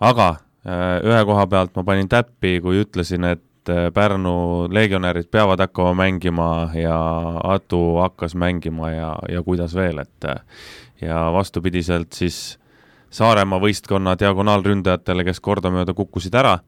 aga 0.00 0.28
äh, 0.66 0.98
ühe 1.06 1.22
koha 1.24 1.46
pealt 1.46 1.76
ma 1.76 1.84
panin 1.86 2.10
täppi, 2.10 2.58
kui 2.64 2.82
ütlesin, 2.84 3.30
et 3.32 3.42
Pärnu 3.64 4.68
legionärid 4.68 5.30
peavad 5.32 5.62
hakkama 5.62 5.94
mängima 6.02 6.48
ja 6.76 6.98
Atu 7.48 7.96
hakkas 7.96 8.34
mängima 8.36 8.90
ja, 8.92 9.14
ja 9.32 9.40
kuidas 9.42 9.72
veel, 9.72 10.02
et 10.02 10.26
ja 11.00 11.30
vastupidiselt 11.32 12.12
siis 12.12 12.58
Saaremaa 13.14 13.62
võistkonna 13.62 14.16
diagonaalründajatele, 14.18 15.24
kes 15.28 15.40
kordamööda 15.44 15.94
kukkusid 15.94 16.34
ära. 16.38 16.58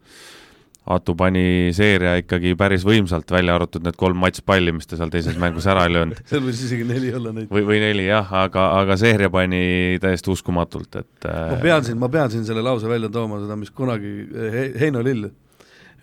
Atu 0.86 1.16
pani 1.18 1.72
seeria 1.74 2.12
ikkagi 2.20 2.53
päris 2.59 2.84
võimsalt, 2.86 3.26
välja 3.34 3.57
arvatud 3.57 3.82
need 3.82 3.97
kolm 3.99 4.20
matšpalli, 4.22 4.70
mis 4.76 4.86
ta 4.86 4.94
seal 4.94 5.11
teises 5.11 5.34
mängus 5.42 5.66
ära 5.66 5.82
ei 5.88 5.90
löönud 5.97 6.20
seal 6.30 6.44
võis 6.44 6.61
isegi 6.62 6.86
neli 6.86 7.11
olla 7.11 7.32
neid. 7.34 7.49
või, 7.51 7.64
või 7.66 7.80
neli 7.82 8.05
jah, 8.07 8.30
aga, 8.44 8.68
aga 8.84 8.94
seeria 9.01 9.26
pani 9.34 9.99
täiesti 10.03 10.30
uskumatult, 10.30 11.01
et 11.03 11.26
ma 11.26 11.59
pean 11.64 11.88
siin, 11.88 11.99
ma 11.99 12.07
pean 12.12 12.30
siin 12.30 12.47
selle 12.47 12.62
lause 12.62 12.86
välja 12.86 13.11
tooma, 13.11 13.40
seda, 13.42 13.59
mis 13.59 13.74
kunagi 13.74 14.12
He 14.55 14.62
Heino 14.84 15.03
Lill 15.03 15.26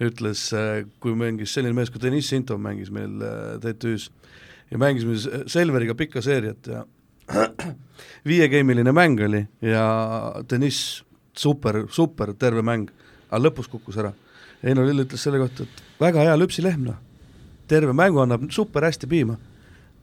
ütles, 0.03 0.49
kui 0.99 1.15
mängis 1.15 1.55
selline 1.55 1.77
mees 1.77 1.93
kui 1.93 2.03
Deniss 2.03 2.33
Sintov 2.33 2.59
mängis 2.59 2.91
meil 2.91 3.23
äh, 3.23 3.55
TTÜ-s 3.63 4.09
ja 4.73 4.81
mängisime 4.81 5.47
Selveriga 5.47 5.95
pikka 5.95 6.21
seeriat 6.25 6.67
ja 6.67 6.83
viiegeimiline 8.29 8.91
mäng 8.91 9.19
oli 9.25 9.45
ja 9.61 9.85
Deniss 10.49 11.03
super, 11.37 11.85
super 11.89 12.33
terve 12.39 12.61
mäng, 12.65 12.89
aga 13.29 13.41
lõpus 13.41 13.69
kukkus 13.71 13.97
ära. 14.01 14.13
Heino 14.63 14.85
Lill 14.85 15.03
ütles 15.03 15.23
selle 15.23 15.41
kohta, 15.41 15.65
et 15.65 15.99
väga 15.99 16.23
hea 16.23 16.35
lüpsilehm, 16.39 16.85
noh. 16.87 16.99
terve 17.67 17.93
mängu 17.95 18.21
annab 18.23 18.45
super 18.51 18.83
hästi 18.83 19.07
piima. 19.07 19.37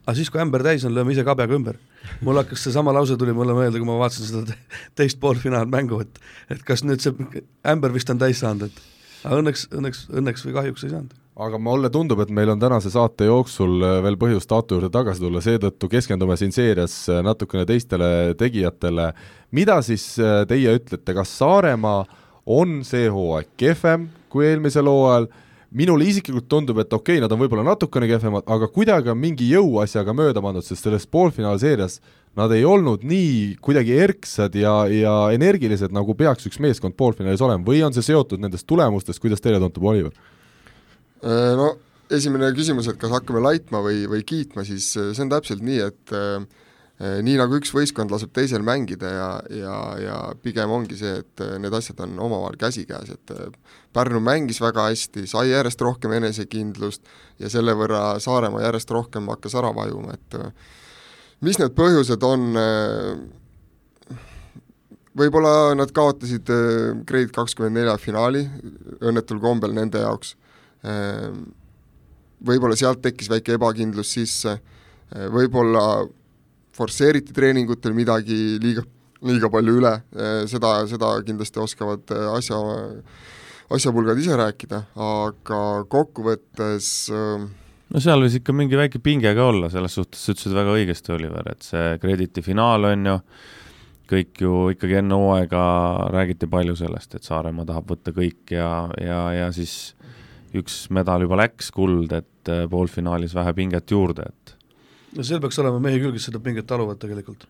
aga 0.06 0.16
siis, 0.16 0.30
kui 0.30 0.40
ämber 0.40 0.62
täis 0.64 0.84
on, 0.84 0.94
lööme 0.94 1.12
ise 1.12 1.24
kabjaga 1.24 1.54
ümber. 1.54 1.78
mul 2.20 2.36
hakkas 2.36 2.64
seesama 2.64 2.92
lause 2.92 3.16
tuli 3.16 3.32
mulle 3.32 3.54
meelde, 3.54 3.78
kui 3.78 3.86
ma 3.86 3.98
vaatasin 3.98 4.26
seda 4.26 4.56
teist 4.96 5.20
poolfinaalmängu, 5.20 6.00
et 6.00 6.20
et 6.50 6.62
kas 6.64 6.84
nüüd 6.84 7.00
see 7.00 7.44
ämber 7.64 7.92
vist 7.92 8.10
on 8.10 8.18
täis 8.18 8.40
saanud, 8.40 8.68
et 8.68 9.24
aga 9.24 9.40
õnneks, 9.42 9.68
õnneks, 9.70 10.06
õnneks 10.10 10.46
või 10.46 10.56
kahjuks 10.56 10.84
ei 10.84 10.94
saanud 10.96 11.16
aga 11.40 11.58
mulle 11.62 11.88
tundub, 11.92 12.20
et 12.20 12.30
meil 12.34 12.50
on 12.52 12.60
tänase 12.60 12.90
saate 12.92 13.28
jooksul 13.30 13.80
äh, 13.86 13.98
veel 14.04 14.18
põhjust 14.20 14.50
Aatu 14.52 14.76
juurde 14.76 14.90
tagasi 14.92 15.22
tulla, 15.22 15.40
seetõttu 15.44 15.88
keskendume 15.88 16.36
siin 16.36 16.52
seerias 16.52 16.94
äh, 17.08 17.22
natukene 17.24 17.64
teistele 17.68 18.34
tegijatele. 18.38 19.12
mida 19.56 19.80
siis 19.82 20.04
äh, 20.20 20.42
teie 20.48 20.74
ütlete, 20.76 21.14
kas 21.16 21.32
Saaremaa 21.38 22.04
on 22.46 22.82
see 22.84 23.08
hooaeg 23.08 23.54
kehvem 23.56 24.08
kui 24.30 24.46
eelmisel 24.46 24.86
hooajal, 24.86 25.28
minule 25.70 26.06
isiklikult 26.06 26.48
tundub, 26.50 26.78
et 26.82 26.92
okei 26.92 27.16
okay,, 27.16 27.22
nad 27.24 27.32
on 27.32 27.40
võib-olla 27.40 27.64
natukene 27.66 28.08
kehvemad, 28.10 28.44
aga 28.46 28.68
kuidagi 28.70 29.10
on 29.12 29.18
mingi 29.18 29.48
jõuasjaga 29.50 30.14
mööda 30.16 30.42
pandud, 30.44 30.66
sest 30.66 30.86
selles 30.86 31.06
poolfinaalseerias 31.10 32.00
nad 32.38 32.52
ei 32.54 32.66
olnud 32.66 33.02
nii 33.06 33.56
kuidagi 33.62 33.96
erksad 34.04 34.54
ja, 34.58 34.74
ja 34.92 35.14
energilised, 35.34 35.94
nagu 35.94 36.14
peaks 36.18 36.46
üks 36.50 36.60
meeskond 36.62 36.94
poolfinaalis 36.98 37.42
olema, 37.42 37.64
või 37.66 37.80
on 37.86 37.96
see 37.96 38.06
seotud 38.06 38.42
nendest 38.42 38.68
tulemustest, 38.70 39.22
kuidas 39.22 39.42
teile 39.42 39.62
tundub, 39.62 39.88
Oliver? 39.90 40.14
Äh, 41.20 41.52
no 41.56 41.74
esimene 42.10 42.48
küsimus, 42.56 42.88
et 42.88 42.98
kas 43.00 43.12
hakkame 43.12 43.42
laitma 43.44 43.82
või, 43.84 44.06
või 44.08 44.24
kiitma, 44.26 44.64
siis 44.64 44.88
äh, 44.96 45.12
see 45.12 45.26
on 45.26 45.32
täpselt 45.34 45.60
nii, 45.64 45.80
et 45.84 46.14
äh, 46.16 46.40
nii 47.24 47.36
nagu 47.40 47.58
üks 47.58 47.72
võistkond 47.76 48.12
laseb 48.12 48.32
teisel 48.36 48.64
mängida 48.64 49.10
ja, 49.12 49.28
ja, 49.56 49.76
ja 50.00 50.16
pigem 50.40 50.72
ongi 50.72 50.96
see, 51.00 51.20
et 51.22 51.42
need 51.60 51.76
asjad 51.76 52.00
on 52.04 52.16
omavahel 52.28 52.58
käsikäes, 52.60 53.12
et 53.14 53.32
Pärnu 53.96 54.20
mängis 54.20 54.60
väga 54.60 54.84
hästi, 54.90 55.24
sai 55.28 55.48
järjest 55.48 55.80
rohkem 55.84 56.12
enesekindlust 56.18 57.08
ja 57.40 57.48
selle 57.52 57.72
võrra 57.76 58.18
Saaremaa 58.20 58.66
järjest 58.66 58.92
rohkem 58.92 59.32
hakkas 59.32 59.56
ära 59.56 59.72
vajuma, 59.76 60.16
et 60.16 60.36
mis 61.40 61.56
need 61.60 61.72
põhjused 61.72 62.28
on, 62.28 62.44
võib-olla 65.16 65.72
nad 65.80 65.96
kaotasid 65.96 66.52
Grade 67.08 67.32
kakskümmend 67.32 67.80
nelja 67.80 67.96
finaali 67.96 68.44
õnnetul 69.00 69.40
kombel 69.40 69.72
nende 69.80 70.04
jaoks 70.04 70.36
võib-olla 72.46 72.76
sealt 72.78 73.02
tekkis 73.04 73.30
väike 73.30 73.56
ebakindlus 73.58 74.14
sisse, 74.16 74.56
ehm, 75.12 75.28
võib-olla 75.34 75.84
forsseeriti 76.76 77.34
treeningutel 77.36 77.94
midagi 77.96 78.58
liiga, 78.62 78.84
liiga 79.26 79.50
palju 79.52 79.76
üle, 79.80 79.94
ehm, 80.16 80.48
seda, 80.50 80.74
seda 80.88 81.12
kindlasti 81.26 81.60
oskavad 81.60 82.14
asja, 82.36 82.60
asjapulgad 83.70 84.18
ise 84.18 84.36
rääkida, 84.40 84.84
aga 84.96 85.60
kokkuvõttes 85.90 86.90
no 87.90 88.00
seal 88.02 88.24
võis 88.24 88.40
ikka 88.40 88.54
mingi 88.56 88.78
väike 88.78 89.02
pinge 89.02 89.32
ka 89.36 89.46
olla, 89.52 89.70
selles 89.70 89.94
suhtes 89.94 90.24
sa 90.24 90.34
ütlesid 90.34 90.56
väga 90.56 90.74
õigesti, 90.78 91.14
Oliver, 91.14 91.52
et 91.52 91.66
see 91.66 91.96
Crediti 92.02 92.42
finaal 92.42 92.88
on 92.90 93.06
ju, 93.12 93.16
kõik 94.10 94.42
ju 94.42 94.54
ikkagi 94.74 94.98
enne 94.98 95.14
hooaega 95.14 95.62
räägiti 96.10 96.48
palju 96.50 96.74
sellest, 96.78 97.14
et 97.14 97.26
Saaremaa 97.26 97.68
tahab 97.68 97.92
võtta 97.92 98.14
kõik 98.14 98.56
ja, 98.56 98.88
ja, 98.98 99.20
ja 99.36 99.52
siis 99.54 99.92
üks 100.58 100.84
medal 100.94 101.22
juba 101.26 101.38
läks, 101.44 101.70
kuld, 101.74 102.12
et 102.16 102.50
äh, 102.50 102.64
poolfinaalis 102.70 103.34
vähe 103.36 103.54
pinget 103.56 103.90
juurde, 103.94 104.26
et 104.30 104.56
no 105.16 105.26
seal 105.26 105.42
peaks 105.42 105.58
olema 105.62 105.80
mehi 105.82 106.00
küll, 106.02 106.14
kes 106.16 106.30
seda 106.30 106.42
pinget 106.42 106.68
taluvad 106.70 107.00
tegelikult. 107.02 107.48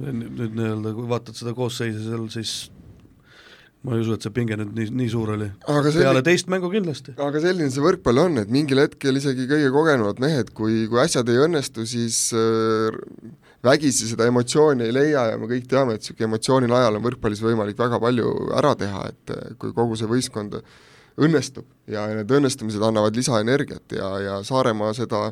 nüüd 0.00 0.54
nii-öelda, 0.56 0.94
kui 0.96 1.08
vaatad 1.10 1.36
seda 1.36 1.52
koosseisu 1.56 2.06
seal, 2.06 2.22
siis 2.32 2.70
ma 3.84 3.96
ei 3.96 4.00
usu, 4.04 4.14
et 4.16 4.24
see 4.24 4.32
pinge 4.32 4.56
nüüd 4.56 4.72
nii, 4.76 4.92
nii 4.96 5.10
suur 5.12 5.34
oli. 5.34 5.50
peale 5.66 6.22
teist 6.24 6.48
mängu 6.52 6.70
kindlasti. 6.72 7.14
aga 7.20 7.42
selline 7.44 7.68
see 7.72 7.84
võrkpall 7.84 8.22
on, 8.24 8.40
et 8.42 8.52
mingil 8.52 8.80
hetkel 8.82 9.20
isegi 9.20 9.48
kõige 9.50 9.70
kogenumad 9.74 10.20
mehed, 10.22 10.54
kui, 10.56 10.86
kui 10.90 11.00
asjad 11.02 11.28
ei 11.32 11.42
õnnestu, 11.44 11.84
siis 11.88 12.22
äh, 12.36 12.96
vägisi 13.64 14.08
seda 14.08 14.28
emotsiooni 14.30 14.88
ei 14.88 14.96
leia 14.96 15.26
ja 15.32 15.40
me 15.40 15.48
kõik 15.50 15.68
teame, 15.68 15.96
et 15.96 16.04
niisugune 16.04 16.30
emotsiooni 16.30 16.70
najal 16.72 16.96
on 16.96 17.04
võrkpallis 17.08 17.44
võimalik 17.44 17.80
väga 17.80 18.00
palju 18.00 18.32
ära 18.56 18.72
teha, 18.80 19.04
et 19.12 19.36
äh, 19.36 19.52
kui 19.60 19.76
kogu 19.76 20.00
see 20.00 20.08
võistkond 20.08 20.60
äh, 20.60 20.78
õnnestub. 21.18 21.66
Ja 21.90 22.06
need 22.12 22.30
õnnestumised 22.30 22.82
annavad 22.86 23.16
lisaenergiat 23.18 23.96
ja, 23.96 24.12
ja 24.22 24.36
Saaremaa 24.46 24.92
seda, 24.96 25.30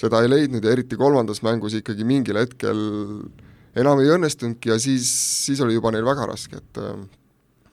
seda 0.00 0.22
ei 0.24 0.30
leidnud 0.32 0.64
ja 0.64 0.72
eriti 0.72 0.96
kolmandas 0.96 1.42
mängus 1.44 1.76
ikkagi 1.78 2.06
mingil 2.08 2.40
hetkel 2.40 2.80
enam 3.78 4.00
ei 4.02 4.10
õnnestunudki 4.14 4.72
ja 4.72 4.78
siis, 4.82 5.10
siis 5.44 5.60
oli 5.64 5.76
juba 5.76 5.92
neil 5.94 6.06
väga 6.06 6.26
raske, 6.30 6.60
et 6.62 6.80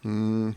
mm, 0.04 0.52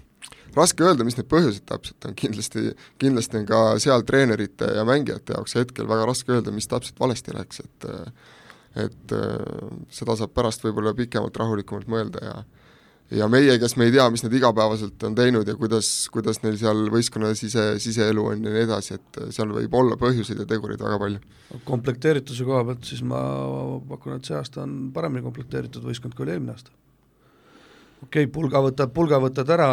raske 0.56 0.84
öelda, 0.84 1.06
mis 1.06 1.16
need 1.18 1.28
põhjused 1.30 1.64
täpselt 1.68 2.08
on, 2.08 2.16
kindlasti, 2.18 2.72
kindlasti 3.00 3.40
on 3.40 3.46
ka 3.48 3.62
seal 3.82 4.04
treenerite 4.08 4.72
ja 4.78 4.84
mängijate 4.88 5.36
jaoks 5.36 5.56
hetkel 5.58 5.88
väga 5.90 6.08
raske 6.10 6.34
öelda, 6.34 6.54
mis 6.54 6.68
täpselt 6.70 7.00
valesti 7.00 7.36
läks, 7.36 7.64
et 7.64 7.88
et 8.78 9.12
seda 9.90 10.14
saab 10.14 10.30
pärast 10.36 10.62
võib-olla 10.62 10.92
pikemalt, 10.94 11.38
rahulikumalt 11.40 11.88
mõelda 11.90 12.20
ja 12.22 12.34
ja 13.10 13.28
meie, 13.32 13.56
kes 13.60 13.76
me 13.80 13.88
ei 13.88 13.94
tea, 13.94 14.06
mis 14.12 14.24
nad 14.24 14.34
igapäevaselt 14.36 15.04
on 15.08 15.14
teinud 15.16 15.48
ja 15.48 15.54
kuidas, 15.58 15.88
kuidas 16.12 16.42
neil 16.42 16.58
seal 16.60 16.88
võistkonna 16.92 17.32
sise, 17.38 17.70
siseelu 17.82 18.24
on 18.32 18.44
ja 18.44 18.52
nii 18.52 18.64
edasi, 18.66 18.98
et 18.98 19.20
seal 19.34 19.54
võib 19.54 19.78
olla 19.78 19.96
põhjuseid 20.00 20.42
ja 20.42 20.48
tegureid 20.48 20.82
väga 20.84 20.98
palju. 21.00 21.22
komplekteerituse 21.68 22.44
koha 22.48 22.64
pealt 22.68 22.90
siis 22.90 23.04
ma 23.06 23.22
pakun, 23.88 24.18
et 24.18 24.28
see 24.28 24.36
aasta 24.36 24.62
on 24.66 24.90
paremini 24.94 25.24
komplekteeritud 25.24 25.86
võistkond 25.88 26.16
kui 26.16 26.26
oli 26.26 26.36
eelmine 26.36 26.56
aasta. 26.56 26.74
Okei 28.02 28.24
okay,, 28.24 28.30
pulga 28.32 28.60
võtad, 28.62 28.90
pulga 28.94 29.18
võtad 29.22 29.48
ära, 29.52 29.68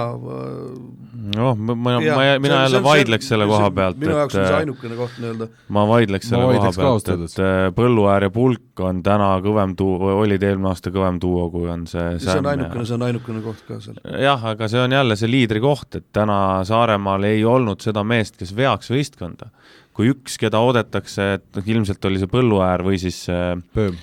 noh, 1.35 1.55
ma, 1.55 1.75
ma, 1.75 1.93
mina 2.41 2.61
jälle 2.65 2.81
vaidleks 2.83 3.29
selle 3.31 3.47
koha 3.49 3.69
pealt, 3.75 3.99
minu 4.01 4.15
jaoks 4.17 4.35
on 4.35 4.39
see 4.39 4.47
et 4.49 4.57
ainukene 4.63 4.97
koht 4.99 5.19
nii-öelda, 5.21 5.47
ma 5.77 5.83
vaidleks 5.89 6.31
selle 6.31 6.41
Ma 6.41 6.47
koha 6.49 6.71
vaidleks 6.71 6.79
ka 6.79 6.87
pealt, 6.87 7.27
et 7.27 7.43
äh, 7.45 7.67
Põlluäär 7.77 8.27
ja 8.27 8.31
Pulk 8.33 8.83
on 8.85 9.03
täna 9.05 9.29
kõvem 9.45 9.75
duo, 9.77 9.99
olid 10.23 10.47
eelmine 10.47 10.71
aasta 10.71 10.93
kõvem 10.95 11.19
duo, 11.21 11.45
kui 11.53 11.69
on 11.71 11.85
see 11.91 12.15
see 12.23 12.39
on 12.41 12.49
ainukene, 12.51 12.81
ja 12.81 12.89
see 12.89 12.97
on 12.97 13.05
ainukene 13.09 13.45
koht 13.45 13.63
ka 13.67 13.79
seal. 13.83 14.01
jah, 14.25 14.49
aga 14.55 14.71
see 14.71 14.81
on 14.81 14.97
jälle 14.97 15.19
see 15.21 15.31
liidri 15.31 15.61
koht, 15.63 16.01
et 16.01 16.09
täna 16.15 16.39
Saaremaal 16.65 17.29
ei 17.29 17.45
olnud 17.45 17.85
seda 17.85 18.03
meest, 18.07 18.39
kes 18.41 18.55
veaks 18.57 18.91
võistkonda. 18.95 19.51
kui 19.95 20.09
üks, 20.11 20.35
keda 20.41 20.59
oodatakse, 20.59 21.29
et 21.37 21.45
noh, 21.55 21.71
ilmselt 21.77 22.09
oli 22.09 22.19
see 22.19 22.31
Põlluäär 22.31 22.83
või 22.83 22.99
siis 22.99 23.21
äh, 23.31 23.53
Pööm. 23.75 23.95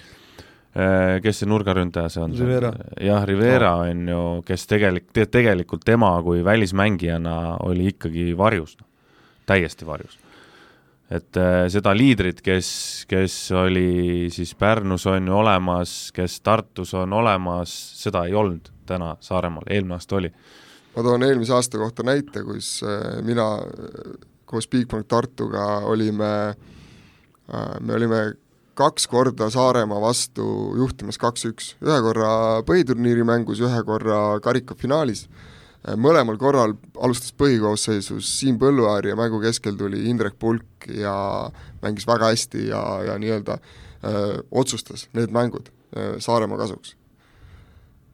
Äh, 0.73 1.19
kes 1.21 1.43
see 1.43 1.49
nurgaründaja 1.51 2.09
see 2.09 2.23
on? 2.25 2.33
Rivera. 2.33 2.71
jah, 2.97 3.27
Rivera 3.29 3.75
on 3.85 4.07
ju, 4.09 4.21
kes 4.49 4.63
tegelik- 4.71 5.11
te,, 5.13 5.27
tegelikult 5.29 5.85
tema 5.85 6.15
kui 6.25 6.41
välismängijana 6.45 7.59
oli 7.61 7.91
ikkagi 7.91 8.31
varjus, 8.39 8.79
täiesti 9.47 9.85
varjus. 9.85 10.17
et 11.11 11.37
äh, 11.37 11.67
seda 11.69 11.93
liidrit, 11.93 12.41
kes, 12.41 13.05
kes 13.09 13.53
oli 13.53 14.31
siis 14.33 14.55
Pärnus 14.55 15.05
on 15.07 15.27
ju 15.29 15.37
olemas, 15.37 16.11
kes 16.17 16.41
Tartus 16.41 16.95
on 16.95 17.13
olemas, 17.13 17.75
seda 18.03 18.25
ei 18.25 18.33
olnud 18.35 18.73
täna 18.89 19.17
Saaremaal, 19.21 19.69
eelmine 19.69 20.01
aasta 20.01 20.17
oli. 20.17 20.33
ma 20.97 21.03
toon 21.03 21.23
eelmise 21.23 21.53
aasta 21.53 21.79
kohta 21.79 22.03
näite, 22.03 22.47
kus 22.49 22.79
äh, 22.81 23.21
mina 23.23 23.59
koos 24.47 24.69
Bigbank 24.69 25.05
Tartuga 25.09 25.83
olime, 25.85 26.55
me 27.81 27.95
olime 27.95 28.33
kaks 28.79 29.07
korda 29.11 29.51
Saaremaa 29.53 30.01
vastu 30.01 30.45
juhtimas 30.79 31.19
kaks-üks, 31.21 31.75
ühe 31.85 31.99
korra 32.05 32.31
põhiturniiri 32.69 33.25
mängus, 33.29 33.61
ühe 33.61 33.83
korra 33.87 34.39
karikafinaalis. 34.45 35.27
mõlemal 35.99 36.37
korral 36.39 36.77
alustas 37.03 37.33
põhikoosseisus 37.35 38.29
Siim 38.39 38.59
Põlluäär 38.59 39.09
ja 39.11 39.17
mängu 39.19 39.41
keskel 39.43 39.75
tuli 39.75 40.05
Indrek 40.11 40.39
Pulk 40.39 40.87
ja 40.87 41.51
mängis 41.83 42.07
väga 42.07 42.31
hästi 42.31 42.69
ja, 42.69 42.83
ja 43.03 43.19
nii-öelda 43.19 43.59
öö, 43.59 44.43
otsustas 44.51 45.09
need 45.13 45.35
mängud 45.35 45.73
öö, 45.97 46.21
Saaremaa 46.21 46.59
kasuks 46.59 46.95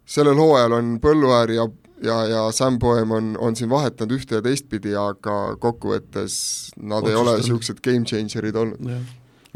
sellel 0.08 0.40
hooajal 0.40 0.72
on 0.78 0.96
Põlluäär 1.02 1.52
ja, 1.52 1.68
ja, 2.04 2.18
ja 2.32 2.42
Sam 2.52 2.78
Poem 2.78 3.12
on, 3.12 3.32
on 3.40 3.56
siin 3.56 3.70
vahetanud 3.70 4.16
ühte 4.16 4.38
ja 4.38 4.44
teistpidi, 4.44 4.94
aga 4.96 5.56
kokkuvõttes 5.60 6.38
nad 6.76 7.02
Otsustanud. 7.02 7.10
ei 7.10 7.20
ole 7.20 7.36
niisugused 7.42 7.82
game 7.84 8.08
changer'id 8.08 8.56
olnud. 8.56 8.84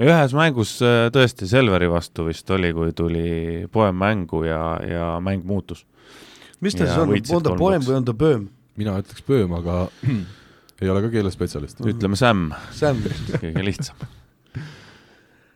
Ühes 0.02 0.34
mängus 0.36 0.76
äh, 0.84 1.06
tõesti 1.14 1.48
Selveri 1.50 1.88
vastu 1.90 2.26
vist 2.28 2.50
oli, 2.54 2.72
kui 2.76 2.94
tuli 2.96 3.26
poem 3.72 3.98
mängu 4.02 4.44
ja, 4.46 4.62
ja 4.86 5.12
mäng 5.24 5.46
muutus. 5.46 5.84
mis 6.60 6.74
ta 6.74 6.86
Ja 6.86 6.94
siis 6.94 7.30
on, 7.30 7.38
on 7.38 7.46
ta 7.46 7.56
poem 7.58 7.84
või 7.86 8.00
on 8.00 8.08
ta 8.08 8.16
pööm? 8.16 8.50
mina 8.80 8.96
ütleks 9.02 9.24
Pööm, 9.26 9.52
aga 9.58 9.86
ei 10.82 10.90
ole 10.90 11.02
ka 11.04 11.12
keelespetsialist. 11.12 11.82
ütleme 11.86 12.16
Sam, 12.18 12.50
Sam, 12.74 13.02
kõige 13.36 13.64
lihtsam. 13.64 14.06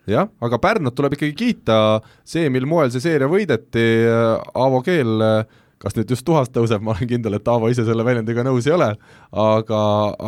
jah, 0.07 0.29
aga 0.41 0.59
Pärnut 0.61 0.95
tuleb 0.97 1.17
ikkagi 1.17 1.35
kiita, 1.37 1.79
see, 2.27 2.49
mil 2.53 2.67
moel 2.69 2.93
see 2.93 3.03
seeria 3.03 3.29
võideti, 3.31 3.87
Aavo 4.53 4.83
Keel, 4.85 5.17
kas 5.81 5.93
nüüd 5.97 6.09
just 6.09 6.25
tuhast 6.25 6.53
tõuseb, 6.55 6.81
ma 6.81 6.95
olen 6.95 7.09
kindel, 7.09 7.37
et 7.37 7.49
Aavo 7.51 7.69
ise 7.69 7.85
selle 7.85 8.05
väljendiga 8.05 8.43
nõus 8.45 8.65
ei 8.67 8.73
ole, 8.73 8.89
aga, 9.43 9.81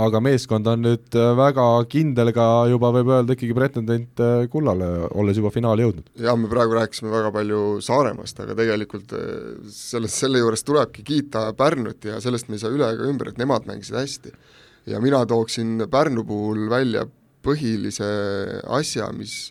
aga 0.05 0.21
meeskond 0.21 0.67
on 0.69 0.83
nüüd 0.85 1.17
väga 1.39 1.65
kindel 1.89 2.31
ka 2.35 2.45
juba 2.69 2.91
võib 2.93 3.09
öelda 3.15 3.35
ikkagi 3.37 3.57
pretendent 3.57 4.23
kullale, 4.53 4.89
olles 5.17 5.39
juba 5.41 5.51
finaali 5.53 5.87
jõudnud. 5.87 6.11
ja 6.21 6.35
me 6.37 6.49
praegu 6.51 6.77
rääkisime 6.77 7.13
väga 7.13 7.33
palju 7.35 7.63
Saaremaast, 7.85 8.43
aga 8.45 8.57
tegelikult 8.59 9.13
eh, 9.17 9.35
selles, 9.73 10.13
selle 10.21 10.43
juures 10.43 10.65
tulebki 10.67 11.05
kiita 11.07 11.47
Pärnut 11.57 12.05
ja 12.05 12.21
sellest 12.21 12.49
me 12.49 12.59
ei 12.59 12.63
saa 12.63 12.73
üle 12.73 12.89
ega 12.93 13.09
ümber, 13.09 13.33
et 13.33 13.41
nemad 13.41 13.65
mängisid 13.69 13.97
hästi. 13.97 14.33
ja 14.93 15.01
mina 15.01 15.25
tooksin 15.25 15.87
Pärnu 15.89 16.25
puhul 16.29 16.69
välja 16.69 17.07
põhilise 17.45 18.09
asja, 18.67 19.09
mis 19.15 19.49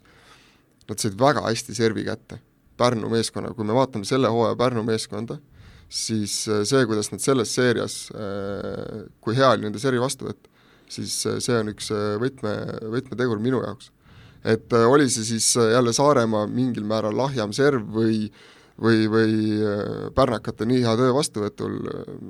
nad 0.89 1.01
said 1.01 1.19
väga 1.21 1.45
hästi 1.47 1.75
servi 1.77 2.05
kätte. 2.07 2.41
Pärnu 2.79 3.11
meeskonna, 3.11 3.51
kui 3.57 3.67
me 3.67 3.75
vaatame 3.75 4.07
selle 4.07 4.31
hooaja 4.31 4.57
Pärnu 4.57 4.85
meeskonda, 4.87 5.39
siis 5.89 6.41
eh, 6.49 6.65
see, 6.69 6.87
kuidas 6.87 7.13
nad 7.13 7.25
selles 7.25 7.53
seerias, 7.55 8.01
kui 9.21 9.37
hea 9.37 9.53
oli 9.55 9.69
nende 9.69 9.81
servi 9.83 10.01
vastuvõtt, 10.03 10.51
siis 10.89 11.15
eh, 11.27 11.39
see 11.45 11.61
on 11.61 11.73
üks 11.75 11.93
võtme, 12.23 12.57
võtmetegur 12.97 13.41
minu 13.43 13.63
jaoks 13.65 13.93
et 14.45 14.73
äh, 14.73 14.87
oli 14.87 15.09
see 15.11 15.27
siis 15.27 15.49
äh, 15.57 15.73
jälle 15.73 15.93
Saaremaa 15.93 16.47
mingil 16.47 16.87
määral 16.89 17.17
lahjam 17.17 17.53
serv 17.57 17.89
või 17.95 18.29
või, 18.79 19.09
või 19.11 19.33
äh, 19.59 20.05
pärnakate 20.15 20.67
nii 20.69 20.85
hea 20.85 20.95
töö 21.01 21.15
vastuvõtul, 21.17 21.81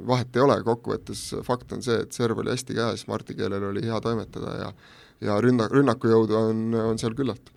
vahet 0.09 0.37
ei 0.37 0.45
ole, 0.45 0.57
kokkuvõttes 0.65 1.27
fakt 1.45 1.75
on 1.77 1.85
see, 1.85 1.99
et 2.07 2.17
serv 2.17 2.41
oli 2.41 2.55
hästi 2.55 2.79
käes, 2.79 3.05
Marti 3.11 3.37
keelel 3.37 3.69
oli 3.71 3.85
hea 3.85 4.01
toimetada 4.05 4.57
ja 4.63 4.73
ja 5.19 5.35
rünna, 5.43 5.67
rünnakujõudu 5.67 6.37
on, 6.39 6.59
on 6.79 6.99
seal 7.01 7.17
küllalt. 7.19 7.49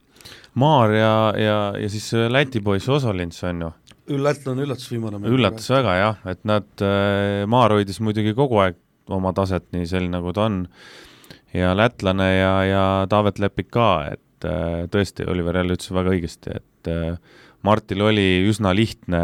Maar 0.57 0.93
ja, 0.95 1.11
ja, 1.37 1.57
ja 1.77 1.89
siis 1.93 2.07
Läti 2.33 2.57
poiss 2.65 2.89
Osolins 2.89 3.37
on 3.45 3.61
ju, 3.61 3.69
lätlane 4.19 4.65
üllatus 4.65 4.89
viimane 4.91 5.21
mäng. 5.21 5.31
üllatas 5.31 5.69
väga 5.71 5.95
jah, 5.99 6.23
et 6.33 6.41
nad, 6.43 6.67
Maar 7.47 7.77
hoidis 7.77 8.01
muidugi 8.03 8.33
kogu 8.37 8.59
aeg 8.63 8.79
oma 9.11 9.33
taset 9.35 9.65
nii 9.75 9.87
selline, 9.89 10.15
nagu 10.17 10.33
ta 10.35 10.47
on, 10.47 10.65
ja 11.55 11.73
lätlane 11.77 12.29
ja, 12.35 12.53
ja 12.67 12.83
Taavet 13.11 13.41
Lepik 13.41 13.71
ka, 13.73 13.89
et 14.13 14.47
äh, 14.47 14.85
tõesti, 14.91 15.27
Oliver 15.29 15.61
jälle 15.61 15.77
ütles 15.77 15.93
väga 15.95 16.13
õigesti, 16.15 16.57
et 16.61 16.91
äh, 16.91 17.17
Martil 17.67 18.01
oli 18.01 18.29
üsna 18.49 18.73
lihtne 18.73 19.21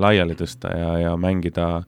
laiali 0.00 0.36
tõsta 0.38 0.72
ja, 0.72 0.92
ja 1.02 1.16
mängida, 1.20 1.82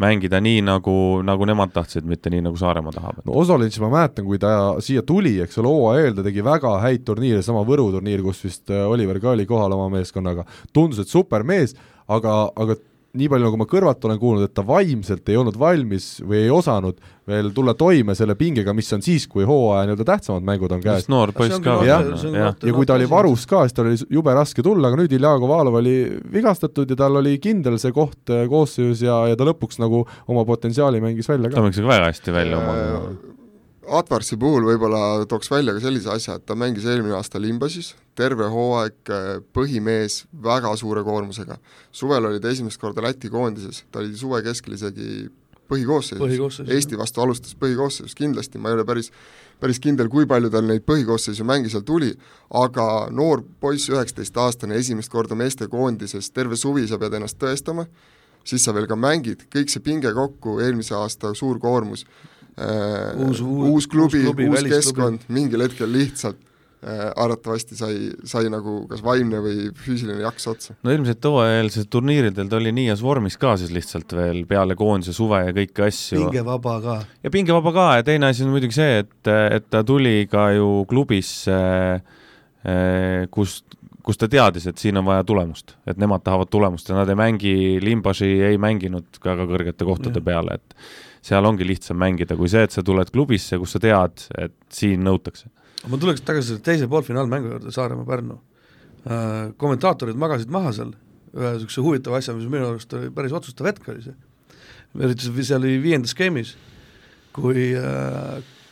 mängida 0.00 0.40
nii, 0.42 0.62
nagu, 0.66 0.94
nagu 1.26 1.46
nemad 1.48 1.72
tahtsid, 1.74 2.06
mitte 2.08 2.30
nii, 2.32 2.42
nagu 2.46 2.58
Saaremaa 2.58 2.94
tahab. 2.94 3.20
no 3.26 3.36
Osolins 3.42 3.78
ma 3.82 3.90
mäletan, 3.92 4.26
kui 4.26 4.40
ta 4.40 4.52
siia 4.82 5.02
tuli, 5.06 5.36
eks 5.44 5.60
ole, 5.60 5.72
hooaja 5.72 6.06
eel 6.06 6.16
ta 6.16 6.24
tegi 6.26 6.44
väga 6.44 6.76
häid 6.82 7.04
turniire, 7.06 7.42
sama 7.44 7.64
Võru 7.68 7.90
turniir, 7.94 8.22
kus 8.24 8.42
vist 8.44 8.72
äh, 8.72 8.86
Oliver 8.88 9.20
ka 9.22 9.34
oli 9.36 9.46
kohal 9.46 9.76
oma 9.76 9.90
meeskonnaga, 9.92 10.46
tundus, 10.72 11.02
et 11.02 11.12
super 11.12 11.44
mees, 11.46 11.76
aga, 12.08 12.46
aga 12.56 12.78
nii 13.12 13.28
palju, 13.28 13.44
nagu 13.44 13.58
ma 13.60 13.66
kõrvalt 13.68 14.04
olen 14.08 14.18
kuulnud, 14.20 14.46
et 14.46 14.54
ta 14.56 14.64
vaimselt 14.64 15.26
ei 15.28 15.36
olnud 15.36 15.56
valmis 15.60 16.14
või 16.24 16.46
ei 16.46 16.52
osanud 16.52 17.00
veel 17.28 17.50
tulla 17.54 17.74
toime 17.78 18.16
selle 18.18 18.34
pingega, 18.38 18.72
mis 18.74 18.88
on 18.96 19.04
siis, 19.04 19.26
kui 19.30 19.44
hooaja 19.46 19.84
nii-öelda 19.86 20.06
tähtsamad 20.08 20.46
mängud 20.46 20.72
on 20.74 20.80
käes 20.82 21.06
noor 21.12 21.34
poiss 21.36 21.60
ka 21.62 21.76
jah. 21.86 22.06
ja 22.32 22.54
kui 22.72 22.88
ta 22.88 22.96
oli 22.96 23.08
varus 23.10 23.44
ka, 23.50 23.66
siis 23.66 23.76
tal 23.76 23.90
oli 23.90 24.00
jube 24.16 24.34
raske 24.36 24.64
tulla, 24.64 24.88
aga 24.88 25.02
nüüd 25.02 25.12
Ilja 25.18 25.34
Kovalov 25.42 25.76
oli 25.82 25.96
vigastatud 26.32 26.90
ja 26.90 26.98
tal 27.04 27.20
oli 27.20 27.36
kindel 27.42 27.76
see 27.82 27.92
koht 27.94 28.32
äh, 28.32 28.46
koosseisus 28.50 29.04
ja, 29.04 29.20
ja 29.30 29.38
ta 29.38 29.46
lõpuks 29.46 29.78
nagu 29.82 30.06
oma 30.26 30.46
potentsiaali 30.48 31.04
mängis 31.04 31.28
välja 31.30 31.52
ta 31.52 31.58
ka. 31.58 31.68
mängis 31.68 31.84
väga 31.84 32.08
hästi 32.08 32.34
välja 32.34 32.64
oma 32.64 33.38
Atvarsi 33.82 34.36
puhul 34.38 34.62
võib-olla 34.68 35.26
tooks 35.26 35.50
välja 35.50 35.74
ka 35.74 35.82
sellise 35.82 36.10
asja, 36.12 36.36
et 36.38 36.46
ta 36.46 36.54
mängis 36.54 36.86
eelmine 36.86 37.16
aasta 37.18 37.40
Limbasis, 37.42 37.94
terve 38.14 38.46
hooaeg 38.52 39.10
äh, 39.10 39.28
põhimees 39.54 40.22
väga 40.44 40.70
suure 40.78 41.02
koormusega. 41.02 41.58
suvel 41.90 42.30
oli 42.30 42.40
ta 42.40 42.52
esimest 42.52 42.80
korda 42.80 43.02
Läti 43.02 43.30
koondises, 43.30 43.84
ta 43.90 43.98
oli 43.98 44.14
suve 44.16 44.42
keskel 44.46 44.78
isegi 44.78 45.30
põhikoosseisus, 45.72 46.22
Põhikoosseisus, 46.22 46.74
Eesti 46.74 46.98
vastu 46.98 47.24
alustas 47.24 47.56
põhikoosseisus 47.58 48.14
kindlasti, 48.14 48.58
ma 48.58 48.70
ei 48.70 48.78
ole 48.78 48.84
päris 48.84 49.10
päris 49.62 49.78
kindel, 49.82 50.10
kui 50.10 50.26
palju 50.26 50.50
tal 50.50 50.66
neid 50.66 50.82
põhikoosseisu 50.88 51.46
mänge 51.46 51.70
seal 51.70 51.84
tuli, 51.86 52.10
aga 52.58 52.86
noor 53.14 53.44
poiss, 53.62 53.90
üheksateistaastane, 53.92 54.78
esimest 54.82 55.12
korda 55.12 55.38
meestekoondises, 55.38 56.32
terve 56.34 56.58
suvi 56.58 56.88
sa 56.90 56.98
pead 56.98 57.14
ennast 57.18 57.38
tõestama, 57.38 57.86
siis 58.42 58.64
sa 58.66 58.74
veel 58.74 58.88
ka 58.90 58.98
mängid, 58.98 59.46
kõik 59.52 59.70
see 59.70 59.84
pinge 59.84 60.10
kokku, 60.16 60.58
eelmise 60.64 60.96
aasta 60.98 61.30
suur 61.38 61.62
koormus, 61.62 62.02
Uus- 62.52 63.40
uus- 63.40 63.68
uus 63.70 63.86
klubi, 63.88 64.18
uus 64.20 64.32
klubi, 64.34 64.48
uus 64.52 64.66
keskkond, 64.68 65.22
mingil 65.32 65.62
hetkel 65.64 65.88
lihtsalt 65.88 66.36
äh, 66.84 67.08
arvatavasti 67.16 67.78
sai, 67.78 67.94
sai 68.28 68.50
nagu 68.52 68.82
kas 68.90 69.00
vaimne 69.04 69.40
või 69.40 69.70
füüsiline 69.72 70.20
jaks 70.20 70.48
otsa. 70.52 70.76
no 70.84 70.92
ilmselt 70.92 71.24
hooajaeelsel 71.24 71.86
turniiridel 71.88 72.50
ta 72.52 72.58
oli 72.60 72.74
nii 72.76 72.90
heas 72.90 73.02
vormis 73.02 73.38
ka 73.40 73.54
siis 73.56 73.72
lihtsalt 73.72 74.12
veel 74.18 74.42
peale 74.50 74.76
koondise 74.76 75.14
suve 75.16 75.40
ja 75.46 75.54
kõiki 75.56 75.86
asju. 75.86 76.26
pingevaba 76.26 76.78
ka. 76.84 76.96
ja 77.24 77.32
pingevaba 77.32 77.72
ka 77.72 77.86
ja 78.00 78.06
teine 78.10 78.28
asi 78.28 78.44
on 78.44 78.52
muidugi 78.52 78.76
see, 78.76 78.98
et, 79.06 79.32
et 79.58 79.70
ta 79.72 79.80
tuli 79.86 80.26
ka 80.30 80.50
ju 80.52 80.84
klubisse, 80.90 81.56
kust, 83.32 83.64
kus 84.02 84.18
ta 84.18 84.28
teadis, 84.30 84.66
et 84.66 84.78
siin 84.82 84.98
on 84.98 85.06
vaja 85.06 85.24
tulemust, 85.26 85.76
et 85.86 85.98
nemad 86.00 86.24
tahavad 86.26 86.50
tulemust 86.52 86.88
ja 86.90 86.98
nad 86.98 87.08
ei 87.08 87.18
mängi, 87.18 87.54
Limbaži 87.82 88.34
ei 88.50 88.58
mänginud 88.60 89.22
väga 89.24 89.46
kõrgete 89.50 89.86
kohtade 89.88 90.20
Jah. 90.20 90.26
peale, 90.26 90.58
et 90.58 90.76
seal 91.22 91.46
ongi 91.46 91.66
lihtsam 91.66 91.98
mängida 92.02 92.36
kui 92.38 92.50
see, 92.50 92.64
et 92.66 92.74
sa 92.74 92.82
tuled 92.86 93.10
klubisse, 93.14 93.58
kus 93.60 93.76
sa 93.76 93.82
tead, 93.82 94.24
et 94.38 94.56
siin 94.74 95.04
nõutakse. 95.06 95.50
ma 95.88 95.98
tuleks 95.98 96.22
tagasi 96.26 96.52
selle 96.52 96.64
teise 96.66 96.88
poolfinaalmängu 96.90 97.54
juurde, 97.54 97.72
Saaremaa-Pärnu. 97.74 98.38
Kommentaatorid 99.58 100.18
magasid 100.18 100.50
maha 100.54 100.70
seal 100.74 100.92
ühe 101.32 101.54
niisuguse 101.56 101.82
huvitava 101.82 102.20
asja, 102.20 102.34
mis 102.36 102.50
minu 102.50 102.68
arust 102.68 102.92
oli 102.94 103.10
päris 103.14 103.32
otsustav 103.34 103.70
hetk 103.70 103.88
oli 103.88 104.02
see. 104.04 104.14
eriti 105.00 105.30
see- 105.30 105.56
oli 105.56 105.78
viiendas 105.82 106.12
skeemis, 106.12 106.56
kui 107.32 107.72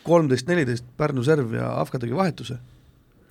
kolmteist, 0.04 0.46
neliteist 0.46 0.84
Pärnu 0.96 1.24
serv 1.24 1.54
ja 1.54 1.72
Afka 1.80 1.98
tegi 1.98 2.14
vahetuse 2.14 2.58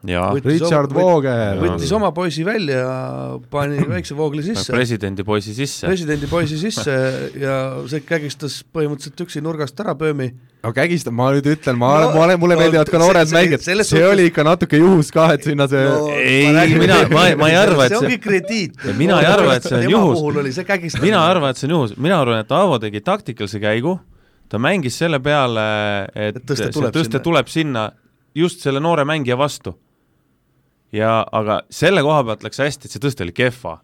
Richard 0.03 0.93
oma- 0.93 1.01
Vooger, 1.01 1.57
võttis 1.59 1.89
oma 1.91 2.11
poisi 2.15 2.43
välja 2.47 2.77
ja 2.79 3.39
pani 3.51 3.81
väikse 3.95 4.15
voogli 4.15 4.43
sisse, 4.45 4.71
presidendi 4.71 5.25
poisi 5.27 5.51
sisse. 5.57 5.87
presidendi 5.89 6.27
poisi 6.31 6.55
sisse 6.61 6.93
ja 7.35 7.55
see 7.91 7.99
kägistas 8.07 8.61
põhimõtteliselt 8.71 9.19
üksi 9.25 9.41
nurgast 9.43 9.79
ära 9.83 9.95
pöömi 9.99 10.29
no 10.63 10.71
kägistab, 10.75 11.11
ma 11.15 11.27
nüüd 11.35 11.49
ütlen, 11.51 11.75
ma 11.79 11.89
No, 11.99 12.11
ma 12.15 12.23
olen, 12.29 12.39
mulle 12.39 12.55
no, 12.55 12.61
meeldivad 12.63 12.87
ka 12.87 12.95
see- 12.95 13.03
noored 13.03 13.27
see- 13.27 13.37
mängijad, 13.41 13.65
see 13.65 13.75
suhtes- 13.75 14.07
oli 14.13 14.25
ikka 14.31 14.43
natuke 14.47 14.79
juhus 14.79 15.11
ka, 15.11 15.27
et 15.35 15.43
sinna 15.43 15.67
see 15.71 15.83
no, 15.83 16.07
ei, 16.15 16.47
mina- 16.79 17.01
ma- 17.11 17.25
ma 17.39 17.49
ei 17.51 17.57
arva, 17.65 17.85
et 17.89 17.91
see 17.91 17.99
see- 17.99 18.07
ongi 18.07 18.19
krediit. 18.23 18.79
mina 18.99 19.19
ei 19.19 19.27
arva, 19.33 19.55
et 19.59 19.67
see 19.67 19.81
on 19.83 19.91
juhus. 19.91 21.01
mina 21.03 21.25
arvan, 21.27 21.49
et 21.51 21.57
see 21.59 21.67
on 21.67 21.75
juhus, 21.75 21.97
mina 21.97 22.21
arvan, 22.23 22.39
et 22.45 22.51
Aavo 22.55 22.79
tegi 22.79 23.01
taktikalise 23.03 23.59
käigu, 23.59 23.97
ta 24.49 24.57
mängis 24.57 24.95
selle 24.97 25.19
peale, 25.19 25.67
et 26.15 26.39
tõste 26.47 26.71
tuleb 26.73 26.95
tõste 26.95 27.19
sinna. 27.19 27.23
tuleb 27.27 27.47
sinna 27.51 27.83
just 28.35 28.61
selle 28.63 28.79
noore 28.79 29.03
mängija 29.05 29.35
vastu. 29.37 29.75
Ja 30.95 31.19
aga 31.31 31.61
selle 31.73 32.03
koha 32.05 32.23
pealt 32.27 32.45
läks 32.47 32.61
hästi, 32.63 32.87
et 32.87 32.95
see 32.95 33.03
tõste 33.03 33.25
oli 33.25 33.35
kehva. 33.35 33.79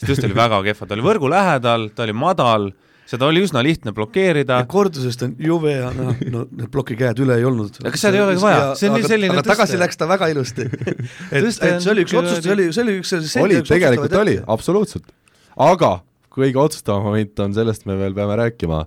see 0.00 0.10
tõste 0.10 0.28
oli 0.28 0.36
väga 0.36 0.62
kehva, 0.66 0.88
ta 0.88 0.96
oli 0.96 1.06
võrgu 1.06 1.30
lähedal, 1.30 1.88
ta 1.94 2.04
oli 2.06 2.16
madal, 2.18 2.70
seda 3.08 3.28
oli 3.28 3.44
üsna 3.44 3.62
lihtne 3.64 3.92
blokeerida 3.94 4.60
ja 4.62 4.68
kordusest 4.68 5.22
on 5.26 5.34
jube 5.38 5.74
ja 5.76 5.90
noh, 5.94 6.16
no 6.34 6.44
need 6.50 6.70
plokikäed 6.72 7.20
üle 7.24 7.36
ei 7.40 7.44
olnud. 7.48 7.78
Aga 7.84 8.00
seal 8.00 8.16
ei 8.18 8.24
olegi 8.24 8.42
vaja, 8.42 8.72
see 8.80 8.90
on 8.90 8.98
nii 8.98 9.10
selline 9.10 9.36
aga 9.36 9.44
tagasi 9.50 9.74
tõste. 9.74 9.82
läks 9.84 10.00
ta 10.00 10.08
väga 10.10 10.30
ilusti. 10.32 10.66
et, 10.68 11.44
et 11.44 11.60
see 11.60 11.92
oli 11.92 12.06
üks 12.06 12.16
otsus, 12.20 12.40
see 12.44 12.56
oli, 12.56 12.70
see 12.72 12.86
oli 12.86 12.98
üks 13.02 13.14
selline 13.14 13.44
oli, 13.44 13.60
tegelikult 13.68 14.18
oli, 14.20 14.38
absoluutselt. 14.56 15.06
aga 15.68 15.96
kõige 16.34 16.58
otsustavam 16.58 17.06
moment 17.06 17.44
on, 17.44 17.54
sellest 17.56 17.86
me 17.86 17.96
veel 17.98 18.16
peame 18.16 18.38
rääkima. 18.40 18.84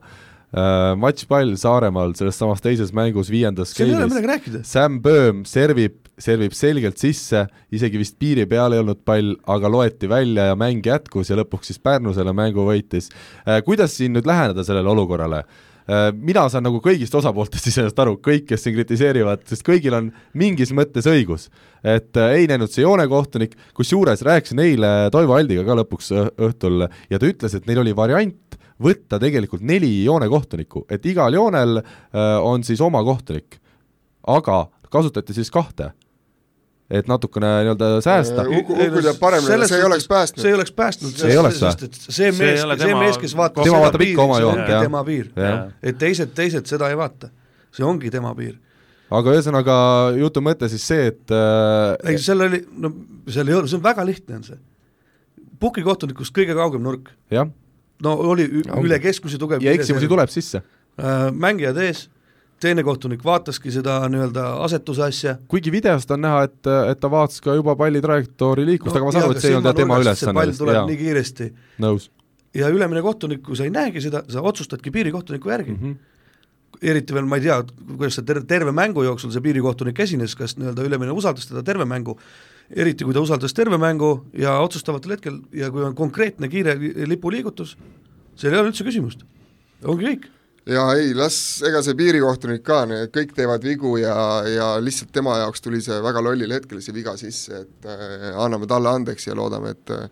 Matšpall 0.97 1.57
Saaremaal 1.59 2.13
selles 2.15 2.37
samas 2.39 2.61
teises 2.63 2.93
mängus 2.95 3.27
viiendas 3.27 3.73
rääkida. 4.31 4.61
Sam 4.63 5.01
Böhm 5.03 5.41
servib, 5.43 5.97
servib 6.17 6.55
selgelt 6.55 7.01
sisse, 7.01 7.43
isegi 7.75 7.99
vist 7.99 8.15
piiri 8.19 8.47
peal 8.47 8.73
ei 8.73 8.79
olnud 8.79 9.03
pall, 9.05 9.35
aga 9.43 9.71
loeti 9.71 10.07
välja 10.07 10.47
ja 10.51 10.55
mäng 10.55 10.85
jätkus 10.87 11.33
ja 11.33 11.39
lõpuks 11.41 11.73
siis 11.73 11.83
Pärnu 11.83 12.15
selle 12.15 12.31
mängu 12.33 12.63
võitis. 12.63 13.11
kuidas 13.65 13.97
siin 13.99 14.15
nüüd 14.15 14.29
läheneda 14.29 14.63
sellele 14.63 14.89
olukorrale? 14.95 15.43
mina 15.87 16.43
saan 16.51 16.65
nagu 16.67 16.81
kõigist 16.83 17.15
osapooltest 17.15 17.69
iseenesest 17.69 17.99
aru, 18.03 18.17
kõik, 18.23 18.47
kes 18.49 18.65
siin 18.65 18.75
kritiseerivad, 18.75 19.45
sest 19.47 19.63
kõigil 19.65 19.95
on 19.95 20.09
mingis 20.35 20.73
mõttes 20.75 21.07
õigus. 21.07 21.47
et 21.83 22.17
äh, 22.17 22.33
ei 22.41 22.47
näinud 22.49 22.71
see 22.73 22.81
joonekohtunik, 22.81 23.53
kusjuures 23.77 24.21
rääkisin 24.25 24.59
eile 24.59 25.09
Toivo 25.13 25.37
Aldiga 25.37 25.63
ka 25.63 25.77
lõpuks 25.77 26.11
õhtul 26.35 26.87
ja 27.09 27.19
ta 27.19 27.29
ütles, 27.29 27.55
et 27.55 27.67
neil 27.69 27.79
oli 27.79 27.95
variant 27.95 28.35
võtta 28.83 29.19
tegelikult 29.19 29.63
neli 29.65 30.03
joonekohtunikku, 30.05 30.85
et 30.89 31.05
igal 31.05 31.33
joonel 31.33 31.79
äh, 31.81 32.35
on 32.41 32.63
siis 32.63 32.81
oma 32.81 33.03
kohtunik. 33.03 33.59
aga 34.27 34.67
kasutati 34.91 35.33
siis 35.33 35.49
kahte, 35.51 35.91
et 36.89 37.07
natukene 37.07 37.47
nii-öelda 37.63 37.89
säästa. 38.03 38.45
Paremini, 39.19 39.67
see 39.67 39.79
ei 39.79 39.83
oleks 39.83 40.07
päästnud 40.07 40.41
see 40.41 40.51
ei 40.51 40.55
oleks 40.57 40.71
päästnud, 40.71 41.17
ei 41.27 41.55
sest 41.55 41.83
et 41.87 41.97
see 41.99 42.31
mees 42.31 42.61
ei, 42.61 42.61
see 42.63 42.77
tema 42.83 43.01
mees, 43.01 43.19
kes 43.19 43.35
vaatab 43.37 43.67
Tema 43.67 43.81
vaatab 43.83 44.05
ikka 44.05 44.23
oma 44.23 44.39
joont, 44.43 44.61
ongi 44.61 44.71
jah. 44.71 44.85
tema 44.87 45.03
piir. 45.07 45.27
et 45.83 45.99
teised, 45.99 46.31
teised 46.37 46.69
seda 46.69 46.89
ei 46.91 46.97
vaata. 46.97 47.29
see 47.75 47.85
ongi 47.85 48.11
tema 48.13 48.33
piir. 48.35 48.55
aga 49.11 49.35
ühesõnaga 49.35 49.77
jutu 50.19 50.43
mõte 50.43 50.71
siis 50.71 50.87
see, 50.87 51.11
et 51.11 51.35
ei, 51.35 52.15
äh, 52.15 52.21
seal 52.23 52.47
oli, 52.47 52.63
no 52.77 52.93
seal 53.27 53.51
ei 53.51 53.59
ole, 53.59 53.67
see 53.67 53.79
on 53.79 53.83
väga 53.83 54.07
lihtne 54.07 54.39
on 54.39 54.47
see. 54.47 54.59
pukikohtunikust 55.59 56.35
kõige 56.35 56.55
kaugem 56.55 56.87
nurk, 56.87 57.11
jah, 57.33 57.51
no 58.03 58.13
oli 58.33 58.45
üle 58.81 58.99
keskmise 59.03 59.39
tugev 59.41 59.63
ja 59.63 59.73
eksimusi 59.77 60.07
tuleb 60.07 60.29
sisse. 60.33 60.61
äh, 60.97 61.27
mängijad 61.31 61.77
ees, 61.81 62.07
teine 62.61 62.83
kohtunik 62.83 63.23
vaataski 63.25 63.71
seda 63.71 63.99
nii-öelda 64.09 64.49
asetuse 64.65 65.03
asja. 65.07 65.37
kuigi 65.47 65.71
videost 65.71 66.11
on 66.11 66.21
näha, 66.25 66.43
et, 66.49 66.59
et 66.91 66.99
ta 66.99 67.11
vaatas 67.11 67.41
ka 67.41 67.55
juba 67.57 67.75
palli 67.79 68.01
trajektoori 68.01 68.65
liiklust 68.65 68.95
no,, 68.95 69.01
aga 69.01 69.09
ma 69.09 69.15
saan 69.15 69.27
aru, 69.27 69.37
et 69.37 69.45
see 69.45 69.53
ei 69.53 69.59
olnud 69.61 69.81
tema 69.81 69.99
ülesanne 70.03 70.39
pall 70.41 70.61
tuleb 70.61 70.79
jaa 70.79 70.85
nii, 70.89 71.01
kiiresti 71.03 71.51
nõus 71.85 72.11
ja 72.57 72.69
ülemine 72.73 73.01
kohtunik, 73.05 73.43
kui 73.45 73.57
sa 73.57 73.67
ei 73.67 73.73
näegi 73.73 74.01
seda, 74.03 74.23
sa 74.31 74.43
otsustadki 74.45 74.91
piirikohtuniku 74.93 75.51
järgi 75.51 75.71
mm. 75.71 75.81
mm. 75.81 75.93
-hmm. 75.93 76.81
eriti 76.81 77.13
veel 77.13 77.25
ma 77.25 77.37
ei 77.37 77.45
tea, 77.45 77.61
kuidas 77.87 78.17
see 78.19 78.25
ter-, 78.25 78.43
terve 78.47 78.71
mängu 78.71 79.03
jooksul 79.03 79.31
see 79.31 79.43
piirikohtunik 79.45 79.99
esines, 79.99 80.35
kas 80.35 80.57
nii-öelda 80.57 80.85
ülemine 80.89 81.11
usaldas 81.11 81.49
teda 81.49 81.63
terve 81.63 81.85
mängu, 81.85 82.17
eriti 82.75 83.05
kui 83.07 83.15
ta 83.15 83.23
usaldas 83.23 83.53
terve 83.55 83.77
mängu 83.79 84.11
ja 84.37 84.57
otsustavatel 84.63 85.15
hetkel 85.15 85.39
ja 85.55 85.69
kui 85.71 85.85
on 85.87 85.95
konkreetne 85.95 86.49
kiire 86.51 86.75
li- 86.79 86.93
lipuliigutus, 87.07 87.75
seal 88.35 88.53
ei 88.53 88.59
ole 88.59 88.71
üldse 88.73 88.87
küsimust, 88.87 89.23
ongi 89.85 90.09
kõik. 90.09 90.27
ja 90.67 90.83
ei, 90.99 91.13
las, 91.15 91.37
ega 91.67 91.81
see 91.85 91.95
piirikohtunik 91.95 92.63
ka, 92.67 92.81
kõik 93.15 93.35
teevad 93.37 93.63
vigu 93.63 93.95
ja, 94.01 94.15
ja 94.51 94.71
lihtsalt 94.83 95.13
tema 95.15 95.37
jaoks 95.43 95.63
tuli 95.63 95.79
see 95.83 96.01
väga 96.03 96.23
lollil 96.23 96.51
hetkel 96.57 96.81
see 96.83 96.95
viga 96.95 97.15
sisse, 97.19 97.63
et 97.63 97.87
äh, 97.87 98.33
anname 98.35 98.67
talle 98.67 98.91
andeks 98.91 99.29
ja 99.29 99.37
loodame, 99.37 99.75
et 99.77 99.95
äh, 99.95 100.09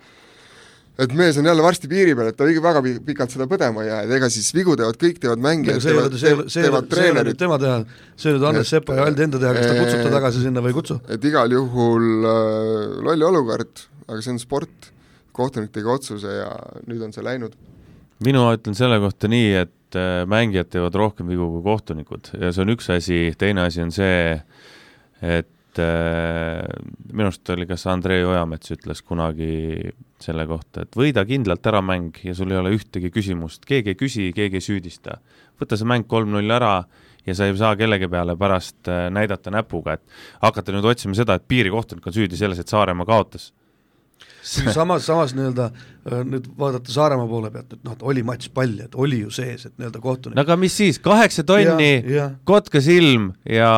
et 0.97 1.11
mees 1.13 1.37
on 1.37 1.45
jälle 1.49 1.63
varsti 1.63 1.87
piiri 1.91 2.13
peal, 2.15 2.29
et 2.31 2.37
ta 2.39 2.45
väga 2.47 2.81
pi- 2.85 2.99
pikalt 3.05 3.33
seda 3.33 3.47
põdema 3.51 3.83
ei 3.83 3.89
jää, 3.89 4.01
et 4.05 4.11
ega 4.17 4.29
siis 4.31 4.47
vigu 4.55 4.75
teevad 4.79 4.95
kõik, 5.01 5.17
teevad 5.19 5.41
mängijad, 5.43 5.83
ei 5.83 5.97
ole, 5.97 6.09
teevad, 6.09 6.15
ei 6.15 6.23
ole, 6.23 6.25
ei 6.25 6.33
ole, 6.33 6.45
teevad 6.53 6.63
ei 6.63 6.69
ole 6.79 6.89
treenerid, 6.95 7.37
tema 7.41 7.57
teha, 7.59 7.77
see 8.15 8.31
on 8.31 8.37
nüüd 8.39 8.47
Andres 8.49 8.67
Et- 8.67 8.73
Sepa 8.77 8.95
ja 8.99 9.05
Aldi 9.09 9.25
enda 9.27 9.41
teha, 9.43 9.53
kas 9.57 9.65
ta 9.67 9.75
kutsuda 9.81 10.05
Eh, 10.07 10.11
tagasi 10.15 10.41
sinna 10.45 10.63
või 10.63 10.71
ei 10.71 10.77
kutsu. 10.79 10.99
et 11.09 11.25
igal 11.31 11.51
juhul 11.51 12.07
äh, 12.31 12.99
loll 13.09 13.27
olukord, 13.29 13.85
aga 14.07 14.21
see 14.21 14.31
on 14.35 14.39
sport, 14.39 14.91
kohtunik 15.35 15.71
tegi 15.75 15.85
otsuse 15.91 16.31
ja 16.39 16.51
nüüd 16.87 17.03
on 17.03 17.11
see 17.13 17.23
läinud. 17.25 17.55
mina 18.23 18.45
ütlen 18.55 18.73
selle 18.77 18.99
kohta 19.03 19.27
nii, 19.27 19.49
et 19.65 19.95
äh, 19.99 20.23
mängijad 20.31 20.69
teevad 20.71 20.95
rohkem 20.95 21.27
vigu 21.27 21.49
kui 21.57 21.63
kohtunikud 21.65 22.31
ja 22.39 22.53
see 22.55 22.63
on 22.63 22.71
üks 22.77 22.87
asi, 22.95 23.19
teine 23.37 23.65
asi 23.67 23.81
on 23.83 23.91
see, 23.91 24.39
et 25.21 25.47
äh, 25.81 26.61
minu 27.11 27.29
arust 27.29 27.49
oli 27.53 27.67
kas 27.69 27.85
Andrei 27.91 28.23
Ojamets 28.25 28.71
ütles 28.75 29.01
kunagi 29.05 29.91
selle 30.21 30.45
kohta, 30.49 30.85
et 30.85 30.95
võida 30.97 31.25
kindlalt 31.27 31.65
ära 31.67 31.81
mäng 31.85 32.17
ja 32.23 32.35
sul 32.37 32.53
ei 32.53 32.59
ole 32.59 32.73
ühtegi 32.77 33.11
küsimust, 33.13 33.65
keegi 33.67 33.93
ei 33.93 33.99
küsi, 33.99 34.29
keegi 34.35 34.61
ei 34.61 34.65
süüdista. 34.65 35.19
võta 35.59 35.77
see 35.77 35.87
mäng 35.87 36.07
kolm-null 36.07 36.51
ära 36.51 36.77
ja 37.25 37.35
sa 37.35 37.47
ei 37.47 37.57
saa 37.57 37.75
kellegi 37.75 38.07
peale 38.11 38.35
pärast 38.37 38.87
äh, 38.91 39.07
näidata 39.13 39.51
näpuga, 39.51 39.97
et 39.97 40.03
hakata 40.41 40.75
nüüd 40.75 40.87
otsima 40.91 41.17
seda, 41.17 41.35
et 41.35 41.47
piirikohtunik 41.47 42.07
on 42.07 42.15
süüdi 42.15 42.37
selles, 42.37 42.59
et 42.59 42.71
Saaremaa 42.71 43.07
kaotas. 43.09 43.51
samas, 44.75 45.05
samas 45.07 45.33
nii-öelda 45.35 45.65
äh, 45.71 46.21
nüüd 46.27 46.47
vaadata 46.59 46.93
Saaremaa 46.93 47.27
poole 47.29 47.49
pealt, 47.53 47.73
et 47.73 47.81
noh, 47.85 47.95
et 47.97 48.03
oli 48.05 48.23
matš 48.25 48.51
pall, 48.55 48.75
et 48.83 48.95
oli 49.01 49.21
ju 49.23 49.31
sees, 49.33 49.65
et 49.67 49.73
nii-öelda 49.79 50.01
kohtunik 50.03 50.37
no 50.37 50.43
aga 50.45 50.57
mis 50.59 50.75
siis, 50.77 50.99
kaheksa 51.03 51.45
tonni 51.47 51.89
Jah, 51.89 52.09
jah., 52.13 52.33
kotka 52.47 52.81
silm 52.83 53.31
ja 53.49 53.69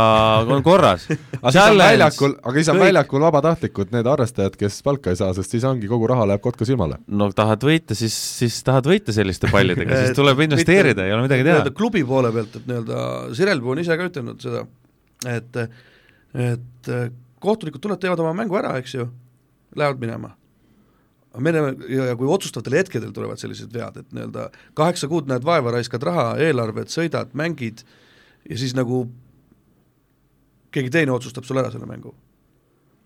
on 0.47 0.63
korras. 0.65 1.07
aga 1.41 1.53
siis 1.55 1.61
on 1.63 1.81
väljakul, 1.81 2.37
aga 2.41 2.55
siis 2.59 2.71
on 2.73 2.81
väljakul 2.81 3.27
vabatahtlikud 3.27 3.93
need 3.95 4.09
arvestajad, 4.13 4.57
kes 4.59 4.79
palka 4.85 5.13
ei 5.13 5.19
saa, 5.19 5.33
sest 5.37 5.55
siis 5.55 5.67
ongi 5.67 5.89
kogu 5.91 6.09
raha 6.11 6.27
läheb 6.33 6.43
kotka 6.43 6.67
silmale. 6.67 6.99
no 7.07 7.29
tahad 7.35 7.63
võita, 7.67 7.97
siis, 7.97 8.15
siis 8.41 8.59
tahad 8.67 8.89
võita 8.89 9.15
selliste 9.15 9.51
pallidega, 9.53 10.03
siis 10.03 10.17
tuleb 10.21 10.43
investeerida, 10.47 11.07
ei 11.07 11.15
ole 11.15 11.27
midagi 11.27 11.47
teha 11.47 11.75
klubi 11.77 12.03
poole 12.07 12.33
pealt, 12.35 12.59
et 12.59 12.67
nii-öelda 12.69 13.05
Sirelpuu 13.37 13.75
on 13.75 13.83
ise 13.83 13.97
ka 13.99 14.09
ütelnud 14.11 14.43
seda, 14.43 14.65
et 15.31 15.63
et 16.37 16.91
kohtunikud 17.39 17.81
tulevad, 17.81 18.01
teevad 18.01 18.21
oma 18.23 18.33
mängu 18.37 18.57
ära, 18.59 18.75
eks 18.81 18.97
ju, 18.97 19.07
lähevad 19.77 20.01
minema. 20.01 20.33
Me 21.43 21.53
näeme 21.55 21.87
ja, 21.91 22.09
ja 22.11 22.15
kui 22.19 22.29
otsustavatel 22.31 22.77
hetkedel 22.79 23.13
tulevad 23.15 23.41
sellised 23.41 23.73
vead, 23.73 23.99
et 24.01 24.15
nii-öelda 24.15 24.49
kaheksa 24.77 25.09
kuud 25.11 25.29
näed 25.29 25.45
vaeva, 25.47 25.73
raiskad 25.75 26.03
raha, 26.07 26.29
eelarvet, 26.43 26.91
sõidad, 26.93 27.33
mängid 27.37 27.83
ja 28.49 28.57
siis 28.59 28.75
nagu 28.77 29.05
keegi 30.73 30.93
teine 30.93 31.13
otsustab 31.15 31.47
sulle 31.47 31.63
ära 31.63 31.71
selle 31.73 31.89
mängu. 31.89 32.13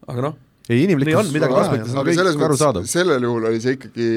aga 0.07 0.23
noh, 0.25 0.37
ei, 0.69 0.75
Nii 0.77 0.83
inimlikus 0.85 1.17
on, 1.17 1.29
midagi 1.33 1.55
aspektis 1.57 1.93
on 1.95 1.99
aga 2.01 2.13
selles 2.15 2.35
kõik 2.37 2.45
arusaadav 2.47 2.83
mõttes, 2.83 2.93
sellel 2.93 3.25
juhul 3.25 3.47
oli 3.49 3.61
see 3.63 3.75
ikkagi 3.77 4.07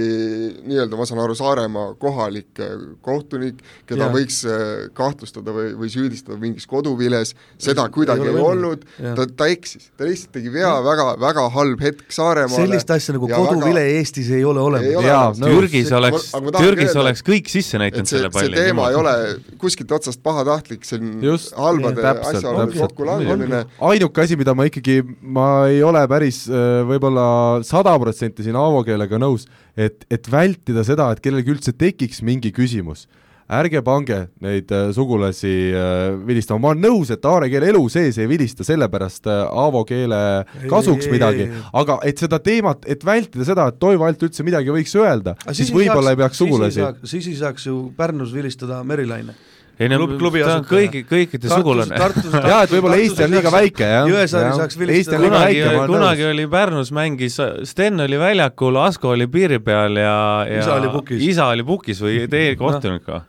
nii-öelda, 0.69 0.99
ma 0.99 1.07
saan 1.09 1.23
aru, 1.25 1.37
Saaremaa 1.39 1.95
kohalik 2.01 2.61
kohtunik, 3.05 3.63
keda 3.89 4.07
Jaa. 4.07 4.13
võiks 4.13 4.41
äh, 4.49 4.63
kahtlustada 4.97 5.55
või, 5.57 5.73
või 5.79 5.91
süüdistada 5.93 6.37
mingis 6.41 6.69
koduviles, 6.71 7.33
seda 7.61 7.87
kuidagi 7.95 8.29
ei, 8.29 8.35
ei 8.35 8.45
olnud, 8.45 8.85
ta, 9.17 9.27
ta 9.41 9.49
eksis, 9.53 9.89
ta 9.97 10.09
lihtsalt 10.09 10.35
tegi 10.37 10.53
vea, 10.55 10.75
väga, 10.85 11.09
väga 11.23 11.47
halb 11.57 11.85
hetk 11.85 12.05
Saaremaale. 12.15 12.61
sellist 12.61 12.93
asja 12.93 13.17
nagu 13.17 13.31
ja 13.31 13.41
koduvile 13.41 13.81
väga... 13.81 13.97
Eestis 14.03 14.31
ei 14.37 14.45
ole 14.45 14.63
olemas 14.63 15.01
ole.. 15.01 15.09
jaa. 15.09 15.33
Türgis 15.41 15.93
oleks 15.97 16.31
Türgis 16.59 16.97
oleks 17.01 17.25
kõik 17.27 17.51
sisse 17.53 17.81
see, 17.81 18.19
selle 18.19 18.29
see 18.29 18.35
palli. 18.37 18.61
teema 18.61 18.91
ei 18.93 19.01
ole 19.01 19.17
kuskilt 19.61 19.97
otsast 19.97 20.23
pahatahtlik, 20.25 20.85
see 20.87 21.01
on 21.01 21.41
halbade 21.57 22.07
asjaolude 22.15 22.79
kokkulangemine. 22.85 23.65
ainuke 23.91 24.25
asi, 24.25 24.39
mida 24.39 24.55
ma 24.57 24.69
ikkagi, 24.69 25.01
ma 25.23 25.49
ei 25.73 25.83
ole 25.87 26.05
päris 26.11 26.34
äh, 26.49 26.81
võib-olla 26.89 27.27
sada 27.67 27.95
protsenti 28.01 28.45
siin 28.47 28.57
Aavo 28.59 28.85
keelega 28.87 29.19
nõus, 29.21 29.47
et, 29.77 30.07
et 30.13 30.31
vältida 30.31 30.85
seda, 30.87 31.11
et 31.13 31.23
kellelgi 31.25 31.55
üldse 31.55 31.75
tekiks 31.77 32.23
mingi 32.27 32.53
küsimus. 32.55 33.07
ärge 33.45 33.83
pange 33.85 34.19
neid 34.41 34.71
äh, 34.73 34.91
sugulasi 34.97 35.53
äh, 35.77 36.15
vilistama, 36.27 36.61
ma 36.61 36.69
olen 36.73 36.85
nõus, 36.87 37.11
et 37.13 37.25
Aare 37.29 37.51
keele 37.53 37.69
elu 37.75 37.83
sees 37.93 38.19
ei 38.19 38.29
vilista 38.29 38.65
sellepärast 38.65 39.29
Aavo 39.29 39.85
keele 39.85 40.45
kasuks 40.71 41.07
ei, 41.07 41.13
midagi 41.13 41.49
aga 41.73 41.99
et 42.03 42.19
seda 42.19 42.39
teemat, 42.41 42.87
et 42.89 43.05
vältida 43.05 43.45
seda, 43.45 43.69
et 43.69 43.79
Toivo 43.79 44.09
Alt 44.09 44.23
üldse 44.25 44.47
midagi 44.47 44.73
võiks 44.73 44.97
öelda, 44.97 45.37
siis 45.53 45.73
võib-olla 45.75 46.15
ei 46.15 46.23
peaks 46.23 46.41
sugulasi. 46.41 46.89
siis 47.05 47.29
ei 47.29 47.37
saaks 47.37 47.67
ju 47.67 47.91
Pärnus 47.97 48.33
vilistada 48.33 48.83
Merilaine. 48.85 49.37
Ei 49.81 49.89
no 49.91 49.99
Klub- 49.99 50.17
klubi 50.21 50.43
ta 50.45 50.57
on 50.61 50.67
kõigi, 50.69 51.03
kõikide 51.09 51.51
sugulane. 51.51 51.99
jaa, 52.51 52.63
et 52.63 52.75
võib-olla 52.75 52.99
Eesti 53.03 53.27
on 53.27 53.35
liiga 53.35 53.53
väike, 53.55 53.91
jah. 53.91 54.09
Jõesaari 54.11 54.55
saaks 54.61 54.79
Eesti 54.79 54.85
on 54.85 54.89
vilistada. 54.89 55.23
kunagi 55.27 55.63
kunagi 55.91 56.27
oli 56.31 56.47
Pärnus 56.51 56.93
mängis, 56.95 57.39
Sten 57.67 58.01
oli 58.07 58.19
väljakul, 58.21 58.79
Asko 58.85 59.15
oli 59.17 59.27
piiri 59.31 59.59
peal 59.65 59.99
ja, 59.99 60.17
ja 60.49 60.63
Isa 60.63 60.79
oli 60.79 60.93
pukis. 60.95 61.23
isa 61.35 61.51
oli 61.51 61.67
pukis 61.67 62.03
või 62.05 62.25
teie 62.31 62.55
kohtunik 62.61 63.09
või? 63.11 63.23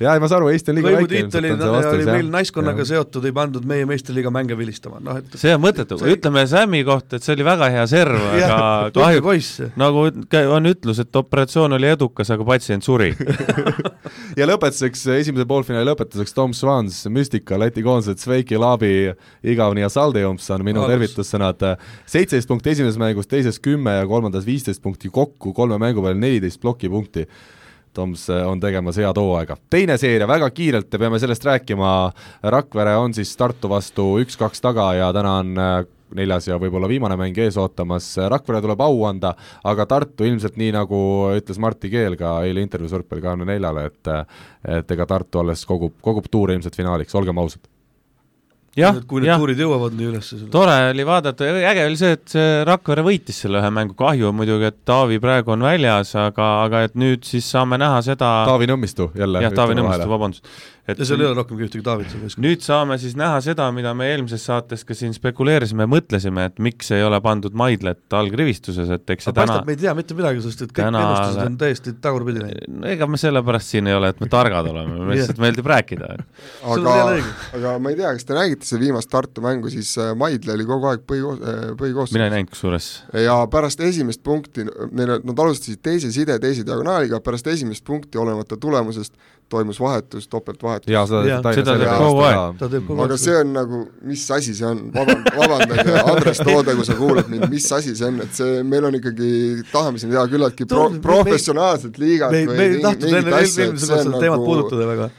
jaa, 0.00 0.14
ei 0.16 0.22
ma 0.22 0.28
saan 0.30 0.40
aru, 0.40 0.50
Eesti 0.54 0.72
on 0.72 0.78
liiga 0.78 0.90
väike 0.90 1.00
võimutiit 1.00 1.36
oli, 1.40 1.50
ilmselt 1.50 1.50
on 1.50 1.60
see 1.60 1.90
oli 1.90 1.98
vastus, 2.00 2.10
meil 2.10 2.30
naiskonnaga 2.32 2.82
jah. 2.82 2.88
seotud, 2.90 3.26
ei 3.28 3.34
pandud 3.36 3.66
meie 3.68 3.86
meistriliiga 3.88 4.32
mänge 4.34 4.56
vilistama, 4.58 5.00
noh 5.04 5.18
et 5.20 5.36
see 5.40 5.52
on 5.56 5.62
mõttetu, 5.64 5.98
See- 6.00 6.14
ütleme 6.16 6.44
Sämmi 6.50 6.80
kohta, 6.88 7.18
et 7.18 7.26
see 7.26 7.34
oli 7.36 7.46
väga 7.46 7.68
hea 7.74 7.84
serv, 7.90 8.16
aga 8.30 8.40
jah, 8.40 8.86
kahjuks 8.96 9.50
nagu 9.80 10.06
on 10.56 10.70
ütlus, 10.70 11.02
et 11.04 11.20
operatsioon 11.20 11.76
oli 11.76 11.90
edukas, 11.92 12.32
aga 12.32 12.46
patsient 12.48 12.86
suri. 12.86 13.10
ja 14.40 14.48
lõpetuseks, 14.48 15.04
esimese 15.18 15.46
poolfinaali 15.50 15.90
lõpetuseks 15.90 16.34
Tom 16.36 16.56
Swans, 16.56 17.02
Müstika, 17.12 17.58
Läti 17.60 17.84
koondised, 17.84 18.22
Sveiki, 18.22 18.58
Laabi, 18.60 19.12
Igavni 19.52 19.84
ja 19.84 19.92
Saldejumps 19.92 20.48
on 20.56 20.64
minu 20.66 20.86
tervitussõnad. 20.88 21.64
seitseteist 22.08 22.48
punkti 22.50 22.72
esimeses 22.74 22.98
mängus, 23.00 23.28
teises 23.30 23.60
kümme 23.62 23.98
ja 24.00 24.08
kolmandas 24.08 24.48
viisteist 24.48 24.82
punkti 24.82 25.12
kokku, 25.12 25.52
kolme 25.56 25.78
mängu 25.80 26.02
peale 26.04 26.18
neliteist 26.18 26.60
plokipunkti. 26.62 27.26
Toms 27.94 28.28
on 28.46 28.60
tegemas 28.62 29.00
head 29.00 29.18
hooaega. 29.18 29.56
teine 29.70 29.96
seeria, 29.98 30.28
väga 30.28 30.50
kiirelt 30.54 30.90
peame 30.98 31.18
sellest 31.18 31.44
rääkima, 31.44 31.94
Rakvere 32.42 32.96
on 32.96 33.14
siis 33.14 33.32
Tartu 33.36 33.68
vastu 33.68 34.12
üks-kaks 34.22 34.62
taga 34.62 34.92
ja 34.94 35.08
täna 35.16 35.32
on 35.42 35.58
äh, 35.58 35.80
neljas 36.14 36.46
ja 36.48 36.58
võib-olla 36.60 36.88
viimane 36.90 37.16
mäng 37.18 37.38
ees 37.38 37.58
ootamas, 37.60 38.12
Rakvere 38.30 38.62
tuleb 38.64 38.82
au 38.84 39.02
anda, 39.08 39.34
aga 39.64 39.86
Tartu 39.90 40.26
ilmselt 40.26 40.58
nii, 40.60 40.70
nagu 40.76 41.00
ütles 41.38 41.58
Martti 41.62 41.90
Keel 41.90 42.18
ka 42.20 42.40
eile 42.46 42.62
intervjuus 42.64 42.94
Võrkpalli 42.98 43.26
kahekümne 43.26 43.52
neljale, 43.52 43.90
et 43.90 44.14
et 44.80 44.96
ega 44.96 45.06
Tartu 45.08 45.42
alles 45.42 45.64
kogub, 45.66 45.96
kogub 46.04 46.26
tuure 46.30 46.54
ilmselt 46.54 46.76
finaaliks, 46.76 47.14
olgem 47.18 47.38
ausad 47.40 47.64
jah, 48.78 48.98
kui 49.10 49.22
need 49.24 49.32
tuurid 49.34 49.60
jõuavad 49.60 49.94
nii 49.98 50.08
üles. 50.12 50.30
tore 50.52 50.76
oli 50.92 51.06
vaadata, 51.06 51.48
äge 51.72 51.86
oli 51.88 51.98
see, 51.98 52.16
et 52.18 52.34
Rakvere 52.68 53.04
võitis 53.06 53.40
selle 53.44 53.62
ühe 53.62 53.70
mängu, 53.74 53.96
kahju 53.98 54.30
muidugi, 54.36 54.70
et 54.70 54.78
Taavi 54.86 55.18
praegu 55.22 55.54
on 55.56 55.66
väljas, 55.66 56.14
aga, 56.18 56.50
aga 56.66 56.84
et 56.88 56.98
nüüd 56.98 57.26
siis 57.26 57.48
saame 57.50 57.80
näha 57.80 57.98
seda 58.06 58.30
Taavi 58.48 58.70
Nõmmistu 58.70 59.10
jälle. 59.18 59.42
jah, 59.46 59.54
Taavi 59.56 59.78
Nõmmistu, 59.78 60.10
vabandust. 60.10 60.46
Et 60.92 61.00
ja 61.00 61.08
seal 61.08 61.22
ei 61.22 61.28
ole 61.28 61.38
rohkem 61.38 61.58
kui 61.58 61.66
ühtegi 61.66 61.84
seal 61.84 62.00
võistkonnas. 62.02 62.36
nüüd 62.42 62.64
saame 62.64 62.98
siis 63.02 63.16
näha 63.18 63.40
seda, 63.44 63.68
mida 63.74 63.92
me 63.96 64.08
eelmises 64.12 64.44
saates 64.46 64.84
ka 64.86 64.96
siin 64.98 65.14
spekuleerisime 65.16 65.86
ja 65.86 65.90
mõtlesime, 65.90 66.46
et 66.50 66.58
miks 66.62 66.90
ei 66.96 67.04
ole 67.06 67.20
pandud 67.24 67.56
Maidlet 67.56 68.16
allkrivistuses, 68.20 68.90
et 68.96 69.14
eks 69.14 69.28
see 69.28 69.36
täna 69.36 69.56
paistab, 69.56 69.70
me 69.70 69.76
ei 69.76 69.80
tea 69.84 69.94
mitte 69.98 70.16
midagi, 70.18 70.44
sest 70.44 70.66
et 70.66 70.74
kõik 70.74 70.86
täna- 70.86 71.02
ennustused 71.06 71.46
on 71.46 71.58
täiesti 71.60 71.94
tagurpidi 72.02 72.44
läinud. 72.44 72.68
no 72.80 72.90
ega 72.90 73.08
me 73.10 73.20
sellepärast 73.20 73.74
siin 73.74 73.90
ei 73.90 73.96
ole, 73.98 74.12
et 74.14 74.20
me 74.22 74.30
targad 74.32 74.70
oleme, 74.70 74.98
meile 74.98 75.20
lihtsalt 75.20 75.42
meeldib 75.42 75.70
rääkida. 75.70 76.12
Aga 76.76 76.96
aga 77.56 77.74
ma 77.82 77.92
ei 77.92 77.98
tea, 77.98 78.12
kas 78.16 78.28
te 78.28 78.36
nägite 78.36 78.68
seda 78.68 78.82
viimast 78.84 79.10
Tartu 79.10 79.42
mängu, 79.44 79.70
siis 79.72 79.92
äh, 79.98 80.12
Maidla 80.18 80.54
oli 80.56 80.66
kogu 80.68 80.90
aeg 80.90 81.04
põhikoos-, 81.08 81.42
põhikoosseis. 81.80 82.16
mina 82.16 82.28
ei 82.28 82.36
näinud 82.36 82.52
kusjuures. 82.54 82.90
ja 83.26 83.36
pärast 83.50 83.82
esimest 83.84 84.22
punkti, 84.26 84.66
neil, 84.92 85.16
nad 85.24 85.44
alustasid 85.44 85.82
teise 85.82 86.12
side 86.14 86.38
teise 86.42 86.64
diagonaaliga, 86.66 87.20
pärast 87.24 87.50
esimest 87.50 87.84
punkti 87.86 88.18
olenemata 88.18 88.58
tulemusest 88.60 89.14
toimus 89.50 89.80
vahetus, 89.82 90.28
topeltvahetus. 90.30 90.90
jaa, 90.92 91.04
seda 91.10 91.22
Jah. 91.28 91.40
Tallinnas 91.44 91.66
Seda 91.66 91.78
teeb 91.82 92.02
kogu 92.04 92.24
aeg. 92.26 92.60
teeb 92.74 92.90
aga 93.06 93.16
see 93.20 93.36
on 93.40 93.52
nagu, 93.56 93.80
mis 94.10 94.26
asi 94.36 94.54
see 94.56 94.66
on, 94.68 94.82
vaban-, 94.94 95.24
vabandage, 95.36 95.96
Andres 96.14 96.42
Toode, 96.46 96.76
kui 96.78 96.86
sa 96.88 96.96
kuulad 96.98 97.30
mind, 97.32 97.48
mis 97.52 97.66
asi 97.76 97.96
see 97.98 98.06
on, 98.08 98.20
et 98.24 98.36
see, 98.38 98.60
meil 98.66 98.86
on 98.90 98.98
ikkagi, 99.00 99.30
tahame 99.72 99.98
siin 100.02 100.12
teha 100.14 100.26
küllaltki 100.30 100.68
pro- 100.70 100.90
professionaalset 101.02 101.98
liigat 102.00 102.34
me, 102.36 102.44
või 102.46 102.60
me 102.60 102.68
ei 102.70 102.84
tahtnud 102.86 103.10
enne 103.10 103.34
eelmisel 103.40 103.74
korral 103.74 103.74
on 103.74 103.82
seda 103.82 104.22
teemat 104.22 104.38
nagu- 104.38 104.48
puudutada 104.52 104.88
väga. 104.94 105.10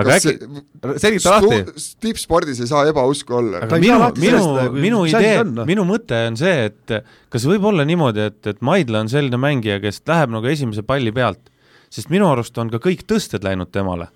aga 0.00 0.14
äkki, 0.16 0.30
see- 0.32 0.98
selgita 1.04 1.32
lahti. 1.34 1.86
tippspordis 2.06 2.60
ei 2.64 2.70
saa 2.70 2.86
ebausku 2.88 3.34
olla. 3.42 3.60
aga 3.66 3.80
minu 3.82 3.98
minu 4.22 4.44
minu 4.86 5.00
idee 5.10 5.34
noh? 5.44 5.66
minu 5.68 5.84
mõte 5.88 6.22
on 6.30 6.38
see, 6.40 6.70
et 6.70 6.94
kas 7.32 7.44
võib 7.50 7.66
olla 7.72 7.84
niimoodi, 7.84 8.28
et, 8.30 8.40
et 8.54 8.62
Maidla 8.64 9.02
on 9.04 9.10
selline 9.12 9.36
mängija, 9.40 9.80
kes 9.84 10.00
läheb 10.08 10.32
nagu 10.32 10.48
esimese 10.48 10.86
palli 10.86 11.12
pealt, 11.12 11.51
sest 11.92 12.10
minu 12.12 12.28
arust 12.30 12.58
on 12.60 12.72
ka 12.72 12.80
kõik 12.82 13.06
tõsted 13.08 13.44
läinud 13.44 13.72
temale. 13.72 14.08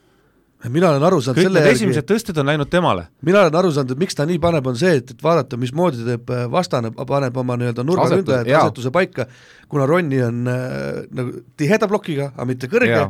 mina 0.72 0.89
olen 0.91 1.05
aru 1.05 1.20
saanud 1.20 1.37
kõik 1.37 1.47
selle 1.47 1.61
need 1.61 1.68
järgi 1.68 1.79
esimesed, 1.83 2.07
tõsted 2.09 2.39
on 2.41 2.49
läinud 2.49 2.70
temale. 2.72 3.07
mina 3.22 3.45
olen 3.45 3.59
aru 3.61 3.72
saanud, 3.77 3.93
et 3.93 4.03
miks 4.03 4.16
ta 4.16 4.27
nii 4.27 4.41
paneb, 4.43 4.66
on 4.66 4.79
see, 4.81 4.97
et, 5.03 5.12
et 5.12 5.22
vaadata, 5.22 5.59
mismoodi 5.61 6.05
teeb 6.07 6.33
äh, 6.33 6.47
vastane, 6.51 6.91
paneb 6.97 7.37
oma 7.37 7.59
nii-öelda 7.61 7.85
nurgaründajad 7.85 8.49
Asetus- 8.49 8.62
asetuse 8.62 8.93
paika, 8.95 9.29
kuna 9.68 9.87
Ronni 9.87 10.22
on 10.24 10.43
äh, 10.51 11.07
nagu 11.14 11.41
tiheda 11.57 11.89
plokiga, 11.91 12.33
aga 12.35 12.49
mitte 12.49 12.72
kõrge 12.72 12.93
Jaa., 12.97 13.09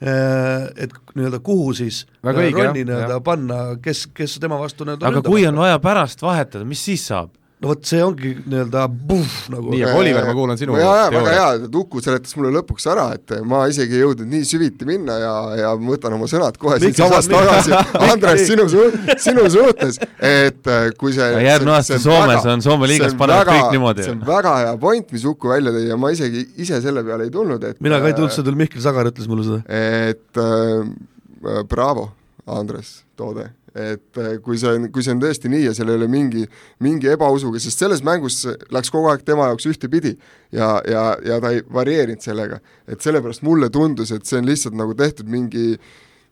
et 0.00 0.94
nii-öelda 1.12 1.42
kuhu 1.44 1.74
siis 1.76 2.06
Väga 2.24 2.40
äh, 2.40 2.46
õige, 2.48 2.62
Ronni 2.64 2.86
nii-öelda 2.88 3.18
panna, 3.24 3.58
kes, 3.84 4.06
kes 4.16 4.38
tema 4.40 4.56
vastu 4.58 4.86
nii-öelda 4.88 5.10
aga 5.12 5.22
kui 5.22 5.44
on 5.46 5.60
vaja 5.60 5.76
pärast 5.82 6.24
vahetada, 6.24 6.64
mis 6.64 6.80
siis 6.88 7.04
saab? 7.12 7.34
No 7.60 7.68
vot, 7.68 7.82
see 7.84 7.98
ongi 8.00 8.30
nii-öelda 8.48 8.86
puh, 9.08 9.32
nagu. 9.52 9.68
Nii, 9.74 9.82
aga 9.84 9.98
Oliver, 10.00 10.24
ma 10.24 10.32
kuulan 10.36 10.56
sinu 10.60 10.78
jaa, 10.80 10.94
jaa, 10.96 11.08
väga 11.12 11.32
hea, 11.34 11.48
et 11.66 11.74
Uku 11.80 12.00
seletas 12.00 12.32
mulle 12.38 12.52
lõpuks 12.56 12.86
ära, 12.88 13.04
et 13.18 13.34
ma 13.44 13.66
isegi 13.68 13.98
ei 13.98 14.04
jõudnud 14.04 14.30
nii 14.32 14.46
süviti 14.48 14.88
minna 14.88 15.18
ja, 15.20 15.32
ja 15.60 15.72
ma 15.76 15.92
võtan 15.92 16.16
oma 16.16 16.28
sõnad 16.30 16.56
kohe 16.60 16.78
sa- 16.80 17.20
tagasi, 17.28 17.74
Andres, 18.08 18.46
sinu 18.48 18.64
su-, 18.72 18.86
sinu 19.20 19.44
suhtes, 19.52 20.00
et 20.24 20.70
äh, 20.72 20.88
kui 21.00 21.12
see 21.16 21.26
Aga 21.28 21.42
järgmine 21.44 21.74
aasta 21.76 21.98
Soomes 22.00 22.48
on 22.54 22.64
Soome 22.64 22.88
liigas 22.90 23.12
panevad 23.20 23.44
väga- 23.44 23.58
kõik 23.58 23.76
niimoodi. 23.76 24.06
see 24.08 24.14
on 24.16 24.24
väga 24.30 24.54
hea 24.64 24.72
point, 24.86 25.12
mis 25.12 25.28
Uku 25.28 25.52
välja 25.52 25.74
tõi 25.76 25.84
ja 25.90 26.00
ma 26.00 26.14
isegi 26.16 26.46
ise 26.64 26.80
selle 26.80 27.04
peale 27.04 27.28
ei 27.28 27.34
tulnud, 27.34 27.68
et 27.74 27.80
mina 27.84 28.00
ka 28.00 28.08
ei 28.08 28.16
tulnud, 28.16 28.32
see 28.32 28.46
tuli 28.48 28.56
Mihkel 28.64 28.80
Sagar 28.84 29.12
ütles 29.12 29.28
mulle 29.28 29.44
seda. 29.44 29.60
et 29.68 30.40
äh, 30.40 31.62
bravo, 31.68 32.08
Andres 32.50 33.02
Toode, 33.20 33.50
et 33.74 34.18
äh, 34.18 34.36
kui 34.42 34.58
see 34.58 34.74
on, 34.74 34.88
kui 34.92 35.04
see 35.06 35.14
on 35.14 35.22
tõesti 35.22 35.50
nii 35.52 35.64
ja 35.68 35.74
seal 35.76 35.92
ei 35.92 36.00
ole 36.00 36.08
mingi, 36.10 36.44
mingi 36.82 37.10
ebausuga, 37.12 37.60
sest 37.62 37.82
selles 37.82 38.04
mängus 38.06 38.42
läks 38.74 38.92
kogu 38.92 39.10
aeg 39.12 39.24
tema 39.26 39.50
jaoks 39.50 39.68
ühtepidi 39.70 40.16
ja, 40.52 40.76
ja, 40.88 41.04
ja 41.26 41.40
ta 41.42 41.54
ei 41.54 41.64
varieerinud 41.72 42.24
sellega. 42.24 42.60
et 42.88 43.00
sellepärast 43.00 43.44
mulle 43.46 43.70
tundus, 43.70 44.12
et 44.12 44.26
see 44.26 44.40
on 44.40 44.48
lihtsalt 44.48 44.78
nagu 44.78 44.96
tehtud 44.98 45.30
mingi 45.30 45.76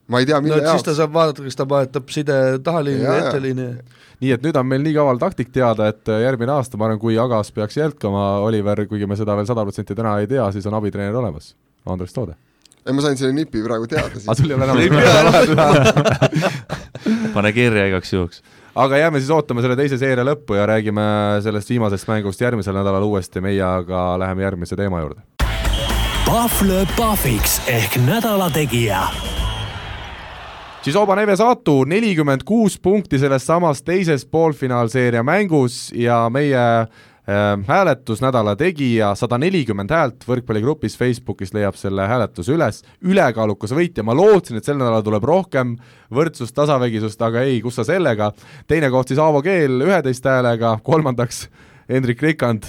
ma 0.08 0.22
ei 0.22 0.26
tea, 0.26 0.40
no 0.40 0.46
mille 0.46 0.58
et 0.62 0.68
siis 0.70 0.82
ta 0.82 0.92
jaoks. 0.92 1.00
saab 1.02 1.14
vaadata, 1.14 1.46
kas 1.46 1.58
ta 1.58 1.68
vahetab 1.68 2.12
side 2.12 2.36
tahaliini 2.64 3.04
või 3.04 3.22
etteliini. 3.22 3.68
nii 4.24 4.34
et 4.34 4.44
nüüd 4.44 4.58
on 4.58 4.68
meil 4.68 4.84
nii 4.84 4.96
kaval 4.96 5.20
taktik 5.20 5.52
teada, 5.54 5.90
et 5.92 6.12
järgmine 6.24 6.54
aasta, 6.56 6.80
ma 6.80 6.88
arvan, 6.88 7.00
kui 7.02 7.18
Agas 7.20 7.52
peaks 7.54 7.78
jätkama, 7.78 8.26
Oliver, 8.46 8.86
kuigi 8.90 9.06
me 9.06 9.18
seda 9.20 9.36
veel 9.38 9.48
sada 9.48 9.66
protsenti 9.68 9.96
täna 9.98 10.18
ei 10.22 10.30
tea, 10.30 10.48
siis 10.54 10.66
on 10.66 10.78
abitreener 10.80 11.20
olemas, 11.20 11.52
Andres 11.86 12.16
Toode. 12.16 12.38
ei, 12.88 12.94
ma 12.96 13.04
sain 13.04 13.18
selle 13.20 13.34
nipi 13.36 13.62
praegu 13.64 13.86
teada 13.90 14.08
aga 14.08 14.18
siis. 14.20 14.38
sul 14.38 14.50
ei 14.50 14.56
ole 14.56 14.64
enam 14.64 14.76
pane 17.36 17.52
kirja 17.52 17.86
igaks 17.90 18.12
juhuks. 18.12 18.42
aga 18.74 19.02
jääme 19.02 19.20
siis 19.20 19.30
ootama 19.34 19.64
selle 19.64 19.76
teise 19.76 19.98
seeria 20.00 20.24
lõppu 20.26 20.56
ja 20.56 20.66
räägime 20.70 21.02
sellest 21.44 21.70
viimasest 21.70 22.08
mängust 22.08 22.40
järgmisel 22.40 22.76
nädalal 22.78 23.04
uuesti, 23.08 23.42
meie 23.44 23.62
aga 23.64 24.10
läheme 24.20 24.46
järgmise 24.46 24.76
teema 24.76 25.02
juurde. 25.04 25.20
Pahv 26.28 26.62
lööb 26.68 26.90
pahviks 26.96 27.60
ehk 27.72 27.96
nädala 28.04 28.50
tegija 28.52 29.06
Chisoba 30.84 31.16
Neves 31.18 31.40
Atu 31.42 31.82
nelikümmend 31.88 32.44
kuus 32.48 32.78
punkti 32.80 33.18
selles 33.18 33.46
samas 33.46 33.82
teises 33.82 34.26
poolfinaalseeria 34.26 35.22
mängus 35.26 35.88
ja 35.92 36.28
meie 36.32 36.56
äh, 36.56 36.86
hääletus 37.66 38.22
nädala 38.24 38.54
tegija 38.56 39.10
sada 39.18 39.36
nelikümmend 39.38 39.92
häält 39.92 40.24
võrkpalligrupis 40.28 40.96
Facebookis 40.96 41.52
leiab 41.52 41.76
selle 41.76 42.06
hääletuse 42.08 42.54
üles, 42.54 42.80
ülekaalukas 43.04 43.74
võitja, 43.76 44.04
ma 44.06 44.16
lootsin, 44.16 44.56
et 44.56 44.64
sel 44.64 44.78
nädalal 44.80 45.04
tuleb 45.04 45.26
rohkem 45.28 45.74
võrdsust, 46.14 46.54
tasavägisust, 46.56 47.20
aga 47.22 47.44
ei, 47.44 47.60
kus 47.60 47.76
sa 47.76 47.84
sellega, 47.84 48.30
teine 48.66 48.88
koht 48.90 49.12
siis 49.12 49.20
Aavo 49.20 49.42
Keel 49.44 49.82
üheteist 49.84 50.24
häälega, 50.24 50.78
kolmandaks 50.82 51.44
Hendrik 51.88 52.20
Rikand, 52.22 52.66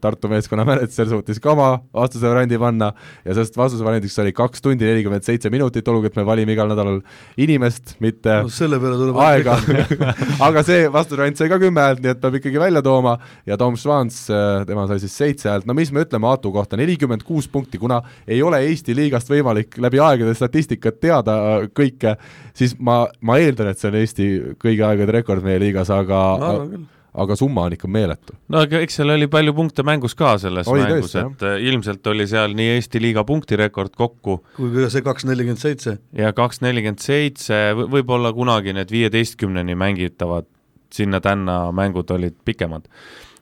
Tartu 0.00 0.30
meeskonna 0.30 0.64
mänedžer, 0.68 1.08
suutis 1.10 1.40
ka 1.42 1.50
oma 1.54 1.70
vastusevariandi 1.96 2.58
panna 2.62 2.92
ja 3.24 3.34
sellest 3.34 3.56
vastusevariandiks 3.58 4.18
oli 4.22 4.34
kaks 4.36 4.62
tundi 4.62 4.86
nelikümmend 4.86 5.26
seitse 5.26 5.50
minutit, 5.50 5.88
olgugi 5.90 6.12
et 6.12 6.18
me 6.20 6.24
valime 6.28 6.54
igal 6.54 6.70
nädalal 6.70 7.00
inimest, 7.40 7.96
mitte 8.04 8.40
no 8.44 8.52
selle 8.54 8.78
peale 8.82 9.00
tuleb 9.00 9.18
aega. 9.24 9.56
aga 10.48 10.62
see 10.66 10.86
vastusevariant 10.92 11.40
sai 11.40 11.50
ka 11.50 11.58
kümme 11.62 11.82
häält, 11.82 12.04
nii 12.04 12.12
et 12.14 12.22
peab 12.22 12.38
ikkagi 12.38 12.62
välja 12.62 12.84
tooma 12.86 13.16
ja 13.50 13.58
Tom 13.60 13.78
Schwanz, 13.80 14.22
tema 14.68 14.86
sai 14.90 15.02
siis 15.02 15.16
seitse 15.18 15.50
häält, 15.50 15.66
no 15.66 15.74
mis 15.76 15.90
me 15.90 16.04
ütleme 16.06 16.30
Aatu 16.30 16.52
kohta, 16.54 16.78
nelikümmend 16.78 17.26
kuus 17.26 17.50
punkti, 17.50 17.82
kuna 17.82 18.00
ei 18.28 18.42
ole 18.46 18.62
Eesti 18.68 18.94
liigast 18.96 19.30
võimalik 19.30 19.74
läbi 19.82 20.00
aegade 20.02 20.36
statistikat 20.38 21.00
teada 21.02 21.36
äh, 21.40 21.66
kõike, 21.74 22.14
siis 22.56 22.76
ma, 22.78 23.02
ma 23.26 23.40
eeldan, 23.42 23.72
et 23.72 23.82
see 23.82 23.90
on 23.90 24.00
Eesti 24.00 24.30
kõigi 24.60 24.86
aegade 24.86 25.18
rekord 25.18 25.44
meie 25.44 25.60
liigas, 25.62 25.90
aga 25.94 26.22
ma 26.38 26.54
arvan 26.54 26.72
küll. 26.76 26.88
Aga 27.14 27.36
summa 27.36 27.64
on 27.66 27.74
ikka 27.74 27.88
meeletu. 27.90 28.34
no 28.52 28.62
aga 28.64 28.80
eks 28.84 29.00
seal 29.00 29.10
oli 29.14 29.26
palju 29.30 29.54
punkte 29.56 29.84
mängus 29.86 30.14
ka 30.18 30.36
selles 30.38 30.68
Oli 30.70 30.84
mängus, 30.84 31.16
et 31.18 31.44
äh, 31.46 31.56
ilmselt 31.70 32.06
oli 32.12 32.26
seal 32.30 32.54
nii 32.56 32.76
Eesti 32.76 33.02
liiga 33.02 33.24
punktirekord 33.26 33.96
kokku 33.98 34.40
kui 34.56 34.70
ka 34.76 34.90
see 34.92 35.04
kaks 35.06 35.26
nelikümmend 35.28 35.62
seitse. 35.62 35.98
ja 36.16 36.32
kaks 36.36 36.62
nelikümmend 36.64 37.02
seitse, 37.02 37.58
võib-olla 37.80 38.32
kunagi 38.36 38.74
need 38.76 38.92
viieteistkümneni 38.94 39.74
mängitavad 39.78 40.48
sinna-tänna 40.94 41.70
mängud 41.74 42.10
olid 42.10 42.36
pikemad. 42.44 42.86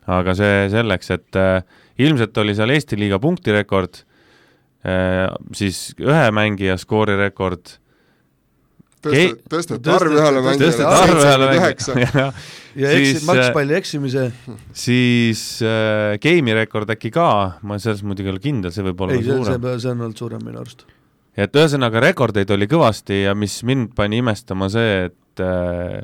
aga 0.09 0.35
see 0.37 0.69
selleks, 0.73 1.11
et 1.13 1.37
äh, 1.37 1.61
ilmselt 2.01 2.37
oli 2.41 2.55
seal 2.57 2.73
Eesti 2.73 2.97
liiga 2.97 3.19
punktirekord 3.21 4.01
äh,, 4.87 5.29
siis 5.53 5.91
ühe 6.01 6.31
mängija 6.33 6.79
skoorirekord 6.81 7.77
Tõstet-, 8.99 9.43
tõsteti- 9.53 9.93
arv 9.95 10.15
ühele 10.17 10.43
mängijale 10.43 11.15
ühele 11.15 11.49
üheksa. 11.55 11.95
ja 12.79 12.93
eksid, 12.95 13.25
makspalli 13.29 13.77
eksimise, 13.79 14.29
siis 14.77 15.43
äh, 15.63 16.19
game'i 16.23 16.57
rekord 16.59 16.91
äkki 16.95 17.13
ka, 17.15 17.31
ma 17.63 17.79
selles 17.83 18.05
muidugi 18.07 18.31
ei 18.31 18.35
ole 18.35 18.43
kindel, 18.43 18.75
see 18.75 18.87
võib 18.87 19.03
olla 19.07 19.17
ei, 19.17 19.25
see, 19.25 19.35
suurem. 19.35 19.67
see, 19.67 19.81
see 19.85 19.93
on 19.93 20.07
olnud 20.07 20.23
suurem 20.23 20.45
minu 20.47 20.63
arust. 20.63 20.87
et 21.39 21.59
ühesõnaga 21.63 22.03
rekordeid 22.09 22.51
oli 22.55 22.71
kõvasti 22.71 23.23
ja 23.25 23.35
mis 23.39 23.61
mind 23.67 23.95
pani 23.99 24.23
imestama 24.23 24.71
see, 24.73 25.09
et 25.09 25.45
äh, 25.45 26.01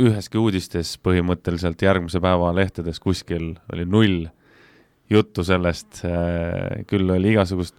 üheski 0.00 0.38
uudistes 0.38 0.94
põhimõtteliselt 1.02 1.82
järgmise 1.82 2.22
päeva 2.22 2.52
lehtedes 2.54 3.00
kuskil 3.02 3.56
oli 3.72 3.86
null 3.88 4.28
juttu 5.10 5.44
sellest 5.46 6.04
äh,, 6.06 6.84
küll 6.90 7.10
oli 7.10 7.34
igasugust, 7.34 7.74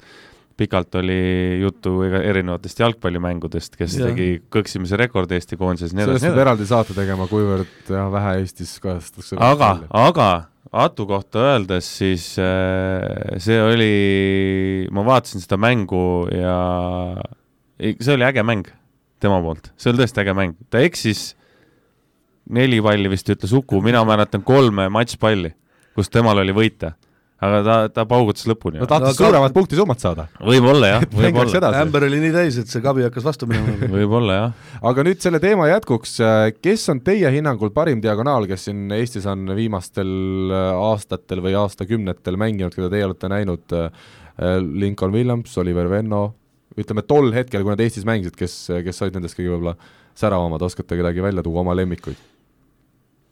pikalt 0.62 0.96
oli 1.02 1.18
juttu 1.64 1.96
ega- 2.06 2.22
erinevatest 2.30 2.80
jalgpallimängudest, 2.84 3.76
kes 3.80 3.98
Jah. 3.98 4.12
tegi 4.12 4.30
kõksimise 4.54 5.00
rekordi 5.02 5.38
Eesti 5.40 5.58
koondises 5.60 5.92
ja 5.92 5.98
nii 5.98 6.06
edasi 6.06 6.20
sellest, 6.22 6.30
peab 6.38 6.46
eraldi 6.46 6.70
saate 6.70 6.96
tegema, 6.98 7.28
kuivõrd 7.32 7.92
jah, 7.92 8.08
vähe 8.14 8.38
Eestis 8.44 8.78
kajastatakse 8.84 9.40
aga, 9.42 9.76
aga 10.06 10.30
Atu 10.72 11.04
kohta 11.04 11.42
öeldes, 11.50 11.88
siis 12.00 12.30
äh, 12.40 13.36
see 13.44 13.58
oli, 13.60 14.88
ma 14.96 15.04
vaatasin 15.04 15.44
seda 15.44 15.58
mängu 15.60 16.30
ja 16.32 16.54
see 18.00 18.14
oli 18.14 18.24
äge 18.30 18.46
mäng 18.48 18.70
tema 19.20 19.42
poolt, 19.44 19.68
see 19.76 19.92
oli 19.92 20.00
tõesti 20.04 20.22
äge 20.24 20.36
mäng, 20.38 20.56
ta 20.72 20.80
eksis 20.80 21.34
neli 22.56 22.80
palli 22.84 23.12
vist 23.12 23.28
ütles 23.34 23.52
Uku, 23.58 23.82
mina 23.84 24.06
mäletan 24.08 24.46
kolme 24.48 24.88
matšpalli, 24.94 25.52
kus 25.98 26.08
temal 26.14 26.40
oli 26.40 26.56
võita, 26.56 26.94
aga 27.42 27.60
ta, 27.66 27.76
ta 27.90 28.04
paugutas 28.10 28.46
lõpuni 28.50 28.78
no. 28.82 28.88
tahtis 28.90 29.12
No 29.12 29.18
ka- 29.18 29.26
suuremat 29.28 29.54
punktisummat 29.56 30.04
saada. 30.04 30.28
võib-olla 30.46 30.92
jah, 30.92 31.06
võib-olla, 31.10 31.72
ämber 31.82 32.06
oli 32.08 32.20
nii 32.22 32.34
täis, 32.36 32.60
et 32.62 32.70
see 32.70 32.84
kabi 32.86 33.06
hakkas 33.08 33.26
vastu 33.26 33.48
minema. 33.50 33.90
võib-olla 33.96 34.36
jah. 34.38 34.68
aga 34.92 35.06
nüüd 35.08 35.24
selle 35.24 35.40
teema 35.44 35.66
jätkuks, 35.72 36.18
kes 36.62 36.84
on 36.94 37.02
teie 37.06 37.32
hinnangul 37.34 37.74
parim 37.76 38.02
diagonaal, 38.04 38.46
kes 38.50 38.68
siin 38.70 38.86
Eestis 38.94 39.26
on 39.30 39.48
viimastel 39.58 40.12
aastatel 40.76 41.42
või 41.46 41.56
aastakümnetel 41.64 42.38
mänginud, 42.42 42.76
keda 42.78 42.92
teie 42.94 43.08
olete 43.10 43.32
näinud, 43.32 43.78
Lincoln 44.82 45.14
Williams, 45.14 45.58
Oliver 45.62 45.90
Venno, 45.92 46.24
ütleme 46.80 47.04
tol 47.08 47.34
hetkel, 47.36 47.66
kui 47.66 47.74
nad 47.74 47.82
Eestis 47.84 48.06
mängisid, 48.08 48.38
kes, 48.40 48.56
kes 48.86 49.02
olid 49.06 49.18
nendest 49.18 49.38
kõige 49.38 49.52
võib-olla 49.56 49.76
säravamad, 50.18 50.62
oskate 50.66 50.98
kedagi 51.00 51.24
välja 51.24 51.44
tuua, 51.46 51.62
oma 51.66 51.76
lemmikuid? 51.78 52.20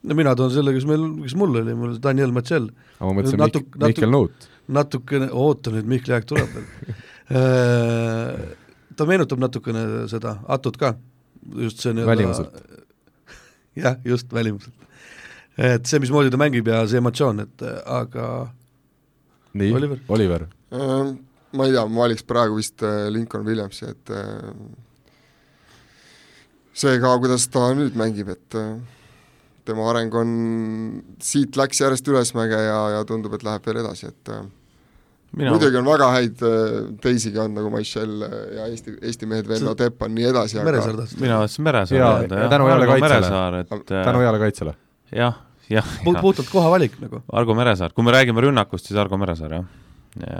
No 0.03 0.15
mina 0.15 0.35
toon 0.37 0.51
selle, 0.53 0.73
kes 0.75 0.85
meil, 0.89 1.03
kes 1.25 1.35
mul 1.39 1.59
oli, 1.61 1.75
mul 1.75 1.93
oli 1.93 2.01
Daniel 2.03 2.31
Matšel, 2.35 2.69
aga 2.97 3.09
ma 3.09 3.17
mõtlesin 3.19 3.41
Natuk- 3.41 3.75
Mik-, 3.75 3.85
Mihkel 3.85 4.13
Nuut. 4.13 4.49
natukene, 4.79 5.29
oota 5.31 5.73
nüüd, 5.75 5.87
Mihkli 5.89 6.15
aeg 6.15 6.27
tuleb 6.29 6.49
veel. 6.55 6.67
ta 8.97 9.05
meenutab 9.07 9.39
natukene 9.41 9.83
seda 10.11 10.37
Atut 10.49 10.77
ka, 10.81 10.93
just 11.61 11.83
see 11.83 11.93
Välimuselt. 11.93 12.55
jah, 13.83 13.97
just 14.05 14.31
välimuselt. 14.33 14.75
et 15.57 15.85
see, 15.89 15.99
mismoodi 15.99 16.31
ta 16.31 16.39
mängib 16.39 16.67
ja 16.71 16.85
see 16.87 16.99
emotsioon, 17.01 17.43
et 17.43 17.63
äh, 17.67 17.79
aga 17.99 18.27
nii, 19.59 19.73
Oliver. 19.75 19.99
Oliver. 20.15 20.45
Äh, 20.71 21.09
ma 21.51 21.65
ei 21.67 21.73
tea, 21.73 21.83
ma 21.89 22.05
valiks 22.05 22.23
praegu 22.27 22.59
vist 22.59 22.83
äh, 22.85 23.09
Lincoln 23.11 23.43
Williamsi, 23.47 23.89
et 23.91 24.13
äh, 24.15 24.53
see 26.79 26.95
ka, 27.03 27.11
kuidas 27.19 27.49
ta 27.51 27.69
nüüd 27.75 27.97
mängib, 27.99 28.31
et 28.35 28.55
äh, 28.59 28.77
tema 29.69 29.85
areng 29.93 30.15
on, 30.19 30.31
siit 31.23 31.57
läks 31.59 31.81
järjest 31.83 32.07
ülesmäge 32.11 32.57
ja, 32.65 32.79
ja 32.97 33.03
tundub, 33.07 33.35
et 33.37 33.45
läheb 33.47 33.65
veel 33.69 33.79
edasi, 33.83 34.09
et 34.11 34.31
äh, 34.33 34.43
mina, 35.37 35.53
muidugi 35.53 35.77
on 35.79 35.85
väga 35.87 36.07
häid 36.15 36.43
äh, 36.45 36.77
teisigi 37.03 37.39
on, 37.41 37.53
nagu 37.57 37.69
Michel 37.73 38.15
ja 38.57 38.67
Eesti, 38.69 38.95
Eesti 39.01 39.29
mehed, 39.29 39.47
Venno 39.49 39.75
See- 39.75 39.83
Teppan, 39.85 40.13
nii 40.17 40.29
edasi, 40.31 40.59
Meresaar 40.65 40.95
aga 40.95 41.03
tahtsid 41.05 41.21
mina 41.23 41.39
mõtlesin 41.43 41.67
Meresaar 41.69 41.99
Jaa, 42.01 42.13
öelda, 42.23 42.39
ja 42.39 42.45
jah. 42.47 42.53
tänu 42.55 42.69
jälle 42.71 42.87
Argo 42.87 42.99
kaitsele. 43.07 43.63
Äh, 43.63 44.05
tänu 44.09 44.23
heale 44.25 44.39
kaitsele. 44.45 44.75
jah, 45.15 45.41
jah, 45.69 45.91
Pu-, 46.05 46.15
puhtalt 46.21 46.49
kohavalik 46.53 46.97
nagu. 47.03 47.21
Argo 47.31 47.57
Meresaar, 47.57 47.93
kui 47.93 48.07
me 48.07 48.15
räägime 48.15 48.41
rünnakust, 48.47 48.89
siis 48.89 48.97
Argo 49.01 49.17
Meresaar 49.21 49.59
jah. 49.59 49.67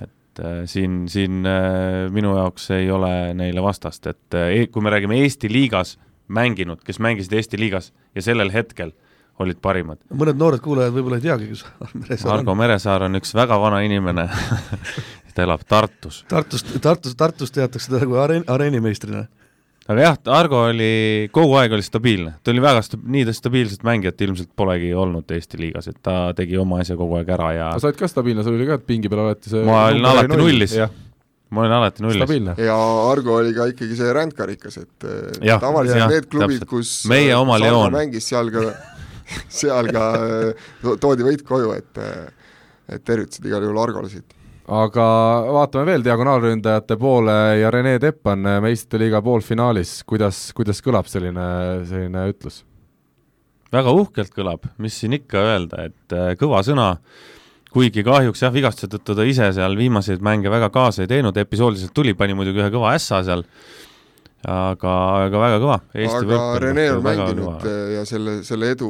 et 0.02 0.42
äh, 0.44 0.64
siin, 0.66 1.04
siin 1.12 1.46
äh, 1.46 2.08
minu 2.14 2.34
jaoks 2.38 2.70
ei 2.78 2.90
ole 2.92 3.34
neile 3.38 3.62
vastast, 3.62 4.08
et 4.10 4.38
äh, 4.38 4.56
e- 4.64 4.68
kui 4.74 4.82
me 4.82 4.90
räägime 4.94 5.22
Eesti 5.22 5.52
liigas 5.54 5.98
mänginud, 6.30 6.82
kes 6.86 7.00
mängisid 7.02 7.34
Eesti 7.38 7.58
liigas 7.62 7.92
ja 8.16 8.22
sellel 8.26 8.52
hetkel 8.54 8.92
olid 9.40 9.60
parimad. 9.64 10.00
mõned 10.12 10.38
noored 10.40 10.62
kuulajad 10.64 10.94
võib-olla 10.96 11.20
ei 11.20 11.26
teagi, 11.30 11.50
kes 11.54 11.66
Meresaar 11.96 12.38
Argo 12.40 12.52
on. 12.52 12.58
Meresaar 12.60 13.06
on 13.08 13.16
üks 13.20 13.34
väga 13.38 13.58
vana 13.62 13.82
inimene 13.86 14.28
ta 15.36 15.46
elab 15.46 15.64
Tartus. 15.68 16.24
Tartust, 16.30 16.74
Tartus, 16.84 17.16
Tartus 17.16 17.54
teatakse 17.56 17.92
teda 17.94 18.08
kui 18.10 18.20
areen-, 18.20 18.48
areenimeistrina. 18.52 19.26
aga 19.90 20.02
jah, 20.04 20.18
Argo 20.36 20.64
oli, 20.70 21.30
kogu 21.34 21.56
aeg 21.62 21.74
oli 21.78 21.86
stabiilne, 21.86 22.36
ta 22.44 22.52
oli 22.54 22.62
väga 22.62 22.82
sta-, 22.86 23.00
nii 23.02 23.34
stabiilset 23.34 23.86
mängijat 23.88 24.22
ilmselt 24.28 24.52
polegi 24.60 24.92
olnud 24.94 25.32
Eesti 25.32 25.62
liigas, 25.62 25.88
et 25.90 26.02
ta 26.06 26.34
tegi 26.38 26.58
oma 26.62 26.82
asja 26.84 26.98
kogu 27.00 27.16
aeg 27.22 27.32
ära 27.38 27.52
ja 27.56 27.70
sa 27.80 27.90
olid 27.90 27.98
ka 28.02 28.10
stabiilne, 28.12 28.44
sul 28.46 28.58
oli 28.60 28.68
ka 28.70 28.78
pingi 28.84 29.10
peal 29.10 29.24
alati 29.28 29.54
see 29.56 29.64
Ma 29.66 29.86
olin 29.90 30.06
alati 30.12 30.34
null. 30.36 30.44
nullis. 30.50 30.76
jah, 30.78 30.92
ma 31.56 31.64
olin 31.64 31.78
alati 31.80 32.06
nullis. 32.06 32.36
ja 32.62 32.78
Argo 33.10 33.40
oli 33.40 33.56
ka 33.56 33.66
ikkagi 33.72 33.98
see 33.98 34.14
rändkarikas, 34.20 34.78
et 34.84 35.10
Jah, 35.42 35.62
tavaliselt 35.64 36.04
jah, 36.04 36.12
need 36.12 36.28
klubid, 36.30 36.68
kus 36.70 37.06
Meie 37.10 37.34
oma 37.40 37.58
Sarva 37.58 37.72
Leon. 37.88 37.96
mängis 37.98 38.28
seal 38.30 38.52
ka, 38.54 38.68
seal 39.62 39.92
ka 39.94 40.10
to- 40.82 40.98
toodi 41.02 41.26
võit 41.28 41.46
koju, 41.48 41.72
et 41.78 42.02
äh, 42.04 42.28
et 42.90 43.04
tervitused 43.06 43.46
igal 43.46 43.64
juhul 43.64 43.78
Argole 43.82 44.10
siit. 44.10 44.36
aga 44.70 45.06
vaatame 45.54 45.86
veel 45.92 46.04
diagonaalründajate 46.06 46.98
poole 47.02 47.36
ja 47.60 47.72
Rene 47.74 47.98
Teppan 48.02 48.48
meistrite 48.64 49.02
liiga 49.04 49.22
poolfinaalis, 49.26 50.00
kuidas, 50.10 50.50
kuidas 50.58 50.82
kõlab 50.86 51.10
selline, 51.10 51.46
selline 51.90 52.26
ütlus? 52.34 52.64
väga 53.74 53.94
uhkelt 53.94 54.34
kõlab, 54.34 54.64
mis 54.82 54.96
siin 54.98 55.14
ikka 55.20 55.42
öelda, 55.52 55.84
et 55.90 56.16
kõva 56.42 56.64
sõna, 56.66 56.88
kuigi 57.70 58.02
kahjuks 58.06 58.42
jah, 58.42 58.54
vigastuse 58.54 58.90
tõttu 58.90 59.14
ta 59.18 59.26
ise 59.30 59.52
seal 59.54 59.78
viimaseid 59.78 60.24
mänge 60.26 60.50
väga 60.50 60.72
kaasa 60.74 61.04
ei 61.06 61.12
teinud, 61.12 61.38
episoodiliselt 61.38 61.94
tuli, 61.94 62.16
pani 62.18 62.34
muidugi 62.38 62.64
ühe 62.64 62.72
kõva 62.74 62.96
ässa 62.98 63.22
seal, 63.28 63.46
aga, 64.48 64.92
aga 65.26 65.40
väga 65.42 65.56
kõva. 65.60 65.76
aga 66.00 66.42
Rene 66.64 66.86
on 66.94 67.02
mänginud 67.04 67.66
äh, 67.68 67.80
ja 67.98 68.04
selle, 68.08 68.38
selle 68.48 68.70
edu 68.72 68.90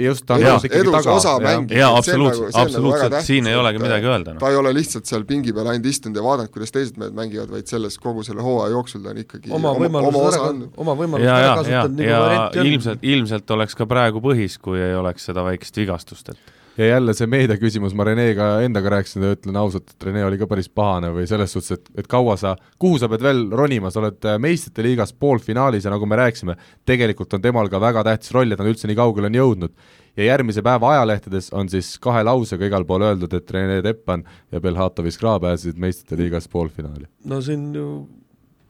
just, 0.00 0.24
ta 0.24 0.38
on 0.38 0.44
ikkagi 0.46 0.78
edus 0.80 0.94
taga. 0.96 1.16
osa 1.18 1.34
mängib. 1.42 1.74
jaa, 1.76 1.90
nagu- 1.90 2.00
absoluutselt, 2.00 2.46
nagu 2.46 2.54
väga 2.54 2.64
absoluutselt, 2.64 3.16
siin 3.26 3.50
ei 3.50 3.58
olegi 3.60 3.80
äh, 3.80 3.84
midagi 3.84 4.08
öelda, 4.08 4.34
noh. 4.36 4.40
ta 4.40 4.52
ei 4.52 4.56
ole 4.60 4.72
lihtsalt 4.78 5.10
seal 5.10 5.26
pingi 5.28 5.52
peal 5.56 5.68
ainult 5.74 5.90
istunud 5.90 6.16
ja 6.16 6.24
vaadanud, 6.24 6.52
kuidas 6.54 6.72
teised 6.72 7.00
mehed 7.00 7.18
mängivad, 7.18 7.52
vaid 7.52 7.68
selles 7.68 7.98
kogu 8.00 8.24
selle 8.24 8.44
hooaja 8.46 8.72
jooksul 8.72 9.04
ta 9.04 9.12
on 9.12 9.20
ikkagi 9.20 9.52
oma 9.52 9.74
osa 10.22 10.46
ära 10.46 10.54
oma 10.80 10.96
võimalused 10.96 11.28
ja, 11.28 11.36
ära 11.36 11.58
kasutanud, 11.60 12.00
varianti 12.24 12.62
on. 12.62 12.72
ilmselt, 12.72 13.04
ilmselt 13.12 13.54
oleks 13.58 13.76
ka 13.76 13.88
praegu 13.90 14.24
põhis, 14.24 14.56
kui 14.62 14.80
ei 14.80 14.96
oleks 14.96 15.28
seda 15.28 15.44
väikest 15.44 15.76
vigastust, 15.82 16.32
et 16.32 16.59
ja 16.80 16.86
jälle 16.86 17.14
see 17.16 17.28
meedia 17.28 17.56
küsimus, 17.60 17.94
ma 17.96 18.04
Renega 18.08 18.48
endaga 18.64 18.92
rääkisin 18.94 19.24
ja 19.24 19.34
ütlen 19.36 19.58
ausalt, 19.60 19.90
et 19.92 20.06
Rene 20.06 20.24
oli 20.24 20.38
ka 20.40 20.48
päris 20.48 20.70
pahane 20.72 21.10
või 21.14 21.26
selles 21.28 21.52
suhtes, 21.52 21.76
et, 21.76 21.90
et 22.00 22.08
kaua 22.10 22.36
sa, 22.40 22.54
kuhu 22.80 22.98
sa 23.00 23.08
pead 23.12 23.24
veel 23.24 23.42
ronima, 23.56 23.92
sa 23.92 24.00
oled 24.02 24.28
äh, 24.28 24.38
meistrite 24.40 24.84
liigas 24.86 25.12
poolfinaalis 25.12 25.84
ja 25.86 25.92
nagu 25.92 26.08
me 26.08 26.18
rääkisime, 26.20 26.56
tegelikult 26.88 27.36
on 27.36 27.44
temal 27.44 27.68
ka 27.72 27.82
väga 27.82 28.04
tähtis 28.08 28.32
roll, 28.36 28.52
et 28.52 28.62
nad 28.62 28.70
üldse 28.70 28.88
nii 28.88 28.98
kaugele 28.98 29.28
on 29.30 29.40
jõudnud. 29.40 29.74
ja 30.16 30.24
järgmise 30.24 30.62
päeva 30.62 30.88
ajalehtedes 30.92 31.52
on 31.54 31.68
siis 31.70 31.92
kahe 32.02 32.24
lausega 32.26 32.66
igal 32.66 32.84
pool 32.84 33.04
öeldud, 33.06 33.34
et 33.34 33.50
Rene 33.50 33.82
Teppan 33.82 34.24
ja 34.52 34.60
Belhatov 34.60 35.06
Iskra 35.06 35.38
pääsesid 35.40 35.78
meistrite 35.78 36.22
liigas 36.22 36.48
poolfinaali. 36.48 37.06
no 37.24 37.40
siin 37.40 37.74
ju 37.74 38.08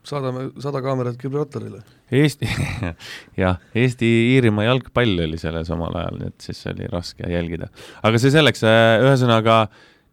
saadame 0.06 0.48
sada 0.62 0.80
kaamerat 0.84 1.18
Gibraltarile. 1.20 1.82
Eesti, 2.10 2.48
jah, 3.42 3.58
Eesti-Iirimaa 3.76 4.66
jalgpall 4.66 5.26
oli 5.26 5.38
selles 5.40 5.70
omal 5.74 5.96
ajal, 6.00 6.20
nii 6.20 6.32
et 6.32 6.46
siis 6.48 6.62
oli 6.72 6.88
raske 6.90 7.28
jälgida. 7.30 7.70
aga 8.02 8.20
see 8.22 8.32
selleks, 8.34 8.64
ühesõnaga 9.04 9.60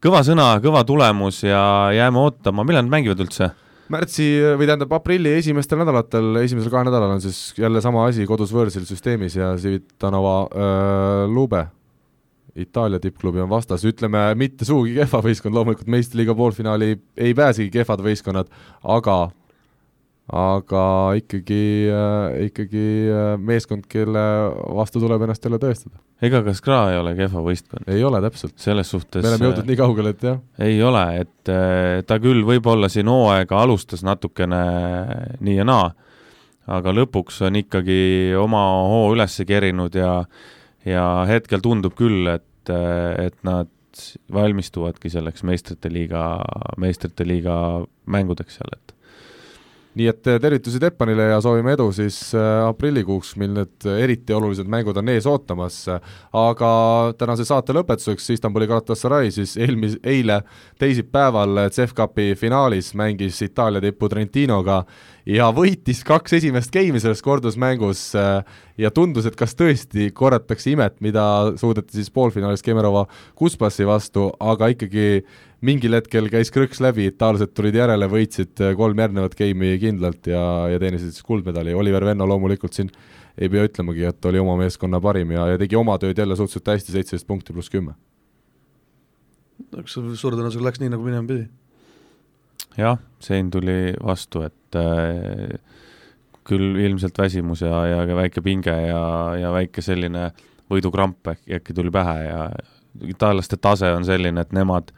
kõva 0.03 0.21
sõna, 0.27 0.51
kõva 0.63 0.83
tulemus 0.87 1.41
ja 1.47 1.61
jääme 1.95 2.21
ootama, 2.21 2.67
millal 2.67 2.85
nad 2.85 2.97
mängivad 2.97 3.23
üldse? 3.25 3.53
märtsi 3.87 4.25
või 4.59 4.67
tähendab 4.67 4.91
aprilli 4.97 5.31
esimestel 5.37 5.79
nädalatel, 5.79 6.41
esimesel 6.41 6.71
kahel 6.73 6.89
nädalal 6.89 7.13
on 7.15 7.21
siis 7.23 7.53
jälle 7.55 7.79
sama 7.79 8.03
asi 8.09 8.25
kodus 8.27 8.51
võõrsil 8.51 8.83
süsteemis 8.83 9.37
ja 9.39 9.53
Civitanova 9.55 10.33
äh, 10.43 11.23
Lube, 11.31 11.63
Itaalia 12.57 12.99
tippklubi 12.99 13.39
on 13.39 13.49
vastas, 13.51 13.85
ütleme 13.87 14.19
mitte 14.35 14.65
sugugi 14.65 14.97
kehva 14.97 15.21
võistkond, 15.23 15.55
loomulikult 15.55 15.87
meistriliiga 15.93 16.35
poolfinaali 16.35 16.95
ei 17.15 17.35
pääsegi 17.37 17.69
kehvad 17.77 18.01
võistkonnad, 18.03 18.49
aga 18.83 19.17
aga 20.33 20.83
ikkagi 21.21 21.61
äh,, 21.87 22.47
ikkagi 22.49 22.87
äh, 23.13 23.29
meeskond, 23.39 23.85
kelle 23.87 24.23
vastu 24.75 24.99
tuleb 25.03 25.23
ennast 25.23 25.45
jälle 25.47 25.59
tõestada. 25.61 26.01
ega 26.21 26.41
ka 26.43 26.55
Skra 26.57 26.81
ei 26.91 26.99
ole 26.99 27.13
kehva 27.15 27.43
võistkond, 27.45 27.87
ei 27.93 28.03
ole 28.03 28.19
täpselt, 28.25 28.57
selles 28.59 28.91
suhtes 28.91 29.23
me 29.23 29.31
oleme 29.31 29.49
jõudnud 29.49 29.71
nii 29.71 29.79
kaugele, 29.79 30.11
et 30.15 30.27
jah, 30.27 30.41
ei 30.67 30.81
ole, 30.83 31.05
et 31.23 31.53
ta 32.09 32.19
küll 32.19 32.43
võib-olla 32.47 32.89
siin 32.91 33.07
hooaega 33.11 33.61
alustas 33.63 34.03
natukene 34.03 34.59
nii 35.39 35.57
ja 35.61 35.67
naa, 35.67 35.87
aga 36.75 36.91
lõpuks 36.91 37.39
on 37.47 37.61
ikkagi 37.63 38.35
oma 38.35 38.67
hoo 38.91 39.13
üles 39.15 39.39
kerinud 39.47 39.95
ja 39.95 40.11
ja 40.87 41.07
hetkel 41.27 41.63
tundub 41.63 41.95
küll, 41.97 42.27
et, 42.31 42.71
et 42.71 43.37
nad 43.47 43.71
valmistuvadki 44.33 45.09
selleks 45.11 45.43
meistrite 45.47 45.89
liiga, 45.91 46.23
meistrite 46.77 47.25
liiga 47.27 47.55
mängudeks 48.05 48.59
seal, 48.59 48.75
et 48.75 48.86
nii 49.97 50.09
et 50.11 50.29
äh, 50.29 50.37
tervitusi 50.41 50.79
Teppanile 50.81 51.29
ja 51.31 51.39
soovime 51.41 51.73
edu 51.73 51.87
siis 51.95 52.19
äh, 52.37 52.67
aprillikuuks, 52.67 53.33
mil 53.41 53.53
need 53.55 53.87
eriti 53.97 54.35
olulised 54.35 54.69
mängud 54.69 54.97
on 54.99 55.09
ees 55.13 55.27
ootamas. 55.29 55.79
aga 56.33 56.71
tänase 57.17 57.45
saate 57.47 57.73
lõpetuseks 57.75 58.31
Istanbuli 58.35 58.67
Galatasaray 58.69 59.31
siis 59.33 59.57
eelmis-, 59.57 59.99
eile 60.03 60.41
teisipäeval 60.79 61.67
CEF 61.73 61.95
Cupi 61.97 62.33
finaalis 62.35 62.93
mängis 62.95 63.41
Itaalia 63.41 63.81
tipu 63.81 64.09
Trentinoga 64.09 64.83
ja 65.25 65.49
võitis 65.51 66.03
kaks 66.07 66.37
esimest 66.39 66.71
geimi 66.71 67.01
selles 67.03 67.21
kordusmängus 67.25 68.13
ja 68.77 68.91
tundus, 68.93 69.25
et 69.27 69.35
kas 69.35 69.55
tõesti 69.57 70.11
korratakse 70.15 70.71
imet, 70.71 70.99
mida 71.03 71.25
suudeti 71.59 71.97
siis 71.97 72.11
poolfinaalis 72.13 72.63
Kemerova 72.63 73.07
Kuspassi 73.35 73.87
vastu, 73.87 74.29
aga 74.39 74.69
ikkagi 74.73 75.25
mingil 75.65 75.97
hetkel 75.97 76.29
käis 76.29 76.51
krõks 76.53 76.81
läbi, 76.83 77.07
itaallased 77.11 77.53
tulid 77.57 77.77
järele, 77.77 78.09
võitsid 78.11 78.61
kolm 78.77 78.99
järgnevat 79.01 79.37
geimi 79.37 79.73
kindlalt 79.81 80.29
ja, 80.29 80.41
ja 80.73 80.81
teenisid 80.81 81.15
siis 81.15 81.25
kuldmedali, 81.25 81.73
Oliver 81.73 82.05
Venno 82.05 82.27
loomulikult 82.29 82.77
siin 82.77 82.91
ei 83.37 83.49
pea 83.53 83.65
ütlemagi, 83.67 84.05
et 84.09 84.25
oli 84.25 84.41
oma 84.41 84.57
meeskonna 84.59 85.01
parim 85.01 85.31
ja, 85.33 85.47
ja 85.53 85.61
tegi 85.61 85.77
oma 85.77 85.97
tööd 86.01 86.17
jälle 86.17 86.37
suhteliselt 86.37 86.73
hästi, 86.73 86.93
seitseteist 86.93 87.27
punkti 87.29 87.53
pluss 87.53 87.73
kümme. 87.73 87.95
eks 89.77 89.97
see 89.97 90.17
suure 90.17 90.37
tõenäosusega 90.37 90.69
läks 90.69 90.81
nii, 90.81 90.93
nagu 90.93 91.05
minema 91.05 91.25
pidi 91.29 91.47
jah, 92.77 92.99
Sein 93.19 93.49
tuli 93.51 93.93
vastu, 94.03 94.43
et 94.45 94.77
äh, 94.77 95.57
küll 96.47 96.77
ilmselt 96.79 97.17
väsimus 97.17 97.63
ja, 97.65 97.85
ja 97.89 98.15
väike 98.15 98.43
pinge 98.45 98.73
ja, 98.87 99.01
ja 99.41 99.51
väike 99.55 99.81
selline 99.83 100.29
võidukramp 100.71 101.33
äkki, 101.33 101.57
äkki 101.57 101.75
tuli 101.75 101.91
pähe 101.91 102.17
ja 102.27 102.41
itaallaste 103.07 103.57
tase 103.61 103.91
on 103.95 104.05
selline, 104.07 104.41
et 104.41 104.53
nemad, 104.55 104.91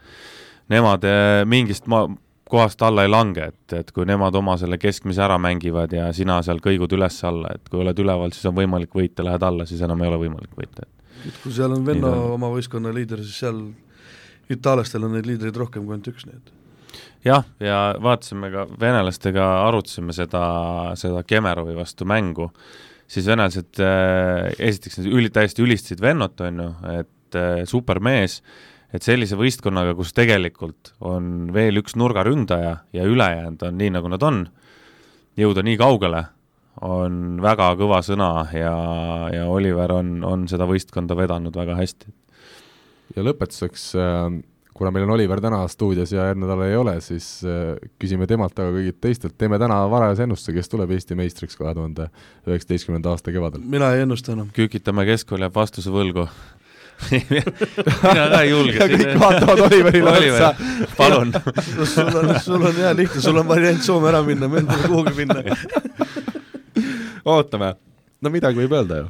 nemad 0.70 1.04
äh, 1.08 1.42
mingist 1.48 1.88
ma-, 1.90 2.06
kohast 2.50 2.82
alla 2.82 3.04
ei 3.06 3.10
lange, 3.10 3.50
et, 3.52 3.74
et 3.78 3.92
kui 3.94 4.06
nemad 4.08 4.34
oma 4.38 4.56
selle 4.60 4.78
keskmise 4.80 5.22
ära 5.22 5.38
mängivad 5.42 5.92
ja 5.94 6.08
sina 6.16 6.40
seal 6.46 6.62
kõigud 6.62 6.92
üles-alla, 6.96 7.54
et 7.54 7.68
kui 7.70 7.82
oled 7.84 7.98
üleval, 8.02 8.34
siis 8.34 8.48
on 8.50 8.56
võimalik 8.58 8.94
võita, 8.96 9.26
lähed 9.26 9.44
alla, 9.46 9.66
siis 9.70 9.82
enam 9.86 10.02
ei 10.02 10.10
ole 10.10 10.22
võimalik 10.24 10.56
võita. 10.58 10.88
et 11.20 11.42
kui 11.42 11.52
seal 11.54 11.76
on 11.76 11.84
Venno 11.86 12.14
oma 12.34 12.50
võistkonna 12.52 12.94
liider, 12.94 13.22
siis 13.22 13.42
seal 13.44 13.60
itaallastel 14.50 15.06
on 15.06 15.14
neid 15.14 15.28
liidreid 15.30 15.56
rohkem 15.62 15.84
kui 15.84 15.94
ainult 15.94 16.10
üks, 16.10 16.26
nii 16.26 16.40
et 16.40 16.56
jah, 17.24 17.46
ja 17.62 17.80
vaatasime 18.02 18.50
ka, 18.52 18.66
venelastega 18.80 19.46
arutasime 19.68 20.14
seda, 20.16 20.42
seda 20.98 21.22
Kemerovi 21.26 21.76
vastu 21.78 22.08
mängu, 22.08 22.50
siis 23.10 23.28
venelased 23.30 23.82
äh, 23.84 24.50
esiteks 24.58 25.00
üli, 25.04 25.30
täiesti 25.34 25.64
ülistasid 25.64 26.02
Vennot, 26.02 26.40
on 26.46 26.64
ju, 26.64 26.70
et 26.96 27.38
äh, 27.38 27.62
supermees, 27.68 28.40
et 28.94 29.06
sellise 29.06 29.38
võistkonnaga, 29.38 29.94
kus 29.98 30.14
tegelikult 30.16 30.94
on 31.06 31.50
veel 31.54 31.80
üks 31.82 31.96
nurgaründaja 32.00 32.74
ja 32.96 33.06
ülejäänud 33.06 33.62
on 33.68 33.80
nii, 33.80 33.94
nagu 33.96 34.12
nad 34.12 34.26
on, 34.26 34.44
jõuda 35.38 35.64
nii 35.66 35.78
kaugele, 35.80 36.24
on 36.86 37.40
väga 37.42 37.72
kõva 37.78 38.00
sõna 38.06 38.30
ja, 38.54 38.74
ja 39.34 39.48
Oliver 39.50 39.92
on, 39.98 40.18
on 40.24 40.46
seda 40.50 40.66
võistkonda 40.70 41.16
vedanud 41.18 41.56
väga 41.56 41.76
hästi. 41.78 42.14
ja 43.16 43.26
lõpetuseks 43.26 43.90
äh 43.98 44.40
kuna 44.80 44.90
meil 44.94 45.04
on 45.04 45.10
Oliver 45.12 45.40
täna 45.44 45.60
stuudios 45.68 46.12
ja 46.12 46.24
järgmine 46.30 46.46
nädal 46.48 46.62
ei 46.64 46.76
ole, 46.76 46.94
siis 47.04 47.26
äh, 47.44 47.74
küsime 48.00 48.24
temalt, 48.28 48.56
aga 48.56 48.72
kõigilt 48.72 48.96
teistelt, 49.04 49.34
teeme 49.36 49.58
täna 49.60 49.76
varajase 49.92 50.24
ennustuse, 50.24 50.54
kes 50.56 50.72
tuleb 50.72 50.94
Eesti 50.96 51.18
meistriks 51.18 51.58
kahe 51.60 51.74
tuhande 51.76 52.06
üheksateistkümnenda 52.48 53.12
aasta 53.12 53.34
kevadel? 53.34 53.60
mina 53.60 53.90
ei 53.92 54.06
ennusta 54.06 54.32
enam. 54.32 54.48
kükitame 54.56 55.04
keskkool 55.10 55.44
jääb 55.44 55.58
vastuse 55.58 55.92
võlgu 55.92 56.24
mina 57.10 58.26
ka 58.30 58.42
ei 58.42 58.50
julge. 58.50 58.88
kõik 58.94 59.14
vaatavad 59.20 59.62
Oliverile 59.66 60.10
Oliver, 60.16 60.48
otsa. 60.48 60.90
palun 60.98 61.32
no 61.34 61.86
sul 61.86 62.18
on, 62.22 62.34
sul 62.44 62.66
on 62.72 62.76
hea 62.76 62.92
lihtne, 62.96 63.22
sul 63.24 63.40
on 63.40 63.48
variant 63.48 63.82
Soome 63.84 64.10
ära 64.12 64.20
minna, 64.26 64.50
meil 64.52 64.68
pole 64.68 64.90
kuhugi 64.90 65.14
minna 65.22 65.40
ootame, 67.24 67.74
no 68.20 68.32
midagi 68.32 68.62
võib 68.62 68.76
öelda 68.76 69.02
ju 69.04 69.08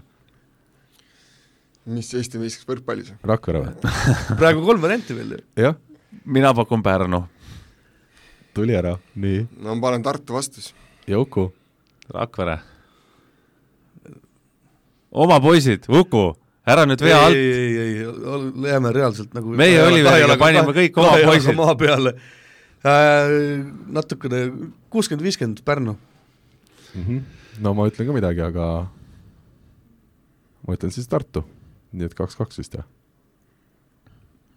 mis 1.90 2.10
Eesti 2.14 2.40
meistriks 2.40 2.68
võrkpallis? 2.68 3.12
Rakvere 3.26 3.62
või 3.64 3.92
praegu 4.40 4.64
kolm 4.66 4.82
varianti 4.82 5.16
veel 5.16 5.36
ju. 5.36 5.40
jah. 5.58 5.78
mina 6.24 6.52
pakun 6.54 6.82
Pärnu. 6.82 7.24
tuli 8.54 8.76
ära, 8.76 8.96
nii. 9.14 9.46
no 9.58 9.74
ma 9.74 9.88
panen 9.88 10.04
Tartu 10.04 10.36
vastus. 10.36 10.74
ja 11.06 11.18
Uku? 11.20 11.50
Rakvere. 12.10 12.58
oma 15.10 15.40
poisid, 15.40 15.88
Uku, 15.88 16.34
ära 16.66 16.84
nüüd 16.88 17.02
vea 17.04 17.20
alt. 17.26 17.36
ei, 17.36 17.52
ei, 17.56 17.88
ei, 17.88 18.04
jääme 18.68 18.92
reaalselt 18.96 19.34
nagu 19.36 19.54
meie 19.56 19.80
Oliveriga 19.84 20.36
panime 20.40 20.74
kõik 20.76 21.00
oma 21.00 21.16
poisid. 21.24 21.56
maa 21.58 21.76
peale 21.78 22.14
äh,. 22.84 23.64
natukene 23.88 24.42
kuuskümmend, 24.92 25.24
viiskümmend 25.24 25.64
Pärnu 25.64 25.96
mm. 25.96 27.04
-hmm. 27.04 27.22
no 27.60 27.74
ma 27.74 27.88
ütlen 27.88 28.06
ka 28.06 28.16
midagi, 28.16 28.44
aga 28.44 28.68
ma 30.66 30.76
ütlen 30.76 30.92
siis 30.92 31.08
Tartu 31.08 31.44
nii 31.92 32.06
et 32.06 32.14
kaks-kaks 32.14 32.60
vist, 32.60 32.76
jah? 32.78 32.86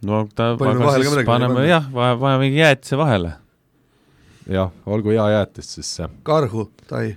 no 0.06 0.24
ta 0.36 0.54
paneme 0.60 0.86
vahele 0.86 1.06
ka 1.06 1.14
midagi. 1.16 1.30
paneme 1.32 1.68
jah, 1.68 1.88
paneme 1.94 2.40
mingi 2.46 2.62
jäätise 2.62 3.00
vahele. 3.00 3.34
jah, 4.50 4.72
olgu 4.86 5.16
hea 5.16 5.30
jäätis 5.38 5.74
siis 5.78 5.96
see. 5.98 6.10
karhu, 6.24 6.68
tai 6.88 7.16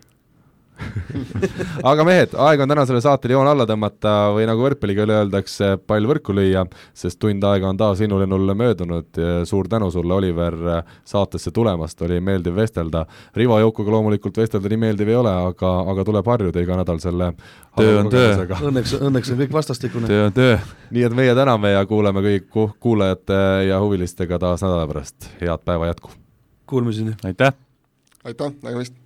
aga 1.90 2.04
mehed, 2.06 2.34
aeg 2.46 2.62
on 2.62 2.70
tänasele 2.70 3.00
saatele 3.04 3.36
joon 3.36 3.48
alla 3.48 3.66
tõmmata 3.68 4.14
või 4.36 4.46
nagu 4.48 4.64
võrkpalliga 4.64 5.06
öeldakse, 5.06 5.76
pall 5.86 6.08
võrku 6.08 6.34
lüüa, 6.36 6.66
sest 6.96 7.20
tund 7.22 7.44
aega 7.48 7.68
on 7.70 7.80
taas 7.80 8.02
innulennul 8.04 8.54
möödunud. 8.54 9.20
suur 9.44 9.68
tänu 9.68 9.90
sulle, 9.90 10.14
Oliver, 10.14 10.56
saatesse 11.04 11.50
tulemast, 11.50 12.02
oli 12.02 12.20
meeldiv 12.20 12.56
vestelda. 12.56 13.06
Rivo 13.36 13.58
Joukoga 13.60 13.90
loomulikult 13.90 14.36
vestelda 14.36 14.68
nii 14.68 14.82
meeldiv 14.84 15.08
ei 15.08 15.16
ole, 15.16 15.32
aga, 15.50 15.72
aga 15.92 16.04
tuleb 16.04 16.26
harjuda 16.26 16.60
iga 16.60 16.76
nädal 16.82 17.00
selle 17.02 17.32
töö 17.76 18.00
on 18.00 18.10
töö. 18.12 18.34
Õnneks, 18.70 18.96
õnneks 19.00 19.32
on 19.32 19.40
kõik 19.44 19.56
vastastikune. 19.56 20.10
töö 20.10 20.26
on 20.28 20.36
töö. 20.36 20.58
nii 20.90 21.06
et 21.08 21.16
meie 21.16 21.34
täname 21.38 21.72
ja 21.76 21.86
kuuleme 21.86 22.24
kõik 22.24 22.76
kuulajate 22.80 23.40
ja 23.68 23.80
huvilistega 23.82 24.38
taas 24.42 24.64
nädala 24.64 24.86
pärast. 24.86 25.32
head 25.40 25.64
päeva 25.64 25.92
jätku! 25.92 26.10
Kuulmiseni! 26.66 27.16
aitäh! 27.24 27.54
aitäh, 28.24 28.54
nägemist! 28.62 29.05